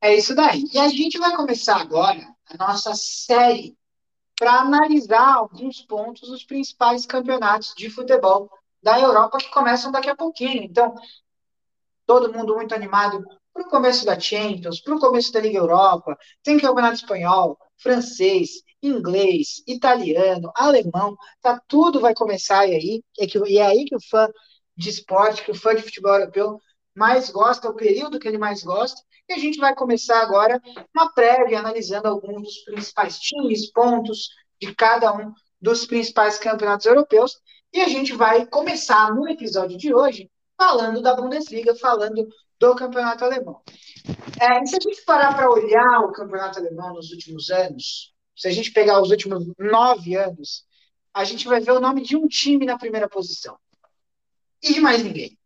É 0.00 0.14
isso 0.14 0.34
daí. 0.34 0.64
E 0.72 0.78
a 0.78 0.88
gente 0.88 1.18
vai 1.18 1.34
começar 1.34 1.80
agora 1.80 2.20
a 2.46 2.56
nossa 2.56 2.94
série 2.94 3.76
para 4.38 4.60
analisar 4.60 5.34
alguns 5.34 5.80
pontos 5.82 6.28
dos 6.28 6.44
principais 6.44 7.04
campeonatos 7.04 7.74
de 7.76 7.90
futebol 7.90 8.48
da 8.82 8.98
Europa 8.98 9.38
que 9.38 9.50
começam 9.50 9.90
daqui 9.90 10.08
a 10.08 10.16
pouquinho. 10.16 10.62
Então, 10.62 10.94
todo 12.06 12.32
mundo 12.32 12.54
muito 12.54 12.74
animado 12.74 13.22
para 13.52 13.66
o 13.66 13.70
começo 13.70 14.06
da 14.06 14.18
Champions, 14.18 14.80
para 14.80 14.94
o 14.94 15.00
começo 15.00 15.32
da 15.32 15.40
Liga 15.40 15.58
Europa, 15.58 16.16
tem 16.42 16.58
campeonato 16.58 16.94
espanhol, 16.94 17.58
francês, 17.76 18.62
inglês, 18.82 19.62
italiano, 19.66 20.52
alemão, 20.54 21.16
tá 21.40 21.60
tudo 21.66 22.00
vai 22.00 22.14
começar 22.14 22.60
aí, 22.60 23.02
é 23.18 23.26
que, 23.26 23.38
e 23.46 23.58
é 23.58 23.66
aí 23.66 23.84
que 23.84 23.96
o 23.96 24.00
fã 24.08 24.28
de 24.76 24.88
esporte, 24.88 25.44
que 25.44 25.50
o 25.50 25.54
fã 25.54 25.74
de 25.74 25.82
futebol 25.82 26.14
europeu 26.14 26.60
mais 26.94 27.30
gosta, 27.30 27.68
o 27.68 27.74
período 27.74 28.18
que 28.18 28.26
ele 28.26 28.38
mais 28.38 28.62
gosta, 28.62 29.00
e 29.28 29.34
a 29.34 29.38
gente 29.38 29.58
vai 29.58 29.74
começar 29.74 30.20
agora 30.20 30.60
uma 30.94 31.12
prévia 31.12 31.58
analisando 31.58 32.08
alguns 32.08 32.42
dos 32.42 32.58
principais 32.64 33.18
times, 33.18 33.70
pontos 33.72 34.30
de 34.60 34.74
cada 34.74 35.12
um 35.12 35.32
dos 35.60 35.84
principais 35.84 36.38
campeonatos 36.38 36.86
europeus, 36.86 37.40
e 37.72 37.80
a 37.80 37.88
gente 37.88 38.14
vai 38.14 38.46
começar 38.46 39.14
no 39.14 39.28
episódio 39.28 39.76
de 39.76 39.94
hoje 39.94 40.30
falando 40.56 41.00
da 41.00 41.14
Bundesliga, 41.14 41.74
falando 41.74 42.28
do 42.58 42.74
campeonato 42.74 43.24
alemão. 43.24 43.62
É, 44.40 44.64
se 44.66 44.76
a 44.76 44.80
gente 44.80 45.04
parar 45.04 45.34
para 45.36 45.50
olhar 45.50 46.00
o 46.00 46.12
campeonato 46.12 46.58
alemão 46.58 46.94
nos 46.94 47.10
últimos 47.10 47.50
anos, 47.50 48.12
se 48.36 48.48
a 48.48 48.50
gente 48.50 48.72
pegar 48.72 49.00
os 49.00 49.10
últimos 49.10 49.46
nove 49.58 50.16
anos, 50.16 50.64
a 51.12 51.24
gente 51.24 51.46
vai 51.46 51.60
ver 51.60 51.72
o 51.72 51.80
nome 51.80 52.02
de 52.02 52.16
um 52.16 52.26
time 52.26 52.64
na 52.64 52.78
primeira 52.78 53.08
posição. 53.08 53.56
E 54.62 54.74
de 54.74 54.80
mais 54.80 55.02
ninguém. 55.02 55.38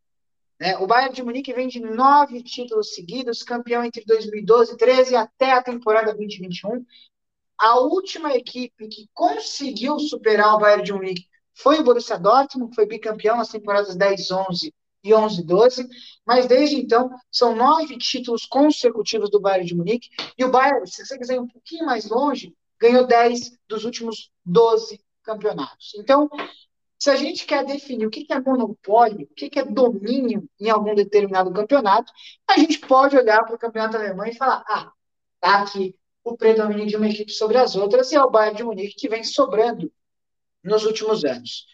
Né? 0.58 0.78
O 0.78 0.86
Bayern 0.86 1.14
de 1.14 1.22
Munique 1.22 1.52
vem 1.52 1.68
de 1.68 1.80
nove 1.80 2.42
títulos 2.42 2.94
seguidos, 2.94 3.42
campeão 3.42 3.84
entre 3.84 4.04
2012 4.04 4.74
e 4.74 4.76
13 4.76 5.16
até 5.16 5.52
a 5.52 5.62
temporada 5.62 6.14
2021. 6.14 6.84
a 7.58 7.78
última 7.78 8.34
equipe 8.34 8.88
que 8.88 9.08
conseguiu 9.12 9.98
superar 9.98 10.54
o 10.54 10.58
Bayern 10.58 10.84
de 10.84 10.92
Munique 10.92 11.31
foi 11.54 11.80
o 11.80 11.84
Borussia 11.84 12.18
Dortmund, 12.18 12.70
que 12.70 12.76
foi 12.76 12.86
bicampeão 12.86 13.36
nas 13.36 13.48
temporadas 13.48 13.96
10, 13.96 14.30
11 14.30 14.74
e 15.04 15.14
11, 15.14 15.42
12, 15.42 15.88
mas 16.24 16.46
desde 16.46 16.76
então 16.76 17.10
são 17.30 17.56
nove 17.56 17.98
títulos 17.98 18.46
consecutivos 18.46 19.30
do 19.30 19.40
Bayern 19.40 19.66
de 19.66 19.74
Munique, 19.74 20.08
e 20.38 20.44
o 20.44 20.50
Bayern, 20.50 20.86
se 20.86 21.04
você 21.04 21.18
quiser 21.18 21.34
ir 21.34 21.40
um 21.40 21.48
pouquinho 21.48 21.84
mais 21.84 22.08
longe, 22.08 22.54
ganhou 22.80 23.06
10 23.06 23.58
dos 23.68 23.84
últimos 23.84 24.30
12 24.44 25.00
campeonatos. 25.22 25.92
Então, 25.96 26.28
se 26.98 27.10
a 27.10 27.16
gente 27.16 27.46
quer 27.46 27.64
definir 27.64 28.06
o 28.06 28.10
que 28.10 28.26
é 28.30 28.40
monopólio, 28.40 29.28
o 29.30 29.34
que 29.34 29.58
é 29.58 29.64
domínio 29.64 30.48
em 30.60 30.70
algum 30.70 30.94
determinado 30.94 31.52
campeonato, 31.52 32.12
a 32.48 32.56
gente 32.58 32.78
pode 32.78 33.16
olhar 33.16 33.44
para 33.44 33.56
o 33.56 33.58
campeonato 33.58 33.96
alemão 33.96 34.24
e 34.24 34.34
falar: 34.34 34.62
ah, 34.68 34.92
tá 35.40 35.62
aqui 35.62 35.96
o 36.22 36.36
predomínio 36.36 36.86
de 36.86 36.96
uma 36.96 37.08
equipe 37.08 37.32
sobre 37.32 37.58
as 37.58 37.74
outras, 37.74 38.12
e 38.12 38.14
é 38.14 38.22
o 38.22 38.30
Bayern 38.30 38.56
de 38.56 38.62
Munique 38.62 38.94
que 38.94 39.08
vem 39.08 39.24
sobrando 39.24 39.92
nos 40.62 40.84
últimos 40.84 41.24
anos. 41.24 41.66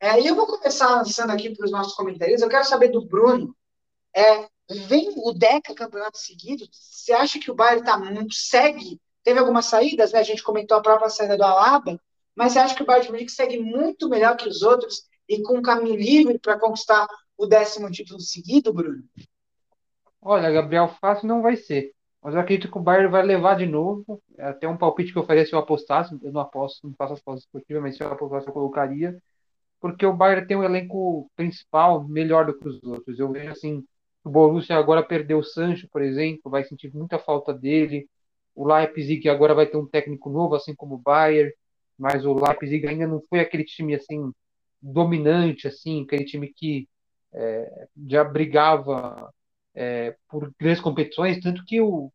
É, 0.00 0.20
e 0.20 0.26
eu 0.26 0.34
vou 0.34 0.46
começar 0.46 0.90
lançando 0.90 1.30
aqui 1.30 1.50
para 1.50 1.64
os 1.64 1.70
nossos 1.70 1.94
comentários. 1.94 2.42
Eu 2.42 2.48
quero 2.48 2.64
saber 2.64 2.88
do 2.88 3.04
Bruno. 3.04 3.54
É, 4.14 4.48
vem 4.68 5.12
o 5.16 5.32
Deca 5.32 5.74
campeonato 5.74 6.18
seguido? 6.18 6.66
Você 6.70 7.12
acha 7.12 7.38
que 7.38 7.50
o 7.50 7.54
Bayern 7.54 7.84
tá 7.84 8.00
segue? 8.30 9.00
Teve 9.22 9.38
algumas 9.38 9.66
saídas, 9.66 10.12
né? 10.12 10.18
A 10.18 10.24
gente 10.24 10.42
comentou 10.42 10.76
a 10.76 10.82
própria 10.82 11.08
saída 11.08 11.36
do 11.36 11.44
Alaba, 11.44 12.00
mas 12.34 12.52
você 12.52 12.58
acha 12.58 12.74
que 12.74 12.82
o 12.82 12.86
Bayern 12.86 13.06
de 13.06 13.12
Munique 13.12 13.30
segue 13.30 13.60
muito 13.60 14.08
melhor 14.08 14.36
que 14.36 14.48
os 14.48 14.62
outros 14.62 15.04
e 15.28 15.40
com 15.42 15.58
um 15.58 15.62
caminho 15.62 15.96
livre 15.96 16.38
para 16.38 16.58
conquistar 16.58 17.06
o 17.36 17.46
décimo 17.46 17.90
título 17.90 18.20
seguido, 18.20 18.72
Bruno? 18.72 19.04
Olha, 20.20 20.50
Gabriel, 20.50 20.88
fácil 21.00 21.28
não 21.28 21.42
vai 21.42 21.56
ser. 21.56 21.92
Mas 22.22 22.34
eu 22.34 22.40
acredito 22.40 22.70
que 22.70 22.78
o 22.78 22.82
Bayern 22.82 23.10
vai 23.10 23.22
levar 23.22 23.56
de 23.56 23.66
novo. 23.66 24.22
É 24.38 24.44
até 24.46 24.68
um 24.68 24.76
palpite 24.76 25.12
que 25.12 25.18
eu 25.18 25.26
faria 25.26 25.44
se 25.44 25.52
eu 25.52 25.58
apostasse. 25.58 26.16
Eu 26.22 26.32
não 26.32 26.40
aposto, 26.40 26.86
não 26.86 26.94
faço 26.94 27.14
as 27.14 27.20
apostas 27.20 27.44
esportivas, 27.44 27.82
mas 27.82 27.96
se 27.96 28.02
eu 28.02 28.08
apostasse, 28.08 28.46
eu 28.46 28.52
colocaria 28.52 29.20
porque 29.82 30.06
o 30.06 30.14
Bayern 30.14 30.46
tem 30.46 30.56
um 30.56 30.62
elenco 30.62 31.28
principal 31.34 32.06
melhor 32.06 32.46
do 32.46 32.56
que 32.56 32.68
os 32.68 32.80
outros. 32.84 33.18
Eu 33.18 33.32
vejo 33.32 33.50
assim, 33.50 33.84
o 34.22 34.30
Borussia 34.30 34.76
agora 34.76 35.02
perdeu 35.02 35.40
o 35.40 35.44
Sancho, 35.44 35.88
por 35.90 36.00
exemplo, 36.00 36.48
vai 36.48 36.62
sentir 36.62 36.94
muita 36.94 37.18
falta 37.18 37.52
dele. 37.52 38.08
O 38.54 38.64
Leipzig 38.64 39.28
agora 39.28 39.54
vai 39.54 39.66
ter 39.66 39.76
um 39.76 39.86
técnico 39.86 40.30
novo, 40.30 40.54
assim 40.54 40.72
como 40.72 40.94
o 40.94 40.98
Bayern, 40.98 41.52
mas 41.98 42.24
o 42.24 42.32
Leipzig 42.32 42.86
ainda 42.86 43.08
não 43.08 43.20
foi 43.28 43.40
aquele 43.40 43.64
time 43.64 43.96
assim 43.96 44.32
dominante, 44.80 45.66
assim, 45.66 46.04
aquele 46.04 46.24
time 46.24 46.52
que 46.54 46.88
é, 47.32 47.88
já 48.06 48.22
brigava 48.22 49.34
é, 49.74 50.16
por 50.28 50.52
grandes 50.58 50.80
competições, 50.80 51.40
tanto 51.40 51.64
que 51.64 51.80
o 51.80 52.12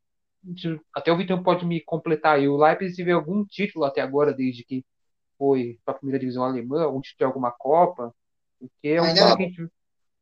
até 0.93 1.11
o 1.11 1.17
Vitor 1.17 1.41
pode 1.43 1.65
me 1.65 1.81
completar 1.81 2.35
aí. 2.35 2.47
O 2.47 2.57
Leipzig 2.57 2.95
teve 2.95 3.11
algum 3.11 3.43
título 3.45 3.85
até 3.85 4.01
agora, 4.01 4.33
desde 4.33 4.63
que 4.63 4.85
foi 5.37 5.79
para 5.83 5.93
a 5.93 5.97
primeira 5.97 6.19
divisão 6.19 6.43
alemã, 6.43 6.87
ou 6.87 7.01
de 7.01 7.23
alguma 7.23 7.51
Copa, 7.51 8.13
porque 8.59 8.87
é 8.89 9.01
um 9.01 9.13
que 9.13 9.19
a 9.19 9.35
gente, 9.35 9.67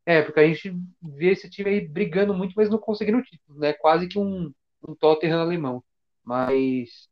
é, 0.06 0.22
porque 0.22 0.40
a 0.40 0.48
gente 0.48 0.76
vê 1.02 1.32
esse 1.32 1.50
time 1.50 1.70
aí 1.70 1.88
brigando 1.88 2.34
muito, 2.34 2.54
mas 2.56 2.70
não 2.70 2.78
conseguindo 2.78 3.22
título, 3.22 3.60
né? 3.60 3.74
Quase 3.74 4.08
que 4.08 4.20
um, 4.20 4.52
um 4.88 4.96
Tottenham 4.96 5.42
alemão. 5.42 5.84
Mas 6.24 7.08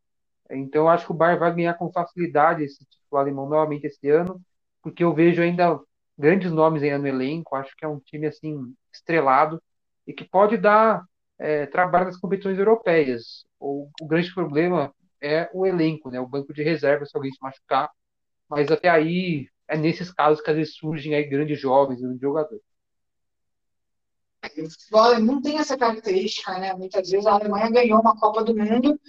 então 0.49 0.83
eu 0.83 0.89
acho 0.89 1.05
que 1.05 1.11
o 1.11 1.15
Bayern 1.15 1.39
vai 1.39 1.55
ganhar 1.55 1.73
com 1.75 1.91
facilidade 1.91 2.63
esse 2.63 2.85
título 2.85 3.19
alemão 3.19 3.47
novamente 3.47 3.85
esse 3.87 4.09
ano, 4.09 4.41
porque 4.81 5.03
eu 5.03 5.13
vejo 5.13 5.41
ainda 5.41 5.79
grandes 6.17 6.51
nomes 6.51 6.83
ainda 6.83 6.99
no 6.99 7.07
elenco, 7.07 7.55
acho 7.55 7.75
que 7.75 7.85
é 7.85 7.87
um 7.87 7.99
time 7.99 8.27
assim 8.27 8.73
estrelado 8.91 9.61
e 10.07 10.13
que 10.13 10.23
pode 10.23 10.57
dar 10.57 11.03
é, 11.39 11.65
trabalho 11.65 12.05
nas 12.05 12.17
competições 12.17 12.57
europeias. 12.57 13.45
O, 13.59 13.89
o 14.01 14.07
grande 14.07 14.33
problema 14.33 14.93
é 15.21 15.49
o 15.53 15.65
elenco, 15.65 16.09
né? 16.09 16.19
O 16.19 16.27
banco 16.27 16.53
de 16.53 16.63
reserva 16.63 17.05
se 17.05 17.15
alguém 17.15 17.31
se 17.31 17.41
machucar. 17.41 17.89
Mas 18.49 18.71
até 18.71 18.89
aí 18.89 19.47
é 19.67 19.77
nesses 19.77 20.11
casos 20.11 20.41
que 20.43 20.49
às 20.49 20.55
vezes 20.55 20.75
surgem 20.75 21.15
aí 21.15 21.23
grandes 21.23 21.59
jovens, 21.59 22.01
grandes 22.01 22.21
jogadores. 22.21 22.61
O 24.43 24.69
futebol 24.69 25.01
alemão 25.01 25.41
tem 25.41 25.57
essa 25.57 25.77
característica, 25.77 26.57
né? 26.59 26.73
Muitas 26.73 27.09
vezes 27.09 27.25
a 27.25 27.31
Alemanha 27.31 27.71
ganhou 27.71 27.99
uma 27.99 28.15
Copa 28.19 28.43
do 28.43 28.55
Mundo 28.55 28.99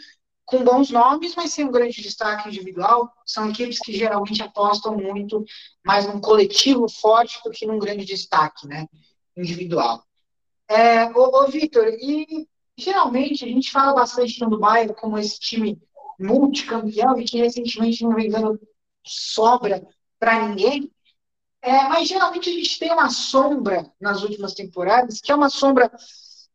com 0.45 0.63
bons 0.63 0.91
nomes, 0.91 1.35
mas 1.35 1.53
sem 1.53 1.65
um 1.65 1.73
grande 1.73 2.01
destaque 2.01 2.49
individual. 2.49 3.13
São 3.27 3.51
equipes 3.51 3.79
que 3.81 3.93
geralmente 3.93 4.43
apostam 4.43 4.97
muito 4.97 5.45
mais 5.85 6.07
num 6.07 6.21
coletivo 6.21 6.89
forte 6.89 7.41
do 7.43 7.51
que 7.51 7.67
num 7.67 7.79
grande 7.79 8.05
destaque, 8.05 8.67
né? 8.69 8.87
Individual. 9.37 10.05
É, 10.69 11.07
ô, 11.13 11.43
ô 11.43 11.47
Vitor, 11.49 11.87
e 11.89 12.49
geralmente 12.77 13.45
a 13.45 13.49
gente 13.49 13.71
fala 13.71 13.95
bastante 13.95 14.41
do 14.41 14.59
Bayern 14.59 14.95
como 14.95 15.19
esse 15.19 15.39
time 15.39 15.81
multicampeão 16.19 17.19
e 17.19 17.25
que 17.25 17.39
recentemente, 17.39 18.03
não 18.03 18.15
me 18.15 18.27
engano, 18.27 18.59
sobra 19.05 19.87
para 20.19 20.49
ninguém. 20.49 20.91
É, 21.61 21.85
mas 21.89 22.09
geralmente 22.09 22.51
a 22.51 22.53
gente 22.53 22.79
tem 22.79 22.93
uma 22.93 23.09
sombra 23.11 23.91
nas 24.01 24.23
últimas 24.23 24.53
temporadas, 24.55 25.21
que 25.21 25.33
é 25.33 25.35
uma 25.35 25.49
sombra 25.49 25.91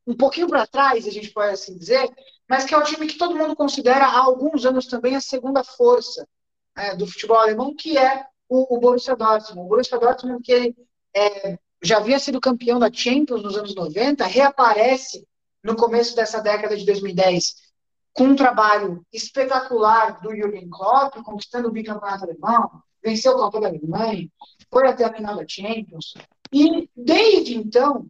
um 0.06 0.16
pouquinho 0.16 0.48
para 0.48 0.68
trás, 0.68 1.08
a 1.08 1.12
gente 1.12 1.30
pode 1.32 1.54
assim 1.54 1.78
dizer, 1.78 2.10
mas 2.48 2.66
que 2.66 2.74
é 2.74 2.78
o 2.78 2.84
time 2.84 3.08
que 3.08 3.18
todo 3.18 3.36
mundo 3.36 3.56
considera 3.56 4.06
há 4.06 4.20
alguns 4.20 4.66
anos 4.66 4.88
também 4.88 5.16
a 5.16 5.22
segunda 5.22 5.64
força 5.64 6.28
é, 6.76 6.96
do 6.96 7.06
futebol 7.06 7.38
alemão, 7.38 7.76
que 7.76 7.98
é 7.98 8.26
o, 8.48 8.76
o 8.76 8.80
Borussia 8.80 9.16
Dortmund. 9.16 9.66
O 9.66 9.70
Borussia 9.70 10.00
Dortmund, 10.00 10.44
que 10.44 10.76
é, 11.16 11.60
já 11.82 11.98
havia 11.98 12.20
sido 12.20 12.42
campeão 12.42 12.80
da 12.80 12.92
Champions 12.92 13.44
nos 13.44 13.58
anos 13.58 13.76
90, 13.76 14.26
reaparece 14.26 15.26
no 15.64 15.76
começo 15.76 16.16
dessa 16.16 16.42
década 16.42 16.76
de 16.76 16.86
2010 16.86 17.70
com 18.14 18.26
um 18.26 18.36
trabalho 18.36 19.06
espetacular 19.14 20.20
do 20.22 20.36
Jürgen 20.36 20.70
Klopp, 20.70 21.16
conquistando 21.24 21.70
o 21.70 21.72
bicampeonato 21.72 22.26
alemão, 22.26 22.70
venceu 23.04 23.34
o 23.34 23.38
Copa 23.38 23.62
da 23.62 23.68
Alemanha, 23.70 24.28
foi 24.70 24.88
até 24.88 25.06
a 25.06 25.14
final 25.14 25.38
da 25.38 25.46
Champions. 25.48 26.16
E 26.52 26.90
desde 26.96 27.56
então, 27.56 28.08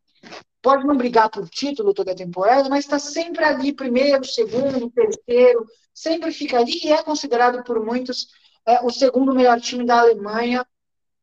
pode 0.62 0.86
não 0.86 0.98
brigar 0.98 1.30
por 1.30 1.48
título 1.48 1.94
toda 1.94 2.12
a 2.12 2.16
temporada, 2.16 2.70
mas 2.70 2.86
está 2.86 2.98
sempre 2.98 3.44
ali, 3.44 3.74
primeiro, 3.74 4.26
segundo, 4.26 4.90
terceiro, 4.90 5.66
sempre 5.94 6.32
fica 6.32 6.58
ali 6.58 6.80
e 6.84 6.92
é 6.92 7.04
considerado 7.04 7.64
por 7.64 7.84
muitos 7.86 8.30
é, 8.66 8.82
o 8.82 8.90
segundo 8.90 9.36
melhor 9.36 9.60
time 9.60 9.86
da 9.86 10.00
Alemanha, 10.00 10.66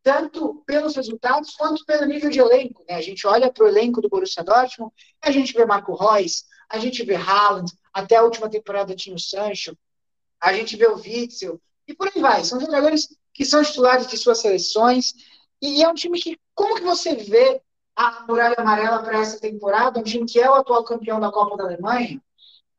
tanto 0.06 0.62
pelos 0.64 0.94
resultados 0.94 1.56
quanto 1.56 1.84
pelo 1.84 2.06
nível 2.06 2.30
de 2.30 2.38
elenco. 2.38 2.84
Né? 2.88 2.94
A 2.94 3.02
gente 3.02 3.26
olha 3.26 3.52
para 3.52 3.64
o 3.64 3.66
elenco 3.66 4.00
do 4.00 4.08
Borussia 4.08 4.44
Dortmund, 4.44 4.94
a 5.20 5.32
gente 5.32 5.52
vê 5.52 5.66
Marco 5.66 5.96
Reus, 5.96 6.44
a 6.70 6.78
gente 6.78 7.04
vê 7.04 7.16
Haaland, 7.16 7.72
até 7.92 8.14
a 8.14 8.22
última 8.22 8.48
temporada 8.48 8.94
tinha 8.94 9.16
o 9.16 9.18
Sancho, 9.18 9.76
a 10.40 10.52
gente 10.52 10.76
vê 10.76 10.86
o 10.86 10.94
Witzel, 10.94 11.60
e 11.88 11.92
por 11.92 12.06
aí 12.06 12.22
vai. 12.22 12.44
São 12.44 12.60
jogadores 12.60 13.08
que 13.34 13.44
são 13.44 13.64
titulares 13.64 14.06
de 14.06 14.16
suas 14.16 14.38
seleções, 14.38 15.12
e 15.60 15.82
é 15.82 15.88
um 15.88 15.94
time 15.94 16.20
que, 16.20 16.38
como 16.54 16.76
que 16.76 16.82
você 16.82 17.16
vê 17.16 17.60
a 17.96 18.24
Muralha 18.28 18.54
Amarela 18.58 19.02
para 19.02 19.18
essa 19.18 19.40
temporada, 19.40 19.98
um 19.98 20.04
time 20.04 20.24
que 20.24 20.38
é 20.38 20.48
o 20.48 20.54
atual 20.54 20.84
campeão 20.84 21.18
da 21.18 21.32
Copa 21.32 21.56
da 21.56 21.64
Alemanha, 21.64 22.22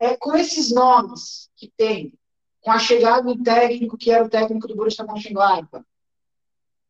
é, 0.00 0.16
com 0.16 0.34
esses 0.34 0.72
nomes 0.72 1.50
que 1.54 1.70
tem, 1.76 2.14
com 2.62 2.70
a 2.70 2.78
chegada 2.78 3.34
do 3.34 3.42
técnico 3.42 3.98
que 3.98 4.10
era 4.10 4.24
o 4.24 4.30
técnico 4.30 4.66
do 4.66 4.74
Borussia 4.74 5.04
Mönchengladbach, 5.04 5.84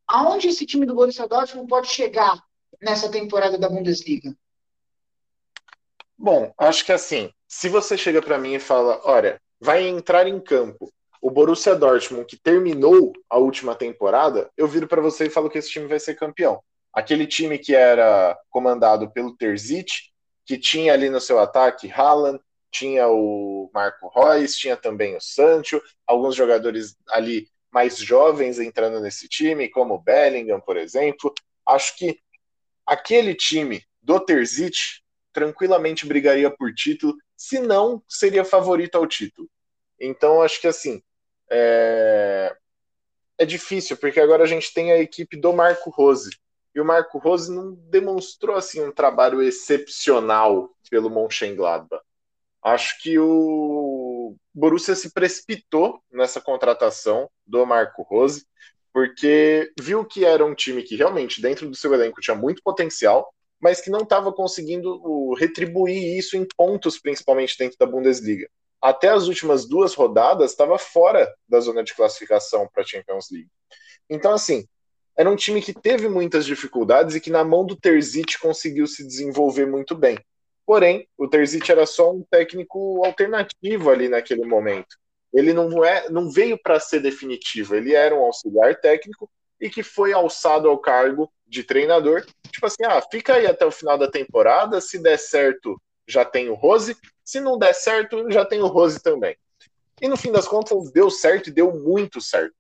aonde 0.09 0.49
esse 0.49 0.65
time 0.65 0.87
do 0.87 0.95
Borussia 0.95 1.29
Dortmund 1.29 1.69
pode 1.69 1.89
chegar 1.89 2.43
nessa 2.81 3.11
temporada 3.11 3.59
da 3.59 3.69
Bundesliga? 3.69 4.35
Bom, 6.17 6.53
acho 6.59 6.85
que 6.85 6.93
assim, 6.93 7.31
se 7.47 7.69
você 7.69 7.97
chega 7.97 8.21
para 8.21 8.39
mim 8.39 8.55
e 8.55 8.61
fala, 8.61 9.01
olha, 9.05 9.41
vai 9.61 9.87
entrar 9.87 10.27
em 10.27 10.41
campo 10.41 10.93
o 11.21 11.31
Borussia 11.31 11.75
Dortmund 11.75 12.27
que 12.27 12.37
terminou 12.37 13.13
a 13.29 13.39
última 13.39 13.75
temporada, 13.75 14.51
eu 14.57 14.67
viro 14.67 14.89
para 14.89 15.03
você 15.03 15.27
e 15.27 15.31
falo 15.31 15.51
que 15.51 15.59
esse 15.59 15.71
time 15.71 15.87
vai 15.87 16.01
ser 16.01 16.15
campeão. 16.15 16.63
Aquele 16.93 17.27
time 17.27 17.59
que 17.59 17.75
era 17.75 18.37
comandado 18.51 19.11
pelo 19.11 19.37
Terzic, 19.37 19.93
que 20.47 20.57
tinha 20.57 20.93
ali 20.93 21.11
no 21.11 21.21
seu 21.21 21.39
ataque 21.39 21.91
Haaland, 21.91 22.41
tinha 22.71 23.09
o 23.09 23.71
Marco 23.73 24.09
Reus, 24.09 24.57
tinha 24.57 24.77
também 24.77 25.17
o 25.17 25.21
Sancho, 25.21 25.83
alguns 26.07 26.35
jogadores 26.35 26.97
ali 27.11 27.49
mais 27.71 27.99
jovens 27.99 28.59
entrando 28.59 29.01
nesse 29.01 29.29
time, 29.29 29.69
como 29.69 29.95
o 29.95 30.01
Bellingham, 30.01 30.61
por 30.61 30.77
exemplo. 30.77 31.33
Acho 31.67 31.97
que 31.97 32.19
aquele 32.87 33.35
time 33.35 33.85
do 34.03 34.19
Terzic 34.19 35.03
tranquilamente 35.33 36.07
brigaria 36.07 36.51
por 36.51 36.75
título, 36.75 37.17
se 37.37 37.61
não 37.61 38.03
seria 38.09 38.45
favorito 38.45 38.97
ao 38.97 39.07
título. 39.07 39.49
Então 40.01 40.43
acho 40.43 40.61
que 40.61 40.67
assim 40.67 41.03
é... 41.51 42.57
é 43.37 43.45
difícil 43.45 43.97
porque 43.97 44.21
agora 44.21 44.45
a 44.45 44.47
gente 44.47 44.73
tem 44.73 44.91
a 44.91 44.99
equipe 44.99 45.37
do 45.37 45.53
Marco 45.53 45.91
Rose 45.91 46.31
e 46.75 46.81
o 46.81 46.85
Marco 46.85 47.19
Rose 47.19 47.53
não 47.53 47.75
demonstrou 47.75 48.57
assim 48.57 48.83
um 48.83 48.93
trabalho 48.93 49.43
excepcional 49.43 50.71
pelo 50.91 51.11
Mönchengladbach. 51.11 52.03
Acho 52.63 53.01
que 53.01 53.19
o 53.19 53.98
Borussia 54.55 54.95
se 54.95 55.13
precipitou 55.13 56.01
nessa 56.11 56.41
contratação 56.41 57.31
do 57.47 57.65
Marco 57.67 58.03
Rose, 58.03 58.45
porque 58.93 59.71
viu 59.79 60.05
que 60.05 60.25
era 60.25 60.45
um 60.45 60.55
time 60.55 60.83
que 60.83 60.97
realmente 60.97 61.41
dentro 61.41 61.69
do 61.69 61.77
seu 61.77 61.93
elenco 61.95 62.21
tinha 62.21 62.35
muito 62.35 62.63
potencial, 62.63 63.33
mas 63.61 63.81
que 63.81 63.91
não 63.91 64.01
estava 64.01 64.33
conseguindo 64.33 65.33
retribuir 65.35 66.17
isso 66.17 66.37
em 66.37 66.47
pontos, 66.57 66.99
principalmente 66.99 67.57
dentro 67.59 67.77
da 67.79 67.87
Bundesliga. 67.87 68.49
até 68.81 69.09
as 69.09 69.27
últimas 69.27 69.69
duas 69.69 69.95
rodadas, 69.95 70.51
estava 70.53 70.79
fora 70.79 71.33
da 71.49 71.61
zona 71.61 71.83
de 71.83 71.95
classificação 71.95 72.69
para 72.73 72.83
a 72.83 72.87
Champions 72.87 73.27
League. 73.31 73.51
Então, 74.09 74.33
assim, 74.33 74.65
era 75.17 75.29
um 75.29 75.37
time 75.37 75.61
que 75.61 75.73
teve 75.73 76.09
muitas 76.09 76.47
dificuldades 76.47 77.17
e 77.17 77.21
que 77.21 77.31
na 77.31 77.45
mão 77.45 77.67
do 77.67 77.77
Terzic 77.77 78.39
conseguiu 78.39 78.87
se 78.87 79.05
desenvolver 79.07 79.67
muito 79.67 79.97
bem. 79.97 80.17
Porém, 80.69 81.09
o 81.17 81.27
Terzic 81.27 81.73
era 81.73 81.87
só 81.87 82.13
um 82.13 82.23
técnico 82.31 83.03
alternativo 83.03 83.89
ali 83.89 84.07
naquele 84.07 84.45
momento. 84.45 84.99
Ele 85.33 85.55
não, 85.55 85.83
é, 85.83 86.11
não 86.11 86.31
veio 86.31 86.61
para 86.63 86.79
ser 86.79 87.01
definitivo, 87.01 87.75
ele 87.75 87.95
era 87.95 88.15
um 88.15 88.23
auxiliar 88.23 88.79
técnico 88.79 89.31
e 89.59 89.71
que 89.71 89.83
foi 89.83 90.13
alçado 90.13 90.69
ao 90.69 90.77
cargo 90.77 91.33
de 91.47 91.63
treinador. 91.65 92.23
Tipo 92.53 92.67
assim, 92.67 92.85
ah, 92.85 93.01
fica 93.01 93.37
aí 93.37 93.47
até 93.47 93.65
o 93.65 93.71
final 93.71 93.97
da 93.97 94.11
temporada, 94.11 94.79
se 94.79 94.99
der 94.99 95.19
certo, 95.19 95.81
já 96.07 96.23
tem 96.23 96.51
o 96.51 96.55
Rose, 96.55 96.95
se 97.25 97.41
não 97.41 97.57
der 97.57 97.73
certo, 97.73 98.31
já 98.31 98.45
tem 98.45 98.61
o 98.61 98.67
Rose 98.67 99.01
também. 99.01 99.39
E 100.03 100.07
no 100.07 100.19
fim 100.19 100.31
das 100.31 100.47
contas, 100.47 100.93
deu 100.93 101.11
certo 101.11 101.47
e 101.49 101.51
deu 101.51 101.73
muito 101.73 102.21
certo. 102.21 102.55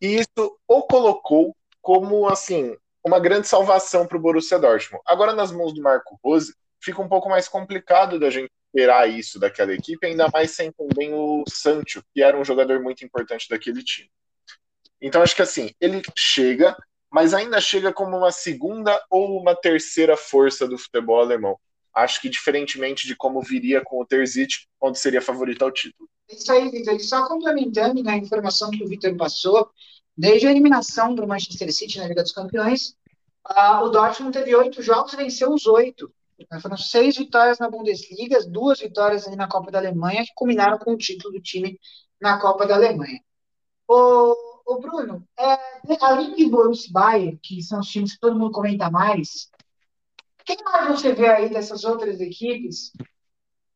E 0.00 0.16
isso 0.16 0.58
o 0.66 0.82
colocou 0.84 1.54
como, 1.82 2.26
assim, 2.26 2.74
uma 3.04 3.20
grande 3.20 3.46
salvação 3.46 4.06
para 4.06 4.16
o 4.16 4.20
Borussia 4.20 4.58
Dortmund. 4.58 5.02
Agora, 5.04 5.34
nas 5.34 5.52
mãos 5.52 5.74
do 5.74 5.82
Marco 5.82 6.18
Rose, 6.24 6.54
fica 6.84 7.00
um 7.00 7.08
pouco 7.08 7.28
mais 7.28 7.48
complicado 7.48 8.18
da 8.18 8.30
gente 8.30 8.50
esperar 8.74 9.08
isso 9.08 9.38
daquela 9.38 9.72
equipe, 9.72 10.06
ainda 10.06 10.28
mais 10.32 10.50
sem 10.50 10.72
também 10.72 11.14
o 11.14 11.44
Sancho, 11.48 12.02
que 12.12 12.22
era 12.22 12.38
um 12.38 12.44
jogador 12.44 12.80
muito 12.80 13.04
importante 13.04 13.48
daquele 13.48 13.82
time. 13.82 14.10
Então, 15.00 15.22
acho 15.22 15.36
que 15.36 15.42
assim, 15.42 15.70
ele 15.80 16.02
chega, 16.16 16.76
mas 17.10 17.32
ainda 17.34 17.60
chega 17.60 17.92
como 17.92 18.16
uma 18.16 18.32
segunda 18.32 19.00
ou 19.10 19.40
uma 19.40 19.54
terceira 19.54 20.16
força 20.16 20.66
do 20.66 20.76
futebol 20.76 21.20
alemão. 21.20 21.58
Acho 21.94 22.20
que 22.20 22.28
diferentemente 22.28 23.06
de 23.06 23.14
como 23.14 23.40
viria 23.40 23.80
com 23.80 24.00
o 24.00 24.06
Terzic, 24.06 24.66
onde 24.80 24.98
seria 24.98 25.22
favorito 25.22 25.62
ao 25.62 25.70
título. 25.70 26.08
Isso 26.28 26.50
aí, 26.50 26.68
Vitor. 26.70 26.98
Só 27.00 27.28
complementando 27.28 28.02
na 28.02 28.16
informação 28.16 28.70
que 28.70 28.82
o 28.82 28.88
Vitor 28.88 29.14
passou, 29.16 29.70
desde 30.16 30.46
a 30.46 30.50
eliminação 30.50 31.14
do 31.14 31.26
Manchester 31.26 31.72
City 31.72 31.98
na 31.98 32.08
Liga 32.08 32.22
dos 32.22 32.32
Campeões, 32.32 32.96
uh, 33.48 33.84
o 33.84 33.90
Dortmund 33.90 34.36
teve 34.36 34.54
oito 34.56 34.82
jogos 34.82 35.12
e 35.12 35.16
venceu 35.16 35.52
os 35.52 35.66
oito. 35.66 36.12
Foram 36.60 36.76
seis 36.76 37.16
vitórias 37.16 37.58
na 37.58 37.70
Bundesliga, 37.70 38.44
duas 38.48 38.80
vitórias 38.80 39.26
na 39.36 39.48
Copa 39.48 39.70
da 39.70 39.78
Alemanha, 39.78 40.24
que 40.24 40.32
combinaram 40.34 40.78
com 40.78 40.92
o 40.92 40.98
título 40.98 41.34
do 41.34 41.40
time 41.40 41.78
na 42.20 42.40
Copa 42.40 42.66
da 42.66 42.74
Alemanha. 42.74 43.20
O, 43.88 44.34
o 44.66 44.78
Bruno, 44.80 45.26
é, 45.38 45.58
além 46.00 46.34
de 46.34 46.46
Borussia 46.46 46.90
Bayern, 46.92 47.38
que 47.42 47.62
são 47.62 47.80
os 47.80 47.88
times 47.88 48.14
que 48.14 48.20
todo 48.20 48.38
mundo 48.38 48.52
comenta 48.52 48.90
mais, 48.90 49.50
quem 50.44 50.56
mais 50.64 50.88
você 50.88 51.12
vê 51.12 51.28
aí 51.28 51.48
dessas 51.48 51.84
outras 51.84 52.20
equipes? 52.20 52.92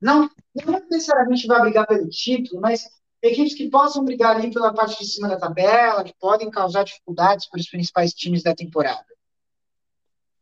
Não, 0.01 0.31
não 0.55 0.81
necessariamente 0.91 1.47
vai 1.47 1.61
brigar 1.61 1.87
pelo 1.87 2.09
título, 2.09 2.61
mas 2.61 2.89
equipes 3.23 3.55
que 3.55 3.71
possam 3.71 4.05
brigar 4.05 4.37
ali 4.37 4.53
pela 4.53 4.73
parte 4.73 4.99
de 4.99 5.11
cima 5.11 5.29
da 5.29 5.39
tabela, 5.39 6.05
que 6.05 6.15
podem 6.21 6.51
causar 6.51 6.85
dificuldades 6.85 7.49
para 7.49 7.61
os 7.61 7.69
principais 7.69 8.13
times 8.13 8.43
da 8.43 8.55
temporada. 8.55 9.07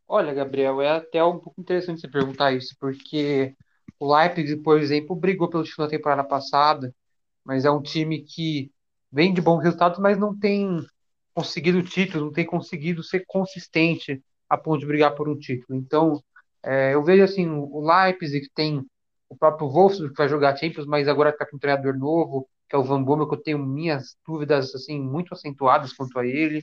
Olha, 0.09 0.33
Gabriel, 0.33 0.81
é 0.81 0.91
até 0.91 1.23
um 1.25 1.39
pouco 1.39 1.61
interessante 1.61 2.01
você 2.01 2.09
perguntar 2.09 2.53
isso, 2.53 2.77
porque 2.79 3.55
o 3.99 4.15
Leipzig, 4.15 4.63
por 4.63 4.79
exemplo, 4.79 5.17
brigou 5.17 5.49
pelo 5.49 5.65
título 5.65 5.87
na 5.87 5.91
temporada 5.91 6.25
passada, 6.25 6.95
mas 7.45 7.65
é 7.65 7.71
um 7.71 7.83
time 7.83 8.23
que 8.23 8.71
vem 9.11 9.35
de 9.35 9.41
bons 9.41 9.63
resultados, 9.63 9.99
mas 9.99 10.19
não 10.19 10.39
tem 10.39 10.85
conseguido 11.35 11.83
título, 11.83 12.27
não 12.27 12.33
tem 12.33 12.47
conseguido 12.47 13.03
ser 13.03 13.25
consistente 13.27 14.23
a 14.49 14.57
ponto 14.57 14.81
de 14.81 14.87
brigar 14.87 15.15
por 15.15 15.29
um 15.29 15.37
título. 15.37 15.79
Então, 15.79 16.23
é, 16.63 16.95
eu 16.95 17.03
vejo 17.03 17.25
assim, 17.25 17.49
o 17.49 17.81
Leipzig 17.81 18.49
tem 18.55 18.85
o 19.29 19.37
próprio 19.37 19.69
Wolfsburg 19.69 20.13
que 20.13 20.19
vai 20.19 20.29
jogar 20.29 20.57
Champions, 20.57 20.87
mas 20.87 21.09
agora 21.09 21.31
está 21.31 21.45
com 21.45 21.57
um 21.57 21.61
treinador 21.61 21.97
novo, 21.99 22.49
que 22.69 22.77
é 22.77 22.79
o 22.79 22.85
Van 22.85 23.03
Bommel, 23.03 23.29
que 23.29 23.35
eu 23.35 23.43
tenho 23.43 23.59
minhas 23.59 24.17
dúvidas 24.27 24.75
assim 24.75 25.01
muito 25.01 25.35
acentuadas 25.35 25.93
quanto 25.93 26.19
a 26.19 26.27
ele. 26.27 26.63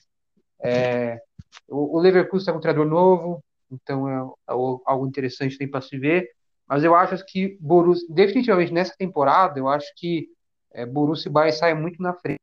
É, 0.63 1.19
o, 1.68 1.99
Leverkusen 1.99 2.54
com 2.54 2.58
um 2.58 2.62
treinador 2.62 2.88
novo, 2.89 3.43
então 3.72 4.10
é, 4.10 4.14
é 4.14 4.54
algo 4.86 5.08
interessante 5.08 5.58
tem 5.58 5.70
para 5.70 5.82
se 5.82 5.97
ver. 5.97 6.30
Mas 6.68 6.84
eu 6.84 6.95
acho 6.95 7.24
que 7.26 7.58
Borussia, 7.60 8.08
definitivamente 8.10 8.74
nessa 8.74 8.95
temporada, 8.97 9.60
eu 9.60 9.68
acho 9.68 9.91
que 9.95 10.28
é, 10.72 10.86
Borussia 10.86 11.32
vai 11.32 11.51
sair 11.51 11.74
muito 11.76 12.01
na 12.01 12.14
frente. 12.14 12.39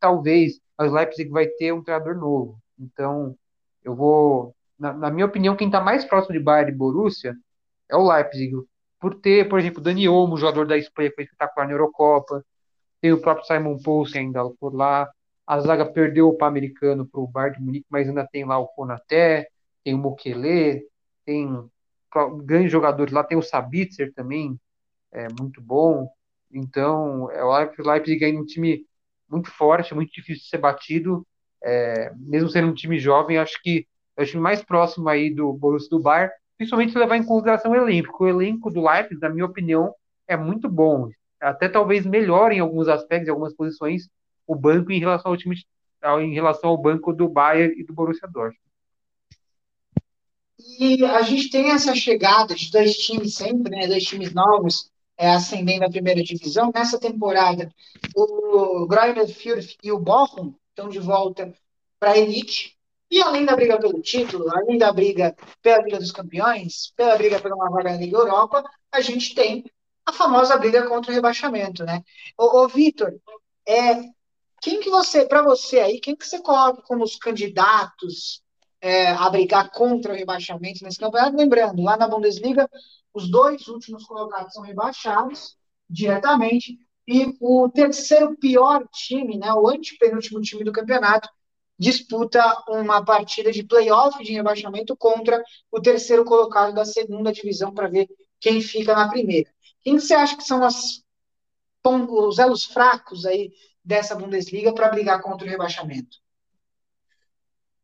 Talvez 0.00 0.60
o 0.78 0.84
Leipzig 0.84 1.30
vai 1.30 1.46
ter 1.46 1.72
um 1.72 1.82
treinador 1.82 2.16
novo. 2.16 2.58
Então, 2.78 3.36
eu 3.84 3.94
vou, 3.94 4.54
na, 4.78 4.92
na 4.92 5.10
minha 5.10 5.26
opinião, 5.26 5.56
quem 5.56 5.68
está 5.68 5.80
mais 5.80 6.04
próximo 6.04 6.32
de 6.32 6.40
Bayern 6.42 6.72
e 6.72 6.76
Borussia 6.76 7.34
é 7.88 7.96
o 7.96 8.06
Leipzig. 8.08 8.52
Por 9.00 9.14
ter, 9.16 9.48
por 9.48 9.58
exemplo, 9.58 9.82
Dani 9.82 10.08
Olmo, 10.08 10.36
jogador 10.36 10.66
da 10.66 10.76
Espanha, 10.78 11.10
que 11.10 11.16
foi 11.16 11.24
espetacular 11.24 11.66
na 11.66 11.72
Eurocopa. 11.72 12.44
Tem 13.00 13.12
o 13.12 13.20
próprio 13.20 13.46
Simon 13.46 13.78
Poulsen 13.78 14.26
ainda 14.26 14.48
por 14.60 14.74
lá. 14.74 15.10
A 15.46 15.60
zaga 15.60 15.84
perdeu 15.84 16.28
o 16.28 16.36
Pan-Americano 16.36 17.06
para 17.06 17.20
o 17.20 17.26
Bayern 17.26 17.58
de 17.58 17.64
Munique, 17.64 17.86
mas 17.90 18.08
ainda 18.08 18.26
tem 18.26 18.44
lá 18.44 18.58
o 18.58 18.68
Konaté, 18.68 19.48
tem 19.84 19.94
o 19.94 19.98
Mokele, 19.98 20.86
tem 21.24 21.68
grandes 22.44 22.70
jogadores 22.70 23.12
lá, 23.12 23.24
tem 23.24 23.36
o 23.36 23.42
Sabitzer 23.42 24.12
também, 24.14 24.58
é 25.10 25.28
muito 25.38 25.60
bom. 25.60 26.08
Então, 26.52 27.30
é 27.30 27.42
o 27.42 27.50
Leipzig 27.78 28.24
ainda 28.24 28.40
um 28.40 28.46
time 28.46 28.86
muito 29.28 29.50
forte, 29.50 29.94
muito 29.94 30.12
difícil 30.12 30.42
de 30.42 30.48
ser 30.48 30.58
batido, 30.58 31.26
é, 31.62 32.12
mesmo 32.16 32.50
sendo 32.50 32.68
um 32.68 32.74
time 32.74 32.98
jovem, 32.98 33.38
acho 33.38 33.60
que 33.62 33.86
é 34.16 34.22
o 34.22 34.26
time 34.26 34.42
mais 34.42 34.62
próximo 34.62 35.08
aí 35.08 35.34
do 35.34 35.52
Borussia 35.52 35.88
do 35.88 36.00
Bayern, 36.00 36.32
principalmente 36.56 36.96
levar 36.96 37.16
em 37.16 37.24
consideração 37.24 37.72
o 37.72 37.76
elenco. 37.76 38.24
O 38.24 38.28
elenco 38.28 38.70
do 38.70 38.86
Leipzig, 38.86 39.20
na 39.20 39.30
minha 39.30 39.46
opinião, 39.46 39.94
é 40.28 40.36
muito 40.36 40.68
bom, 40.68 41.08
até 41.40 41.68
talvez 41.68 42.04
melhor 42.06 42.52
em 42.52 42.60
alguns 42.60 42.88
aspectos, 42.88 43.28
em 43.28 43.30
algumas 43.30 43.54
posições, 43.54 44.08
o 44.52 44.56
banco 44.56 44.92
em 44.92 45.00
relação 45.00 45.32
ao 45.32 45.36
time 45.36 45.56
em 46.20 46.34
relação 46.34 46.70
ao 46.70 46.76
banco 46.76 47.12
do 47.12 47.28
Bayern 47.28 47.80
e 47.80 47.84
do 47.84 47.92
Borussia 47.92 48.28
Dortmund. 48.28 48.58
E 50.78 51.04
a 51.04 51.22
gente 51.22 51.50
tem 51.50 51.70
essa 51.70 51.94
chegada 51.94 52.54
de 52.54 52.70
dois 52.70 52.96
times 52.96 53.34
sempre, 53.34 53.70
né, 53.70 53.86
dois 53.86 54.04
times 54.04 54.32
novos 54.32 54.90
é, 55.16 55.30
ascendendo 55.30 55.84
à 55.84 55.90
primeira 55.90 56.22
divisão. 56.22 56.72
Nessa 56.74 56.98
temporada, 56.98 57.72
o 58.14 58.86
Greuther 58.86 59.28
Fürth 59.28 59.76
e 59.82 59.92
o 59.92 59.98
Bochum 59.98 60.54
estão 60.70 60.88
de 60.88 60.98
volta 60.98 61.52
para 61.98 62.12
a 62.12 62.18
elite. 62.18 62.76
E 63.10 63.20
além 63.20 63.44
da 63.44 63.54
briga 63.54 63.78
pelo 63.78 64.00
título, 64.00 64.50
além 64.50 64.78
da 64.78 64.92
briga 64.92 65.36
pela 65.60 65.82
Liga 65.82 65.98
dos 65.98 66.10
Campeões, 66.10 66.92
pela 66.96 67.16
briga 67.16 67.40
pela 67.40 67.54
uma 67.54 67.70
vaga 67.70 67.92
na 67.92 67.98
Liga 67.98 68.16
Europa, 68.16 68.64
a 68.90 69.00
gente 69.00 69.34
tem 69.34 69.64
a 70.06 70.12
famosa 70.12 70.56
briga 70.56 70.88
contra 70.88 71.12
o 71.12 71.14
rebaixamento, 71.14 71.84
né? 71.84 72.02
Ô, 72.36 72.62
ô 72.62 72.68
Vitor, 72.68 73.14
é, 73.68 74.02
quem 74.62 74.78
que 74.78 74.88
você, 74.88 75.26
para 75.26 75.42
você 75.42 75.80
aí, 75.80 76.00
quem 76.00 76.14
que 76.14 76.24
você 76.24 76.40
coloca 76.40 76.80
como 76.82 77.02
os 77.02 77.16
candidatos 77.16 78.40
é, 78.80 79.08
a 79.10 79.28
brigar 79.28 79.70
contra 79.72 80.12
o 80.12 80.16
rebaixamento 80.16 80.84
nesse 80.84 80.98
campeonato? 80.98 81.36
Lembrando, 81.36 81.82
lá 81.82 81.96
na 81.96 82.06
Bundesliga, 82.06 82.70
os 83.12 83.28
dois 83.28 83.66
últimos 83.66 84.04
colocados 84.04 84.54
são 84.54 84.62
rebaixados 84.62 85.56
diretamente 85.90 86.78
e 87.08 87.36
o 87.40 87.68
terceiro 87.68 88.36
pior 88.36 88.86
time, 88.92 89.36
né, 89.36 89.52
o 89.52 89.68
antepenúltimo 89.68 90.40
time 90.40 90.62
do 90.62 90.70
campeonato, 90.70 91.28
disputa 91.76 92.40
uma 92.68 93.04
partida 93.04 93.50
de 93.50 93.64
playoff 93.64 94.22
de 94.22 94.32
rebaixamento 94.32 94.96
contra 94.96 95.42
o 95.72 95.80
terceiro 95.80 96.24
colocado 96.24 96.72
da 96.72 96.84
segunda 96.84 97.32
divisão 97.32 97.74
para 97.74 97.88
ver 97.88 98.08
quem 98.38 98.60
fica 98.60 98.94
na 98.94 99.08
primeira. 99.08 99.50
Quem 99.82 99.98
você 99.98 100.14
acha 100.14 100.36
que 100.36 100.44
são 100.44 100.62
as, 100.62 101.02
os 101.84 102.38
elos 102.38 102.64
fracos 102.64 103.26
aí 103.26 103.50
dessa 103.84 104.14
Bundesliga 104.14 104.74
para 104.74 104.88
brigar 104.88 105.20
contra 105.20 105.46
o 105.46 105.50
rebaixamento? 105.50 106.18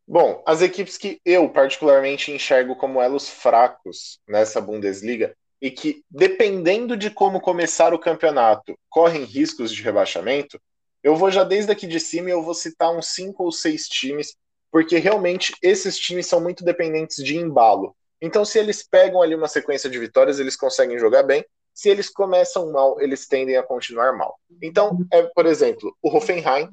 Bom, 0.06 0.42
as 0.46 0.62
equipes 0.62 0.96
que 0.96 1.20
eu 1.24 1.50
particularmente 1.50 2.32
enxergo 2.32 2.74
como 2.74 3.02
elos 3.02 3.28
fracos 3.28 4.18
nessa 4.26 4.60
Bundesliga 4.60 5.36
e 5.60 5.70
que, 5.70 6.02
dependendo 6.10 6.96
de 6.96 7.10
como 7.10 7.40
começar 7.40 7.92
o 7.92 7.98
campeonato, 7.98 8.78
correm 8.88 9.24
riscos 9.24 9.70
de 9.70 9.82
rebaixamento, 9.82 10.58
eu 11.02 11.14
vou 11.14 11.30
já 11.30 11.44
desde 11.44 11.72
aqui 11.72 11.86
de 11.86 12.00
cima 12.00 12.30
e 12.30 12.32
eu 12.32 12.42
vou 12.42 12.54
citar 12.54 12.90
uns 12.90 13.08
cinco 13.08 13.44
ou 13.44 13.52
seis 13.52 13.86
times, 13.86 14.34
porque 14.70 14.98
realmente 14.98 15.54
esses 15.62 15.98
times 15.98 16.26
são 16.26 16.40
muito 16.40 16.64
dependentes 16.64 17.22
de 17.22 17.36
embalo. 17.36 17.94
Então, 18.20 18.44
se 18.44 18.58
eles 18.58 18.82
pegam 18.82 19.22
ali 19.22 19.34
uma 19.34 19.46
sequência 19.46 19.88
de 19.88 19.98
vitórias, 19.98 20.40
eles 20.40 20.56
conseguem 20.56 20.98
jogar 20.98 21.22
bem. 21.22 21.44
Se 21.78 21.88
eles 21.88 22.10
começam 22.10 22.72
mal, 22.72 23.00
eles 23.00 23.28
tendem 23.28 23.56
a 23.56 23.62
continuar 23.62 24.12
mal. 24.12 24.36
Então, 24.60 24.98
é, 25.12 25.22
por 25.22 25.46
exemplo, 25.46 25.96
o 26.02 26.08
Hoffenheim, 26.08 26.68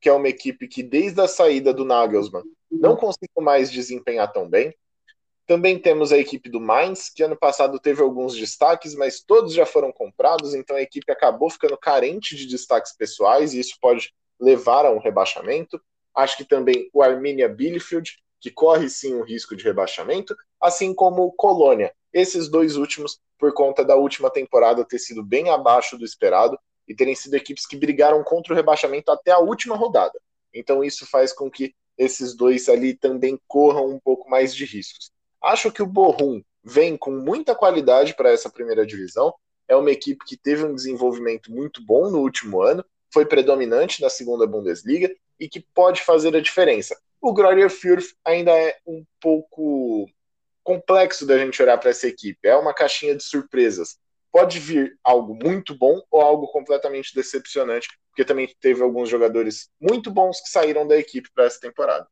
que 0.00 0.08
é 0.08 0.12
uma 0.12 0.28
equipe 0.28 0.68
que 0.68 0.80
desde 0.80 1.20
a 1.20 1.26
saída 1.26 1.74
do 1.74 1.84
Nagelsmann 1.84 2.44
não 2.70 2.94
conseguiu 2.94 3.42
mais 3.42 3.68
desempenhar 3.68 4.32
tão 4.32 4.48
bem. 4.48 4.72
Também 5.44 5.76
temos 5.76 6.12
a 6.12 6.18
equipe 6.18 6.48
do 6.48 6.60
Mainz, 6.60 7.10
que 7.10 7.24
ano 7.24 7.36
passado 7.36 7.80
teve 7.80 8.00
alguns 8.00 8.36
destaques, 8.36 8.94
mas 8.94 9.20
todos 9.20 9.52
já 9.52 9.66
foram 9.66 9.90
comprados, 9.90 10.54
então 10.54 10.76
a 10.76 10.82
equipe 10.82 11.10
acabou 11.10 11.50
ficando 11.50 11.76
carente 11.76 12.36
de 12.36 12.46
destaques 12.46 12.96
pessoais 12.96 13.54
e 13.54 13.58
isso 13.58 13.76
pode 13.80 14.14
levar 14.38 14.86
a 14.86 14.92
um 14.92 15.00
rebaixamento. 15.00 15.82
Acho 16.14 16.36
que 16.36 16.44
também 16.44 16.88
o 16.92 17.02
Arminia 17.02 17.48
Bielefeld, 17.48 18.22
que 18.40 18.52
corre 18.52 18.88
sim 18.88 19.16
um 19.16 19.24
risco 19.24 19.56
de 19.56 19.64
rebaixamento, 19.64 20.32
assim 20.60 20.94
como 20.94 21.24
o 21.24 21.32
Colônia. 21.32 21.92
Esses 22.12 22.48
dois 22.48 22.76
últimos 22.76 23.18
por 23.38 23.52
conta 23.52 23.84
da 23.84 23.96
última 23.96 24.30
temporada 24.30 24.84
ter 24.84 24.98
sido 24.98 25.22
bem 25.22 25.50
abaixo 25.50 25.98
do 25.98 26.04
esperado 26.04 26.58
e 26.86 26.94
terem 26.94 27.14
sido 27.14 27.34
equipes 27.34 27.66
que 27.66 27.76
brigaram 27.76 28.22
contra 28.22 28.52
o 28.52 28.56
rebaixamento 28.56 29.10
até 29.10 29.30
a 29.30 29.38
última 29.38 29.76
rodada. 29.76 30.18
Então 30.52 30.84
isso 30.84 31.06
faz 31.06 31.32
com 31.32 31.50
que 31.50 31.74
esses 31.96 32.36
dois 32.36 32.68
ali 32.68 32.94
também 32.94 33.38
corram 33.46 33.88
um 33.88 33.98
pouco 33.98 34.28
mais 34.28 34.54
de 34.54 34.64
riscos. 34.64 35.10
Acho 35.42 35.70
que 35.70 35.82
o 35.82 35.86
Borrom 35.86 36.40
vem 36.62 36.96
com 36.96 37.10
muita 37.10 37.54
qualidade 37.54 38.14
para 38.14 38.30
essa 38.30 38.50
primeira 38.50 38.86
divisão. 38.86 39.34
É 39.68 39.76
uma 39.76 39.90
equipe 39.90 40.24
que 40.24 40.36
teve 40.36 40.64
um 40.64 40.74
desenvolvimento 40.74 41.52
muito 41.52 41.84
bom 41.84 42.10
no 42.10 42.20
último 42.20 42.62
ano, 42.62 42.84
foi 43.12 43.24
predominante 43.24 44.02
na 44.02 44.10
segunda 44.10 44.46
Bundesliga 44.46 45.14
e 45.38 45.48
que 45.48 45.60
pode 45.60 46.02
fazer 46.02 46.34
a 46.34 46.40
diferença. 46.40 46.98
O 47.20 47.32
Greuther 47.32 47.70
Fürth 47.70 48.14
ainda 48.24 48.50
é 48.50 48.76
um 48.86 49.04
pouco 49.20 50.06
complexo 50.64 51.26
da 51.26 51.38
gente 51.38 51.62
olhar 51.62 51.78
para 51.78 51.90
essa 51.90 52.08
equipe. 52.08 52.40
É 52.42 52.56
uma 52.56 52.74
caixinha 52.74 53.14
de 53.14 53.22
surpresas. 53.22 53.98
Pode 54.32 54.58
vir 54.58 54.98
algo 55.04 55.34
muito 55.34 55.76
bom 55.76 56.02
ou 56.10 56.20
algo 56.20 56.48
completamente 56.48 57.14
decepcionante, 57.14 57.86
porque 58.08 58.24
também 58.24 58.52
teve 58.60 58.82
alguns 58.82 59.08
jogadores 59.08 59.68
muito 59.80 60.10
bons 60.10 60.40
que 60.40 60.48
saíram 60.48 60.88
da 60.88 60.96
equipe 60.96 61.30
para 61.32 61.44
essa 61.44 61.60
temporada. 61.60 62.08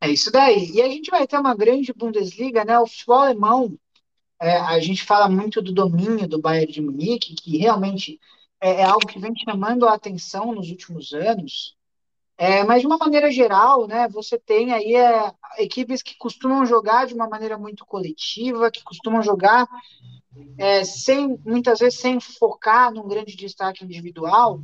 É 0.00 0.10
isso 0.10 0.32
daí. 0.32 0.72
E 0.72 0.82
a 0.82 0.88
gente 0.88 1.10
vai 1.10 1.26
ter 1.26 1.38
uma 1.38 1.54
grande 1.54 1.92
Bundesliga, 1.92 2.64
né? 2.64 2.78
O 2.78 2.86
futebol 2.86 3.20
alemão, 3.20 3.78
é, 4.40 4.56
a 4.56 4.80
gente 4.80 5.04
fala 5.04 5.28
muito 5.28 5.62
do 5.62 5.72
domínio 5.72 6.26
do 6.26 6.40
Bayern 6.40 6.72
de 6.72 6.80
Munique, 6.80 7.34
que 7.34 7.56
realmente 7.58 8.18
é, 8.60 8.80
é 8.80 8.84
algo 8.84 9.06
que 9.06 9.18
vem 9.18 9.34
chamando 9.36 9.86
a 9.86 9.94
atenção 9.94 10.54
nos 10.54 10.70
últimos 10.70 11.12
anos. 11.12 11.75
É, 12.38 12.62
mas 12.64 12.82
de 12.82 12.86
uma 12.86 12.98
maneira 12.98 13.30
geral, 13.30 13.86
né, 13.86 14.08
você 14.08 14.38
tem 14.38 14.72
aí 14.72 14.94
é, 14.94 15.32
equipes 15.58 16.02
que 16.02 16.16
costumam 16.18 16.66
jogar 16.66 17.06
de 17.06 17.14
uma 17.14 17.26
maneira 17.26 17.56
muito 17.56 17.86
coletiva, 17.86 18.70
que 18.70 18.82
costumam 18.82 19.22
jogar 19.22 19.66
é, 20.58 20.84
sem 20.84 21.38
muitas 21.44 21.78
vezes 21.78 21.98
sem 21.98 22.20
focar 22.20 22.92
num 22.92 23.08
grande 23.08 23.34
destaque 23.36 23.84
individual. 23.84 24.60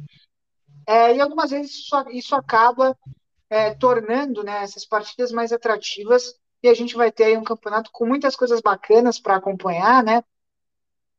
É, 0.86 1.16
e 1.16 1.20
algumas 1.20 1.50
vezes 1.50 1.72
isso, 1.72 1.96
isso 2.10 2.34
acaba 2.34 2.96
é, 3.48 3.74
tornando 3.74 4.42
né, 4.42 4.62
essas 4.62 4.84
partidas 4.84 5.32
mais 5.32 5.52
atrativas 5.52 6.34
e 6.62 6.68
a 6.68 6.74
gente 6.74 6.94
vai 6.94 7.10
ter 7.10 7.24
aí 7.24 7.36
um 7.36 7.44
campeonato 7.44 7.90
com 7.92 8.06
muitas 8.06 8.36
coisas 8.36 8.60
bacanas 8.60 9.18
para 9.18 9.36
acompanhar, 9.36 10.02
né? 10.02 10.22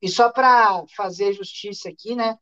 E 0.02 0.10
só 0.10 0.32
para 0.32 0.84
fazer 0.96 1.34
justiça 1.34 1.90
aqui, 1.90 2.16
né? 2.16 2.38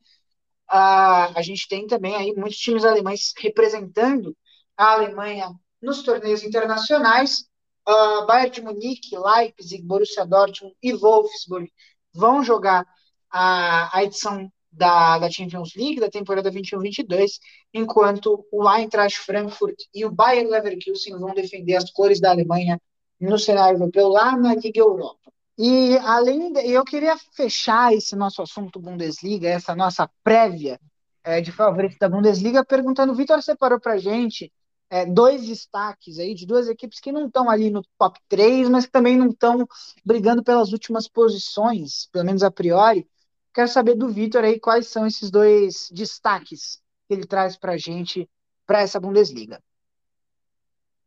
A, 0.72 1.38
a 1.38 1.42
gente 1.42 1.68
tem 1.68 1.86
também 1.86 2.16
aí 2.16 2.34
muitos 2.34 2.58
times 2.58 2.86
alemães 2.86 3.34
representando 3.38 4.36
a 4.78 4.94
Alemanha 4.94 5.52
nos 5.82 6.02
torneios 6.02 6.44
internacionais. 6.44 7.46
Uh, 7.88 8.26
Bayern 8.26 8.52
de 8.52 8.62
Munique, 8.62 9.18
Leipzig, 9.18 9.84
Borussia 9.84 10.26
Dortmund 10.26 10.76
e 10.82 10.94
Wolfsburg 10.94 11.70
vão 12.14 12.44
jogar 12.44 12.86
a, 13.30 13.98
a 13.98 14.04
edição 14.04 14.50
da, 14.72 15.20
da 15.20 15.30
Champions 15.30 15.76
League 15.76 16.00
da 16.00 16.10
temporada 16.10 16.50
21-22, 16.50 17.40
enquanto 17.74 18.46
o 18.52 18.70
Eintracht 18.70 19.20
Frankfurt 19.20 19.76
e 19.94 20.06
o 20.06 20.12
Bayern 20.12 20.50
Leverkusen 20.50 21.20
vão 21.20 21.34
defender 21.34 21.76
as 21.76 21.92
cores 21.92 22.22
da 22.22 22.30
Alemanha 22.30 22.80
no 23.20 23.38
cenário 23.38 23.78
europeu 23.78 24.08
lá 24.08 24.38
na 24.38 24.56
Liga 24.56 24.80
Europa. 24.80 25.34
E 25.64 25.96
além, 26.00 26.52
de, 26.52 26.60
eu 26.72 26.84
queria 26.84 27.16
fechar 27.36 27.94
esse 27.94 28.16
nosso 28.16 28.42
assunto 28.42 28.80
Bundesliga, 28.80 29.48
essa 29.48 29.76
nossa 29.76 30.10
prévia 30.24 30.80
é, 31.24 31.40
de 31.40 31.52
favorito 31.52 32.00
da 32.00 32.10
Bundesliga, 32.10 32.66
perguntando, 32.66 33.14
Vitor 33.14 33.44
separou 33.44 33.80
para 33.80 34.00
gente 34.00 34.52
é, 34.90 35.06
dois 35.06 35.46
destaques 35.46 36.18
aí 36.18 36.34
de 36.34 36.48
duas 36.48 36.68
equipes 36.68 37.00
que 37.00 37.12
não 37.12 37.28
estão 37.28 37.48
ali 37.48 37.70
no 37.70 37.84
top 37.96 38.20
3, 38.28 38.70
mas 38.70 38.88
que 38.88 38.92
também 38.92 39.16
não 39.16 39.28
estão 39.28 39.68
brigando 40.04 40.44
pelas 40.44 40.72
últimas 40.72 41.08
posições, 41.08 42.08
pelo 42.12 42.26
menos 42.26 42.42
a 42.42 42.50
priori. 42.50 43.08
Quero 43.54 43.68
saber 43.68 43.94
do 43.94 44.10
Vitor 44.10 44.44
aí 44.44 44.60
quais 44.60 44.88
são 44.88 45.06
esses 45.06 45.30
dois 45.30 45.90
destaques 45.92 46.82
que 47.08 47.14
ele 47.14 47.28
traz 47.28 47.56
para 47.56 47.78
gente 47.78 48.28
para 48.66 48.82
essa 48.82 49.00
Bundesliga. 49.00 49.62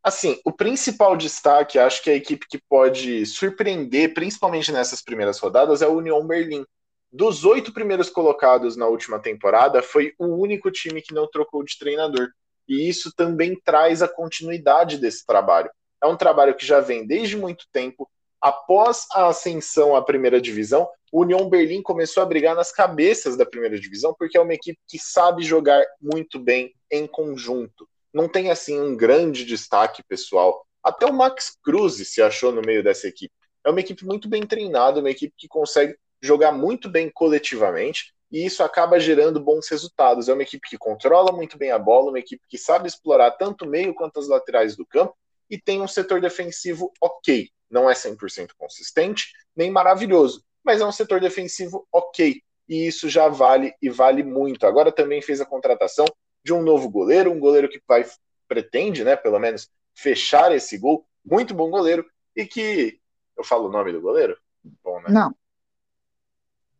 Assim, 0.05 0.39
o 0.45 0.51
principal 0.51 1.17
destaque, 1.17 1.79
acho 1.79 2.03
que 2.03 2.11
a 2.11 2.15
equipe 2.15 2.45
que 2.47 2.61
pode 2.69 3.25
surpreender, 3.25 4.13
principalmente 4.13 4.71
nessas 4.71 5.01
primeiras 5.01 5.39
rodadas, 5.39 5.81
é 5.81 5.87
o 5.87 5.97
Union 5.97 6.23
Berlim. 6.27 6.63
Dos 7.11 7.43
oito 7.43 7.73
primeiros 7.73 8.07
colocados 8.07 8.75
na 8.77 8.85
última 8.85 9.17
temporada, 9.17 9.81
foi 9.81 10.13
o 10.19 10.27
único 10.27 10.69
time 10.69 11.01
que 11.01 11.11
não 11.11 11.27
trocou 11.27 11.63
de 11.63 11.75
treinador. 11.79 12.27
E 12.67 12.87
isso 12.87 13.11
também 13.15 13.59
traz 13.65 14.03
a 14.03 14.07
continuidade 14.07 14.99
desse 14.99 15.25
trabalho. 15.25 15.71
É 15.99 16.05
um 16.05 16.15
trabalho 16.15 16.53
que 16.53 16.67
já 16.67 16.79
vem 16.79 17.07
desde 17.07 17.35
muito 17.35 17.65
tempo. 17.73 18.07
Após 18.39 19.07
a 19.11 19.29
ascensão 19.29 19.95
à 19.95 20.03
primeira 20.03 20.39
divisão, 20.39 20.87
o 21.11 21.23
Union 21.23 21.49
Berlim 21.49 21.81
começou 21.81 22.21
a 22.21 22.27
brigar 22.27 22.55
nas 22.55 22.71
cabeças 22.71 23.35
da 23.35 23.45
primeira 23.45 23.79
divisão, 23.79 24.13
porque 24.19 24.37
é 24.37 24.41
uma 24.41 24.53
equipe 24.53 24.77
que 24.87 24.99
sabe 24.99 25.41
jogar 25.41 25.83
muito 25.99 26.37
bem 26.37 26.75
em 26.91 27.07
conjunto 27.07 27.89
não 28.15 28.29
tem 28.29 28.49
assim 28.49 28.79
um 28.79 28.95
grande 28.95 29.43
destaque 29.43 30.01
pessoal. 30.07 30.65
Até 30.81 31.05
o 31.05 31.11
Max 31.11 31.57
Cruz 31.61 31.95
se 32.07 32.21
achou 32.21 32.49
no 32.49 32.61
meio 32.61 32.81
dessa 32.81 33.09
equipe. 33.09 33.33
É 33.61 33.69
uma 33.69 33.81
equipe 33.81 34.05
muito 34.05 34.29
bem 34.29 34.47
treinada, 34.47 35.01
uma 35.01 35.09
equipe 35.09 35.33
que 35.37 35.49
consegue 35.49 35.97
jogar 36.21 36.53
muito 36.53 36.89
bem 36.89 37.09
coletivamente 37.13 38.13
e 38.31 38.45
isso 38.45 38.63
acaba 38.63 39.01
gerando 39.01 39.37
bons 39.37 39.67
resultados. 39.69 40.29
É 40.29 40.33
uma 40.33 40.43
equipe 40.43 40.65
que 40.69 40.77
controla 40.77 41.33
muito 41.33 41.57
bem 41.57 41.71
a 41.71 41.77
bola, 41.77 42.09
uma 42.09 42.19
equipe 42.19 42.41
que 42.47 42.57
sabe 42.57 42.87
explorar 42.87 43.31
tanto 43.31 43.65
o 43.65 43.67
meio 43.67 43.93
quanto 43.93 44.17
as 44.17 44.29
laterais 44.29 44.77
do 44.77 44.85
campo 44.85 45.13
e 45.49 45.59
tem 45.59 45.81
um 45.81 45.87
setor 45.87 46.21
defensivo 46.21 46.93
ok. 47.01 47.49
Não 47.69 47.89
é 47.89 47.93
100% 47.93 48.51
consistente, 48.57 49.33
nem 49.53 49.69
maravilhoso, 49.69 50.41
mas 50.63 50.79
é 50.79 50.85
um 50.85 50.91
setor 50.91 51.19
defensivo 51.19 51.85
ok. 51.91 52.41
E 52.69 52.87
isso 52.87 53.09
já 53.09 53.27
vale 53.27 53.73
e 53.81 53.89
vale 53.89 54.23
muito. 54.23 54.65
Agora 54.65 54.89
também 54.89 55.21
fez 55.21 55.41
a 55.41 55.45
contratação 55.45 56.05
de 56.45 56.53
um 56.53 56.61
novo 56.61 56.87
goleiro, 56.89 57.31
um 57.31 57.39
goleiro 57.39 57.67
que 57.67 57.81
vai 57.87 58.05
pretende, 58.47 59.03
né, 59.03 59.15
pelo 59.15 59.39
menos 59.39 59.67
fechar 59.95 60.51
esse 60.51 60.77
gol, 60.77 61.03
muito 61.25 61.55
bom 61.55 61.71
goleiro 61.71 62.07
e 62.35 62.45
que 62.45 62.99
eu 63.35 63.43
falo 63.43 63.67
o 63.67 63.71
nome 63.71 63.91
do 63.91 63.99
goleiro? 63.99 64.37
Bom, 64.83 65.01
né? 65.01 65.07
Não. 65.09 65.35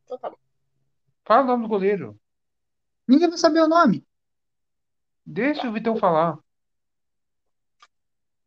Então 0.03 0.19
tá 0.19 0.29
bom. 0.29 0.37
Fala 1.25 1.43
o 1.43 1.47
nome 1.47 1.63
do 1.63 1.69
goleiro. 1.69 2.15
Ninguém 3.07 3.27
vai 3.27 3.39
saber 3.39 3.61
o 3.61 3.67
nome. 3.67 4.05
Deixa 5.25 5.67
o 5.67 5.73
Vitão 5.73 5.97
falar. 5.97 6.37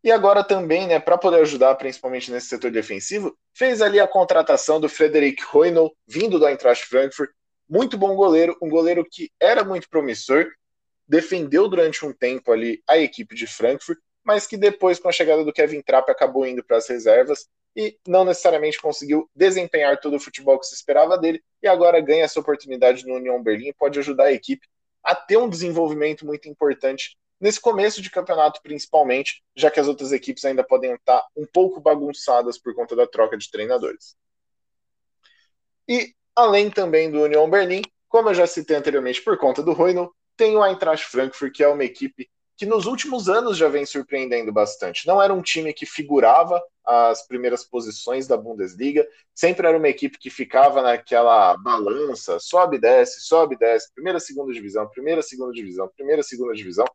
E 0.04 0.12
agora 0.12 0.44
também, 0.44 0.86
né, 0.86 1.00
para 1.00 1.18
poder 1.18 1.40
ajudar 1.40 1.74
principalmente 1.74 2.30
nesse 2.30 2.46
setor 2.46 2.70
defensivo, 2.70 3.36
fez 3.52 3.82
ali 3.82 3.98
a 3.98 4.06
contratação 4.06 4.80
do 4.80 4.88
Frederic 4.88 5.42
Hoynol, 5.52 5.92
vindo 6.06 6.38
do 6.38 6.46
Eintracht 6.46 6.86
Frankfurt, 6.86 7.30
muito 7.68 7.98
bom 7.98 8.14
goleiro, 8.14 8.56
um 8.62 8.68
goleiro 8.68 9.04
que 9.04 9.32
era 9.40 9.64
muito 9.64 9.88
promissor 9.90 10.46
defendeu 11.08 11.68
durante 11.68 12.04
um 12.04 12.12
tempo 12.12 12.52
ali 12.52 12.82
a 12.86 12.98
equipe 12.98 13.34
de 13.34 13.46
Frankfurt, 13.46 13.98
mas 14.22 14.46
que 14.46 14.56
depois, 14.56 14.98
com 14.98 15.08
a 15.08 15.12
chegada 15.12 15.44
do 15.44 15.52
Kevin 15.52 15.80
Trapp, 15.80 16.10
acabou 16.10 16.46
indo 16.46 16.62
para 16.62 16.76
as 16.76 16.88
reservas 16.88 17.48
e 17.74 17.98
não 18.06 18.24
necessariamente 18.24 18.80
conseguiu 18.80 19.30
desempenhar 19.34 20.00
todo 20.00 20.16
o 20.16 20.20
futebol 20.20 20.58
que 20.58 20.66
se 20.66 20.74
esperava 20.74 21.16
dele, 21.16 21.42
e 21.62 21.68
agora 21.68 22.00
ganha 22.00 22.24
essa 22.24 22.40
oportunidade 22.40 23.06
no 23.06 23.14
Union 23.14 23.42
Berlim 23.42 23.68
e 23.68 23.74
pode 23.74 23.98
ajudar 23.98 24.24
a 24.24 24.32
equipe 24.32 24.66
a 25.02 25.14
ter 25.14 25.36
um 25.36 25.48
desenvolvimento 25.48 26.26
muito 26.26 26.48
importante 26.48 27.16
nesse 27.40 27.60
começo 27.60 28.02
de 28.02 28.10
campeonato, 28.10 28.60
principalmente, 28.62 29.42
já 29.54 29.70
que 29.70 29.78
as 29.78 29.86
outras 29.86 30.12
equipes 30.12 30.44
ainda 30.44 30.64
podem 30.64 30.92
estar 30.92 31.24
um 31.36 31.46
pouco 31.46 31.80
bagunçadas 31.80 32.58
por 32.58 32.74
conta 32.74 32.96
da 32.96 33.06
troca 33.06 33.36
de 33.38 33.50
treinadores. 33.50 34.16
E 35.88 36.12
além 36.34 36.68
também 36.68 37.10
do 37.10 37.22
Union 37.22 37.48
Berlim, 37.48 37.82
como 38.08 38.28
eu 38.28 38.34
já 38.34 38.46
citei 38.46 38.76
anteriormente 38.76 39.22
por 39.22 39.38
conta 39.38 39.62
do 39.62 39.72
Ruino, 39.72 40.12
tem 40.38 40.56
o 40.56 40.64
Eintracht 40.64 41.04
Frankfurt, 41.04 41.52
que 41.52 41.64
é 41.64 41.68
uma 41.68 41.84
equipe 41.84 42.30
que 42.56 42.64
nos 42.64 42.86
últimos 42.86 43.28
anos 43.28 43.56
já 43.56 43.68
vem 43.68 43.84
surpreendendo 43.84 44.52
bastante. 44.52 45.06
Não 45.06 45.20
era 45.22 45.34
um 45.34 45.42
time 45.42 45.72
que 45.72 45.84
figurava 45.84 46.62
as 46.84 47.26
primeiras 47.26 47.64
posições 47.64 48.26
da 48.26 48.36
Bundesliga, 48.36 49.06
sempre 49.34 49.66
era 49.66 49.76
uma 49.76 49.88
equipe 49.88 50.18
que 50.18 50.30
ficava 50.30 50.80
naquela 50.80 51.56
balança, 51.56 52.38
sobe, 52.40 52.78
desce, 52.78 53.20
sobe, 53.20 53.56
desce, 53.56 53.92
primeira, 53.94 54.18
segunda 54.18 54.52
divisão, 54.52 54.88
primeira, 54.88 55.22
segunda 55.22 55.52
divisão, 55.52 55.90
primeira, 55.94 56.22
segunda 56.22 56.54
divisão. 56.54 56.86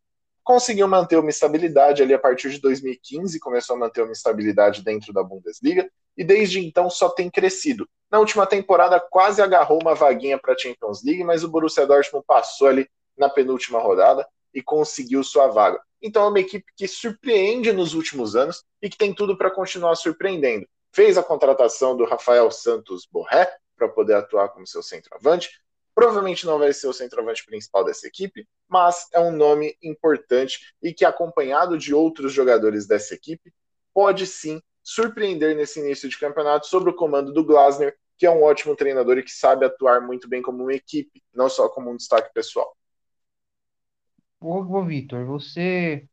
Conseguiu 0.43 0.87
manter 0.87 1.17
uma 1.17 1.29
estabilidade 1.29 2.01
ali 2.01 2.13
a 2.13 2.19
partir 2.19 2.49
de 2.49 2.59
2015, 2.59 3.39
começou 3.39 3.75
a 3.75 3.79
manter 3.79 4.01
uma 4.01 4.11
estabilidade 4.11 4.83
dentro 4.83 5.13
da 5.13 5.23
Bundesliga, 5.23 5.89
e 6.17 6.23
desde 6.23 6.59
então 6.59 6.89
só 6.89 7.09
tem 7.09 7.29
crescido. 7.29 7.87
Na 8.11 8.19
última 8.19 8.45
temporada 8.45 8.99
quase 8.99 9.41
agarrou 9.41 9.79
uma 9.81 9.95
vaguinha 9.95 10.37
para 10.37 10.53
a 10.53 10.57
Champions 10.57 11.03
League, 11.03 11.23
mas 11.23 11.43
o 11.43 11.49
Borussia 11.49 11.87
Dortmund 11.87 12.25
passou 12.27 12.67
ali 12.67 12.87
na 13.17 13.29
penúltima 13.29 13.79
rodada 13.79 14.27
e 14.53 14.61
conseguiu 14.61 15.23
sua 15.23 15.47
vaga. 15.47 15.81
Então 16.01 16.25
é 16.25 16.27
uma 16.27 16.39
equipe 16.39 16.65
que 16.75 16.87
surpreende 16.87 17.71
nos 17.71 17.93
últimos 17.93 18.35
anos 18.35 18.63
e 18.81 18.89
que 18.89 18.97
tem 18.97 19.13
tudo 19.13 19.37
para 19.37 19.49
continuar 19.49 19.95
surpreendendo. 19.95 20.67
Fez 20.91 21.17
a 21.17 21.23
contratação 21.23 21.95
do 21.95 22.05
Rafael 22.05 22.51
Santos 22.51 23.07
Borré 23.09 23.49
para 23.75 23.87
poder 23.87 24.15
atuar 24.15 24.49
como 24.49 24.67
seu 24.67 24.83
centroavante. 24.83 25.49
Provavelmente 25.95 26.45
não 26.45 26.59
vai 26.59 26.73
ser 26.73 26.87
o 26.87 26.93
centroavante 26.93 27.45
principal 27.45 27.83
dessa 27.83 28.07
equipe, 28.07 28.47
mas 28.67 29.07
é 29.13 29.19
um 29.19 29.31
nome 29.31 29.77
importante 29.81 30.73
e 30.81 30.93
que, 30.93 31.05
acompanhado 31.05 31.77
de 31.77 31.93
outros 31.93 32.33
jogadores 32.33 32.87
dessa 32.87 33.13
equipe, 33.13 33.53
pode 33.93 34.25
sim 34.27 34.61
surpreender 34.83 35.55
nesse 35.55 35.79
início 35.79 36.09
de 36.09 36.19
campeonato 36.19 36.67
sob 36.67 36.89
o 36.89 36.95
comando 36.95 37.31
do 37.31 37.45
Glasner, 37.45 37.95
que 38.17 38.25
é 38.25 38.31
um 38.31 38.43
ótimo 38.43 38.75
treinador 38.75 39.17
e 39.17 39.23
que 39.23 39.31
sabe 39.31 39.65
atuar 39.65 40.01
muito 40.01 40.27
bem 40.27 40.41
como 40.41 40.63
uma 40.63 40.73
equipe, 40.73 41.23
não 41.33 41.47
só 41.47 41.69
como 41.69 41.89
um 41.89 41.95
destaque 41.95 42.33
pessoal. 42.33 42.75
Ô, 44.45 44.83
Vitor, 44.83 45.25
você, 45.25 46.05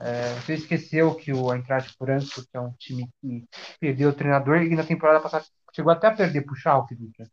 é, 0.00 0.34
você 0.40 0.54
esqueceu 0.54 1.14
que 1.14 1.32
o 1.32 1.54
Eintracht 1.54 1.94
Frankfurt 1.96 2.48
é 2.52 2.58
um 2.58 2.72
time 2.72 3.08
que 3.20 3.44
perdeu 3.78 4.08
o 4.08 4.12
treinador 4.12 4.62
e 4.62 4.74
na 4.74 4.82
temporada 4.82 5.20
passada 5.20 5.44
chegou 5.72 5.92
até 5.92 6.08
a 6.08 6.12
perder 6.12 6.42
para 6.42 6.52
o 6.52 6.56
Schalke, 6.56 6.96
Vitor. 6.96 7.28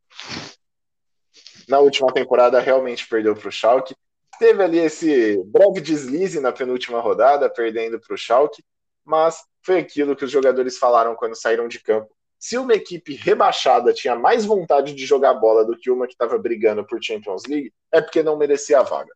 Na 1.67 1.79
última 1.79 2.13
temporada 2.13 2.59
realmente 2.59 3.07
perdeu 3.07 3.35
para 3.35 3.49
o 3.49 3.51
Schalke. 3.51 3.95
Teve 4.37 4.61
ali 4.61 4.77
esse 4.77 5.43
breve 5.43 5.81
deslize 5.81 6.39
na 6.39 6.51
penúltima 6.51 6.99
rodada, 6.99 7.49
perdendo 7.49 7.99
para 7.99 8.13
o 8.13 8.17
Schalke, 8.17 8.63
mas 9.03 9.43
foi 9.65 9.79
aquilo 9.79 10.15
que 10.15 10.25
os 10.25 10.29
jogadores 10.31 10.77
falaram 10.77 11.15
quando 11.15 11.35
saíram 11.35 11.67
de 11.67 11.79
campo. 11.79 12.15
Se 12.37 12.59
uma 12.59 12.75
equipe 12.75 13.15
rebaixada 13.15 13.91
tinha 13.91 14.15
mais 14.15 14.45
vontade 14.45 14.93
de 14.93 15.03
jogar 15.03 15.33
bola 15.33 15.65
do 15.65 15.75
que 15.75 15.89
uma 15.89 16.05
que 16.05 16.13
estava 16.13 16.37
brigando 16.37 16.85
por 16.85 17.03
Champions 17.03 17.41
League, 17.47 17.73
é 17.91 17.99
porque 17.99 18.21
não 18.21 18.37
merecia 18.37 18.79
a 18.79 18.83
vaga. 18.83 19.11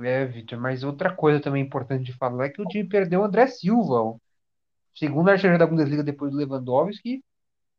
É, 0.00 0.24
Vitor, 0.24 0.58
mas 0.58 0.82
outra 0.82 1.14
coisa 1.14 1.40
também 1.40 1.62
importante 1.62 2.04
de 2.04 2.12
falar 2.12 2.46
é 2.46 2.48
que 2.48 2.62
o 2.62 2.66
time 2.66 2.88
perdeu 2.88 3.20
o 3.20 3.24
André 3.24 3.46
Silva, 3.46 4.02
o 4.02 4.20
segundo 4.94 5.28
artilheiro 5.28 5.58
da 5.58 5.66
Bundesliga 5.66 6.02
depois 6.02 6.30
do 6.30 6.38
Lewandowski, 6.38 7.22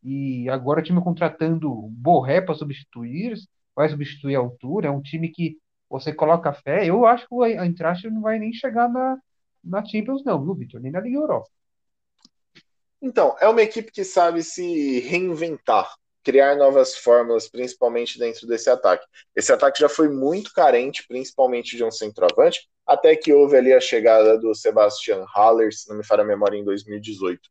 e 0.04 0.50
agora 0.50 0.80
o 0.80 0.84
time 0.84 1.02
contratando 1.02 1.72
Borré 1.90 2.42
para 2.42 2.56
substituir, 2.56 3.38
vai 3.76 3.90
substituir 3.90 4.36
a 4.36 4.40
altura, 4.40 4.88
é 4.88 4.92
um 4.92 5.02
time 5.02 5.30
que 5.30 5.58
você 5.90 6.14
coloca 6.14 6.54
fé, 6.54 6.86
eu 6.86 7.06
acho 7.06 7.28
que 7.28 7.36
a 7.44 7.66
Eintracht 7.66 8.10
não 8.10 8.22
vai 8.22 8.38
nem 8.38 8.54
chegar 8.54 8.90
na, 8.90 9.18
na 9.64 9.84
Champions 9.86 10.24
não, 10.24 10.44
viu, 10.44 10.54
Vitor? 10.56 10.82
Nem 10.82 10.92
na 10.92 11.00
Liga 11.00 11.18
Europa. 11.18 11.50
Então, 13.02 13.36
é 13.40 13.48
uma 13.48 13.62
equipe 13.62 13.92
que 13.92 14.04
sabe 14.04 14.44
se 14.44 15.00
reinventar, 15.02 15.94
criar 16.24 16.56
novas 16.56 16.96
fórmulas, 16.96 17.50
principalmente 17.50 18.18
dentro 18.18 18.48
desse 18.48 18.70
ataque. 18.70 19.06
Esse 19.36 19.52
ataque 19.52 19.80
já 19.80 19.90
foi 19.90 20.10
muito 20.10 20.54
carente, 20.54 21.06
principalmente 21.08 21.76
de 21.76 21.84
um 21.84 21.92
centroavante, 21.92 22.68
até 22.86 23.16
que 23.16 23.34
houve 23.34 23.58
ali 23.58 23.74
a 23.74 23.80
chegada 23.80 24.38
do 24.38 24.54
Sebastian 24.56 25.26
Haller, 25.34 25.74
se 25.74 25.90
não 25.90 25.98
me 25.98 26.06
falha 26.06 26.24
a 26.24 26.26
memória, 26.26 26.58
em 26.58 26.64
2018. 26.64 27.42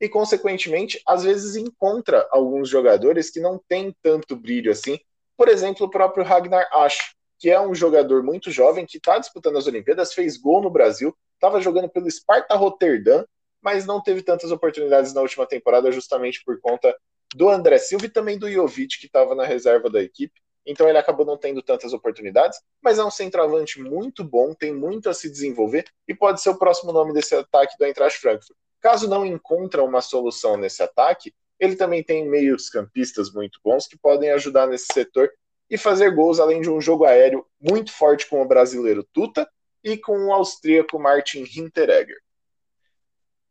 E, 0.00 0.08
consequentemente, 0.08 1.00
às 1.06 1.24
vezes 1.24 1.56
encontra 1.56 2.26
alguns 2.30 2.68
jogadores 2.68 3.30
que 3.30 3.40
não 3.40 3.60
têm 3.68 3.94
tanto 4.02 4.36
brilho 4.36 4.70
assim. 4.70 4.98
Por 5.36 5.48
exemplo, 5.48 5.86
o 5.86 5.90
próprio 5.90 6.24
Ragnar 6.24 6.68
Asch, 6.72 7.14
que 7.38 7.50
é 7.50 7.60
um 7.60 7.74
jogador 7.74 8.22
muito 8.22 8.50
jovem 8.50 8.86
que 8.86 8.98
está 8.98 9.18
disputando 9.18 9.58
as 9.58 9.66
Olimpíadas, 9.66 10.12
fez 10.12 10.36
gol 10.36 10.62
no 10.62 10.70
Brasil, 10.70 11.16
estava 11.34 11.60
jogando 11.60 11.88
pelo 11.88 12.10
Sparta 12.10 12.54
Rotterdam 12.54 13.24
mas 13.64 13.86
não 13.86 14.00
teve 14.00 14.22
tantas 14.22 14.52
oportunidades 14.52 15.14
na 15.14 15.22
última 15.22 15.46
temporada 15.46 15.90
justamente 15.90 16.44
por 16.44 16.60
conta 16.60 16.94
do 17.34 17.48
André 17.48 17.78
Silva 17.78 18.06
e 18.06 18.10
também 18.10 18.38
do 18.38 18.50
Jovic, 18.50 18.98
que 18.98 19.06
estava 19.06 19.34
na 19.34 19.44
reserva 19.44 19.90
da 19.90 20.02
equipe. 20.02 20.40
Então 20.66 20.88
ele 20.88 20.96
acabou 20.96 21.26
não 21.26 21.36
tendo 21.36 21.62
tantas 21.62 21.92
oportunidades, 21.92 22.58
mas 22.82 22.98
é 22.98 23.04
um 23.04 23.10
centroavante 23.10 23.80
muito 23.80 24.24
bom, 24.24 24.54
tem 24.54 24.72
muito 24.72 25.10
a 25.10 25.14
se 25.14 25.28
desenvolver 25.30 25.84
e 26.08 26.14
pode 26.14 26.40
ser 26.40 26.50
o 26.50 26.58
próximo 26.58 26.92
nome 26.92 27.12
desse 27.12 27.34
ataque 27.34 27.76
do 27.76 27.84
Eintracht 27.84 28.18
Frankfurt. 28.18 28.56
Caso 28.80 29.08
não 29.08 29.26
encontre 29.26 29.80
uma 29.80 30.00
solução 30.00 30.56
nesse 30.56 30.82
ataque, 30.82 31.34
ele 31.60 31.76
também 31.76 32.02
tem 32.02 32.26
meios 32.28 32.68
campistas 32.68 33.32
muito 33.32 33.60
bons 33.62 33.86
que 33.86 33.98
podem 33.98 34.30
ajudar 34.30 34.66
nesse 34.66 34.86
setor 34.92 35.30
e 35.68 35.76
fazer 35.76 36.10
gols, 36.10 36.40
além 36.40 36.60
de 36.60 36.70
um 36.70 36.80
jogo 36.80 37.04
aéreo 37.04 37.46
muito 37.60 37.92
forte 37.92 38.26
com 38.28 38.42
o 38.42 38.48
brasileiro 38.48 39.06
Tuta 39.12 39.48
e 39.82 39.96
com 39.96 40.26
o 40.26 40.32
austríaco 40.32 40.98
Martin 40.98 41.44
Hinteregger. 41.44 42.18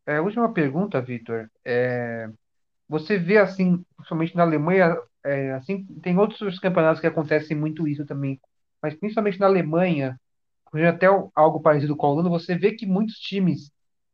É, 0.05 0.19
última 0.19 0.51
pergunta, 0.51 1.01
Vitor. 1.01 1.49
É, 1.63 2.29
você 2.93 3.17
vê 3.17 3.39
assim, 3.39 3.83
principalmente 3.95 4.35
na 4.35 4.43
Alemanha, 4.43 4.95
é, 5.25 5.53
assim, 5.53 5.83
tem 6.03 6.15
outros 6.17 6.59
campeonatos 6.59 7.01
que 7.01 7.07
acontecem 7.07 7.57
muito 7.57 7.87
isso 7.87 8.05
também, 8.05 8.39
mas 8.79 8.93
principalmente 8.93 9.39
na 9.39 9.47
Alemanha, 9.47 10.15
até 10.87 11.07
algo 11.33 11.59
parecido 11.59 11.95
com 11.95 12.05
a 12.05 12.09
Holanda, 12.11 12.29
você 12.29 12.55
vê 12.55 12.73
que 12.73 12.85
muitos 12.85 13.15
times, 13.15 13.71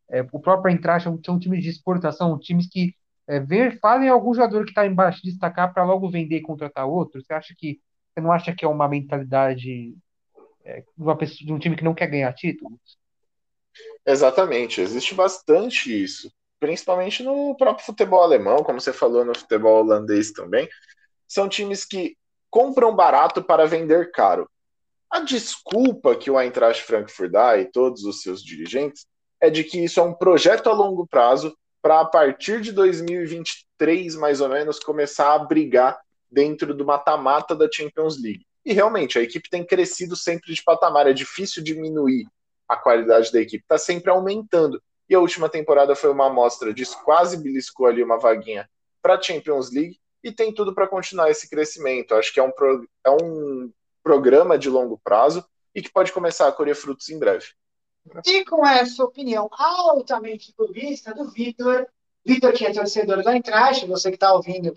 é, 0.09 0.25
o 0.31 0.39
próprio 0.39 0.71
Eintracht 0.71 1.09
são 1.25 1.37
times 1.37 1.61
de 1.61 1.69
exportação, 1.69 2.39
times 2.39 2.69
que 2.69 2.95
é, 3.27 3.39
vê, 3.41 3.77
fazem 3.79 4.07
algum 4.07 4.33
jogador 4.33 4.63
que 4.63 4.71
está 4.71 4.85
embaixo 4.85 5.21
destacar 5.23 5.73
para 5.73 5.83
logo 5.83 6.09
vender 6.09 6.37
e 6.37 6.41
contratar 6.41 6.87
outro. 6.87 7.21
Você 7.21 7.33
acha 7.33 7.53
que 7.57 7.79
você 8.13 8.21
não 8.21 8.31
acha 8.31 8.55
que 8.55 8.63
é 8.63 8.67
uma 8.67 8.87
mentalidade 8.87 9.93
é, 10.63 10.83
uma 10.97 11.17
pessoa, 11.17 11.45
de 11.45 11.51
um 11.51 11.59
time 11.59 11.75
que 11.75 11.83
não 11.83 11.93
quer 11.93 12.07
ganhar 12.07 12.31
títulos? 12.33 12.79
Exatamente, 14.05 14.79
existe 14.79 15.13
bastante 15.13 15.91
isso, 15.91 16.31
principalmente 16.59 17.23
no 17.23 17.55
próprio 17.55 17.85
futebol 17.85 18.21
alemão, 18.21 18.63
como 18.63 18.79
você 18.79 18.91
falou 18.91 19.23
no 19.23 19.37
futebol 19.37 19.83
holandês 19.83 20.31
também. 20.31 20.67
São 21.27 21.47
times 21.47 21.85
que 21.85 22.17
compram 22.49 22.95
barato 22.95 23.43
para 23.43 23.65
vender 23.65 24.11
caro. 24.11 24.49
A 25.09 25.21
desculpa 25.21 26.15
que 26.15 26.29
o 26.29 26.39
Eintracht 26.39 26.83
Frankfurt 26.83 27.31
dá 27.31 27.57
e 27.57 27.65
todos 27.65 28.03
os 28.03 28.21
seus 28.21 28.43
dirigentes 28.43 29.05
é 29.41 29.49
de 29.49 29.63
que 29.63 29.83
isso 29.83 29.99
é 29.99 30.03
um 30.03 30.13
projeto 30.13 30.69
a 30.69 30.73
longo 30.73 31.07
prazo 31.07 31.55
para 31.81 32.01
a 32.01 32.05
partir 32.05 32.61
de 32.61 32.71
2023 32.71 34.15
mais 34.15 34.41
ou 34.41 34.49
menos 34.49 34.79
começar 34.79 35.33
a 35.33 35.39
brigar 35.39 35.99
dentro 36.29 36.73
do 36.73 36.85
mata-mata 36.85 37.55
da 37.55 37.69
Champions 37.71 38.21
League. 38.21 38.45
E 38.65 38.73
realmente 38.73 39.17
a 39.17 39.21
equipe 39.21 39.49
tem 39.49 39.65
crescido 39.65 40.15
sempre 40.15 40.53
de 40.53 40.61
patamar, 40.61 41.07
é 41.07 41.13
difícil 41.13 41.63
diminuir 41.63 42.27
a 42.69 42.77
qualidade 42.77 43.31
da 43.31 43.41
equipe 43.41 43.63
está 43.63 43.79
sempre 43.79 44.11
aumentando. 44.11 44.79
E 45.09 45.15
a 45.15 45.19
última 45.19 45.49
temporada 45.49 45.95
foi 45.95 46.11
uma 46.11 46.27
amostra 46.27 46.73
disso, 46.73 47.01
quase 47.03 47.37
beliscou 47.37 47.87
ali 47.87 48.03
uma 48.03 48.19
vaguinha 48.19 48.69
para 49.01 49.21
Champions 49.21 49.71
League 49.71 49.99
e 50.23 50.31
tem 50.31 50.53
tudo 50.53 50.73
para 50.73 50.87
continuar 50.87 51.31
esse 51.31 51.49
crescimento. 51.49 52.13
Acho 52.13 52.33
que 52.33 52.39
é 52.39 52.43
um, 52.43 52.51
pro, 52.51 52.87
é 53.05 53.09
um 53.09 53.71
programa 54.03 54.57
de 54.57 54.69
longo 54.69 54.99
prazo 55.03 55.43
e 55.73 55.81
que 55.81 55.91
pode 55.91 56.11
começar 56.11 56.47
a 56.47 56.51
colher 56.51 56.75
frutos 56.75 57.09
em 57.09 57.17
breve. 57.17 57.47
E 58.25 58.45
com 58.45 58.65
essa 58.65 59.03
opinião 59.03 59.49
altamente 59.51 60.53
clubista 60.53 61.13
do 61.13 61.29
Vitor, 61.31 61.87
Vitor 62.25 62.53
que 62.53 62.65
é 62.65 62.73
torcedor 62.73 63.23
da 63.23 63.33
Eintracht, 63.33 63.85
você 63.85 64.09
que 64.09 64.15
está 64.15 64.33
ouvindo 64.33 64.75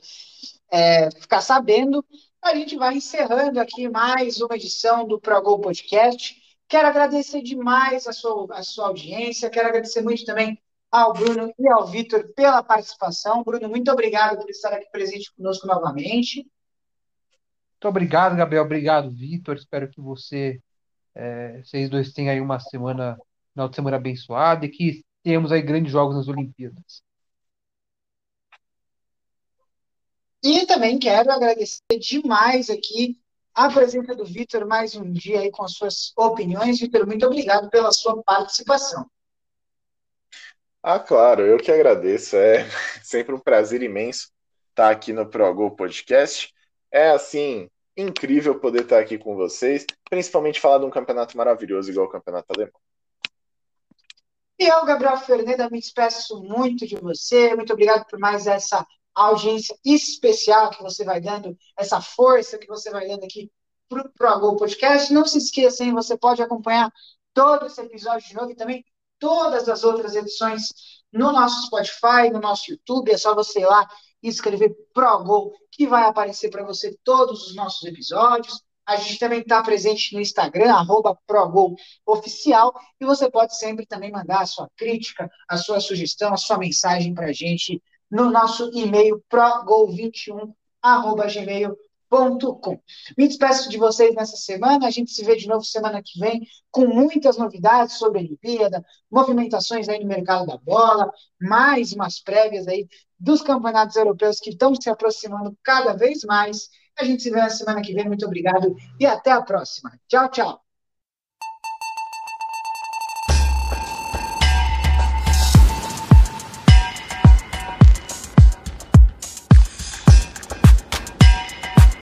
é, 0.71 1.11
ficar 1.11 1.41
sabendo, 1.41 2.05
a 2.43 2.55
gente 2.55 2.77
vai 2.77 2.97
encerrando 2.97 3.61
aqui 3.61 3.89
mais 3.89 4.41
uma 4.41 4.57
edição 4.57 5.07
do 5.07 5.21
ProGol 5.21 5.61
Podcast. 5.61 6.42
Quero 6.73 6.89
agradecer 6.89 7.43
demais 7.43 8.07
a 8.07 8.15
sua, 8.15 8.47
a 8.57 8.63
sua 8.63 8.87
audiência, 8.87 9.51
quero 9.51 9.69
agradecer 9.69 10.01
muito 10.01 10.25
também 10.25 10.59
ao 10.91 11.13
Bruno 11.13 11.53
e 11.59 11.69
ao 11.69 11.87
Vitor 11.87 12.33
pela 12.35 12.63
participação. 12.63 13.45
Bruno, 13.45 13.69
muito 13.69 13.93
obrigado 13.93 14.39
por 14.39 14.49
estar 14.49 14.73
aqui 14.73 14.91
presente 14.91 15.31
conosco 15.35 15.67
novamente. 15.67 16.37
Muito 16.37 17.89
obrigado, 17.89 18.35
Gabriel. 18.35 18.65
Obrigado, 18.65 19.11
Vitor. 19.11 19.57
Espero 19.57 19.91
que 19.91 20.01
você, 20.01 20.63
é, 21.15 21.63
vocês 21.63 21.91
dois 21.91 22.11
tenham 22.11 22.33
aí 22.33 22.41
uma 22.41 22.59
semana, 22.59 23.19
final 23.53 23.69
de 23.69 23.77
semana 23.77 23.99
abençoada 23.99 24.65
e 24.65 24.71
que 24.71 25.05
tenhamos 25.23 25.53
aí 25.53 25.61
grandes 25.61 25.93
jogos 25.93 26.17
nas 26.17 26.27
Olimpíadas. 26.27 27.03
E 30.43 30.65
também 30.65 30.99
quero 30.99 31.31
agradecer 31.31 31.99
demais 32.01 32.71
aqui 32.71 33.22
a 33.55 33.71
presença 33.71 34.15
do 34.15 34.25
Vitor 34.25 34.67
mais 34.67 34.97
um 34.97 35.13
dia 35.13 35.41
aí 35.41 35.51
com 35.51 35.65
as 35.65 35.73
suas 35.73 36.13
opiniões. 36.17 36.81
Vitor, 36.81 37.07
muito 37.07 37.27
obrigado 37.27 37.69
pela 37.69 37.93
sua 37.93 38.23
participação. 38.23 39.07
Ah, 40.83 40.99
claro, 40.99 41.43
eu 41.43 41.59
que 41.59 41.71
agradeço. 41.71 42.37
É 42.37 42.65
sempre 43.05 43.35
um 43.35 43.39
prazer 43.39 43.83
imenso 43.83 44.31
estar 44.71 44.91
aqui 44.91 45.13
no 45.13 45.29
ProGo 45.29 45.77
Podcast. 45.77 46.53
É 46.91 47.11
assim, 47.11 47.69
incrível 47.97 48.59
poder 48.59 48.83
estar 48.83 48.99
aqui 48.99 49.19
com 49.19 49.37
vocês, 49.37 49.85
principalmente 50.09 50.61
falar 50.61 50.79
de 50.79 50.87
um 50.87 50.91
campeonato 50.91 51.37
maravilhoso 51.37 51.91
igual 51.91 52.07
o 52.07 52.11
campeonato 52.11 52.53
alemão. 52.55 52.81
E 54.59 54.67
eu, 54.67 54.85
Gabriel 54.85 55.17
Fernanda, 55.19 55.69
me 55.69 55.79
despeço 55.79 56.43
muito 56.43 56.87
de 56.87 56.97
você. 56.97 57.55
Muito 57.55 57.73
obrigado 57.73 58.07
por 58.07 58.19
mais 58.19 58.47
essa 58.47 58.87
audiência 59.15 59.77
especial 59.85 60.71
que 60.71 60.83
você 60.83 61.05
vai 61.05 61.21
dando, 61.21 61.57
essa 61.79 62.01
força 62.01 62.59
que 62.59 62.67
você 62.67 62.91
vai 62.91 63.07
dando 63.07 63.25
aqui 63.25 63.51
para 63.89 64.03
o 64.03 64.13
ProGol 64.13 64.57
Podcast. 64.57 65.13
Não 65.13 65.27
se 65.27 65.39
esqueça, 65.39 65.85
hein, 65.85 65.93
você 65.93 66.17
pode 66.17 66.43
acompanhar 66.43 66.91
todo 67.35 67.67
esse 67.67 67.81
episódio 67.81 68.29
de 68.29 68.35
novo 68.35 68.51
e 68.51 68.57
também 68.57 68.85
todas 69.19 69.69
as 69.69 69.85
outras 69.85 70.15
edições 70.17 70.69
no 71.13 71.33
nosso 71.33 71.67
Spotify, 71.67 72.31
no 72.33 72.41
nosso 72.41 72.71
YouTube. 72.71 73.13
É 73.13 73.19
só 73.19 73.35
você 73.35 73.61
ir 73.61 73.67
lá 73.67 73.87
e 74.23 74.29
escrever 74.29 74.75
ProGol, 74.95 75.53
que 75.71 75.87
vai 75.87 76.05
aparecer 76.05 76.51
para 76.51 76.65
você 76.65 76.97
todos 77.05 77.49
os 77.49 77.55
nossos 77.55 77.83
episódios. 77.85 78.63
A 78.85 78.97
gente 78.97 79.19
também 79.19 79.41
está 79.41 79.63
presente 79.63 80.15
no 80.15 80.21
Instagram, 80.21 80.73
arroba 80.73 81.17
ProGolOficial, 81.27 82.75
e 83.01 83.05
você 83.05 83.31
pode 83.31 83.57
sempre 83.57 83.87
também 83.87 84.11
mandar 84.11 84.41
a 84.41 84.47
sua 84.47 84.69
crítica, 84.77 85.31
a 85.49 85.57
sua 85.57 85.81
sugestão, 85.81 86.33
a 86.33 86.37
sua 86.37 86.59
mensagem 86.59 87.15
para 87.15 87.27
a 87.27 87.33
gente 87.33 87.81
no 88.13 88.31
nosso 88.31 88.71
e-mail 88.75 89.25
progol21@gmail.com. 89.33 91.83
Com. 92.13 92.79
Me 93.17 93.27
despeço 93.27 93.71
de 93.71 93.79
vocês 93.79 94.15
nessa 94.15 94.37
semana. 94.37 94.87
A 94.87 94.91
gente 94.91 95.11
se 95.11 95.25
vê 95.25 95.35
de 95.35 95.49
novo 95.49 95.65
semana 95.65 96.03
que 96.05 96.21
vem 96.21 96.47
com 96.71 96.87
muitas 96.87 97.39
novidades 97.39 97.97
sobre 97.97 98.19
a 98.19 98.21
Olimpíada, 98.21 98.85
movimentações 99.11 99.89
aí 99.89 99.99
no 99.99 100.07
mercado 100.07 100.45
da 100.45 100.59
bola, 100.59 101.11
mais 101.41 101.95
umas 101.95 102.21
prévias 102.21 102.69
aí 102.69 102.87
dos 103.19 103.41
campeonatos 103.41 103.97
europeus 103.97 104.41
que 104.41 104.51
estão 104.51 104.75
se 104.75 104.91
aproximando 104.91 105.57
cada 105.63 105.95
vez 105.95 106.23
mais. 106.25 106.69
A 106.99 107.05
gente 107.05 107.23
se 107.23 107.31
vê 107.31 107.39
na 107.39 107.49
semana 107.49 107.81
que 107.81 107.95
vem. 107.95 108.07
Muito 108.07 108.27
obrigado 108.27 108.77
e 109.01 109.07
até 109.07 109.31
a 109.31 109.41
próxima. 109.41 109.99
Tchau, 110.07 110.31
tchau. 110.31 110.62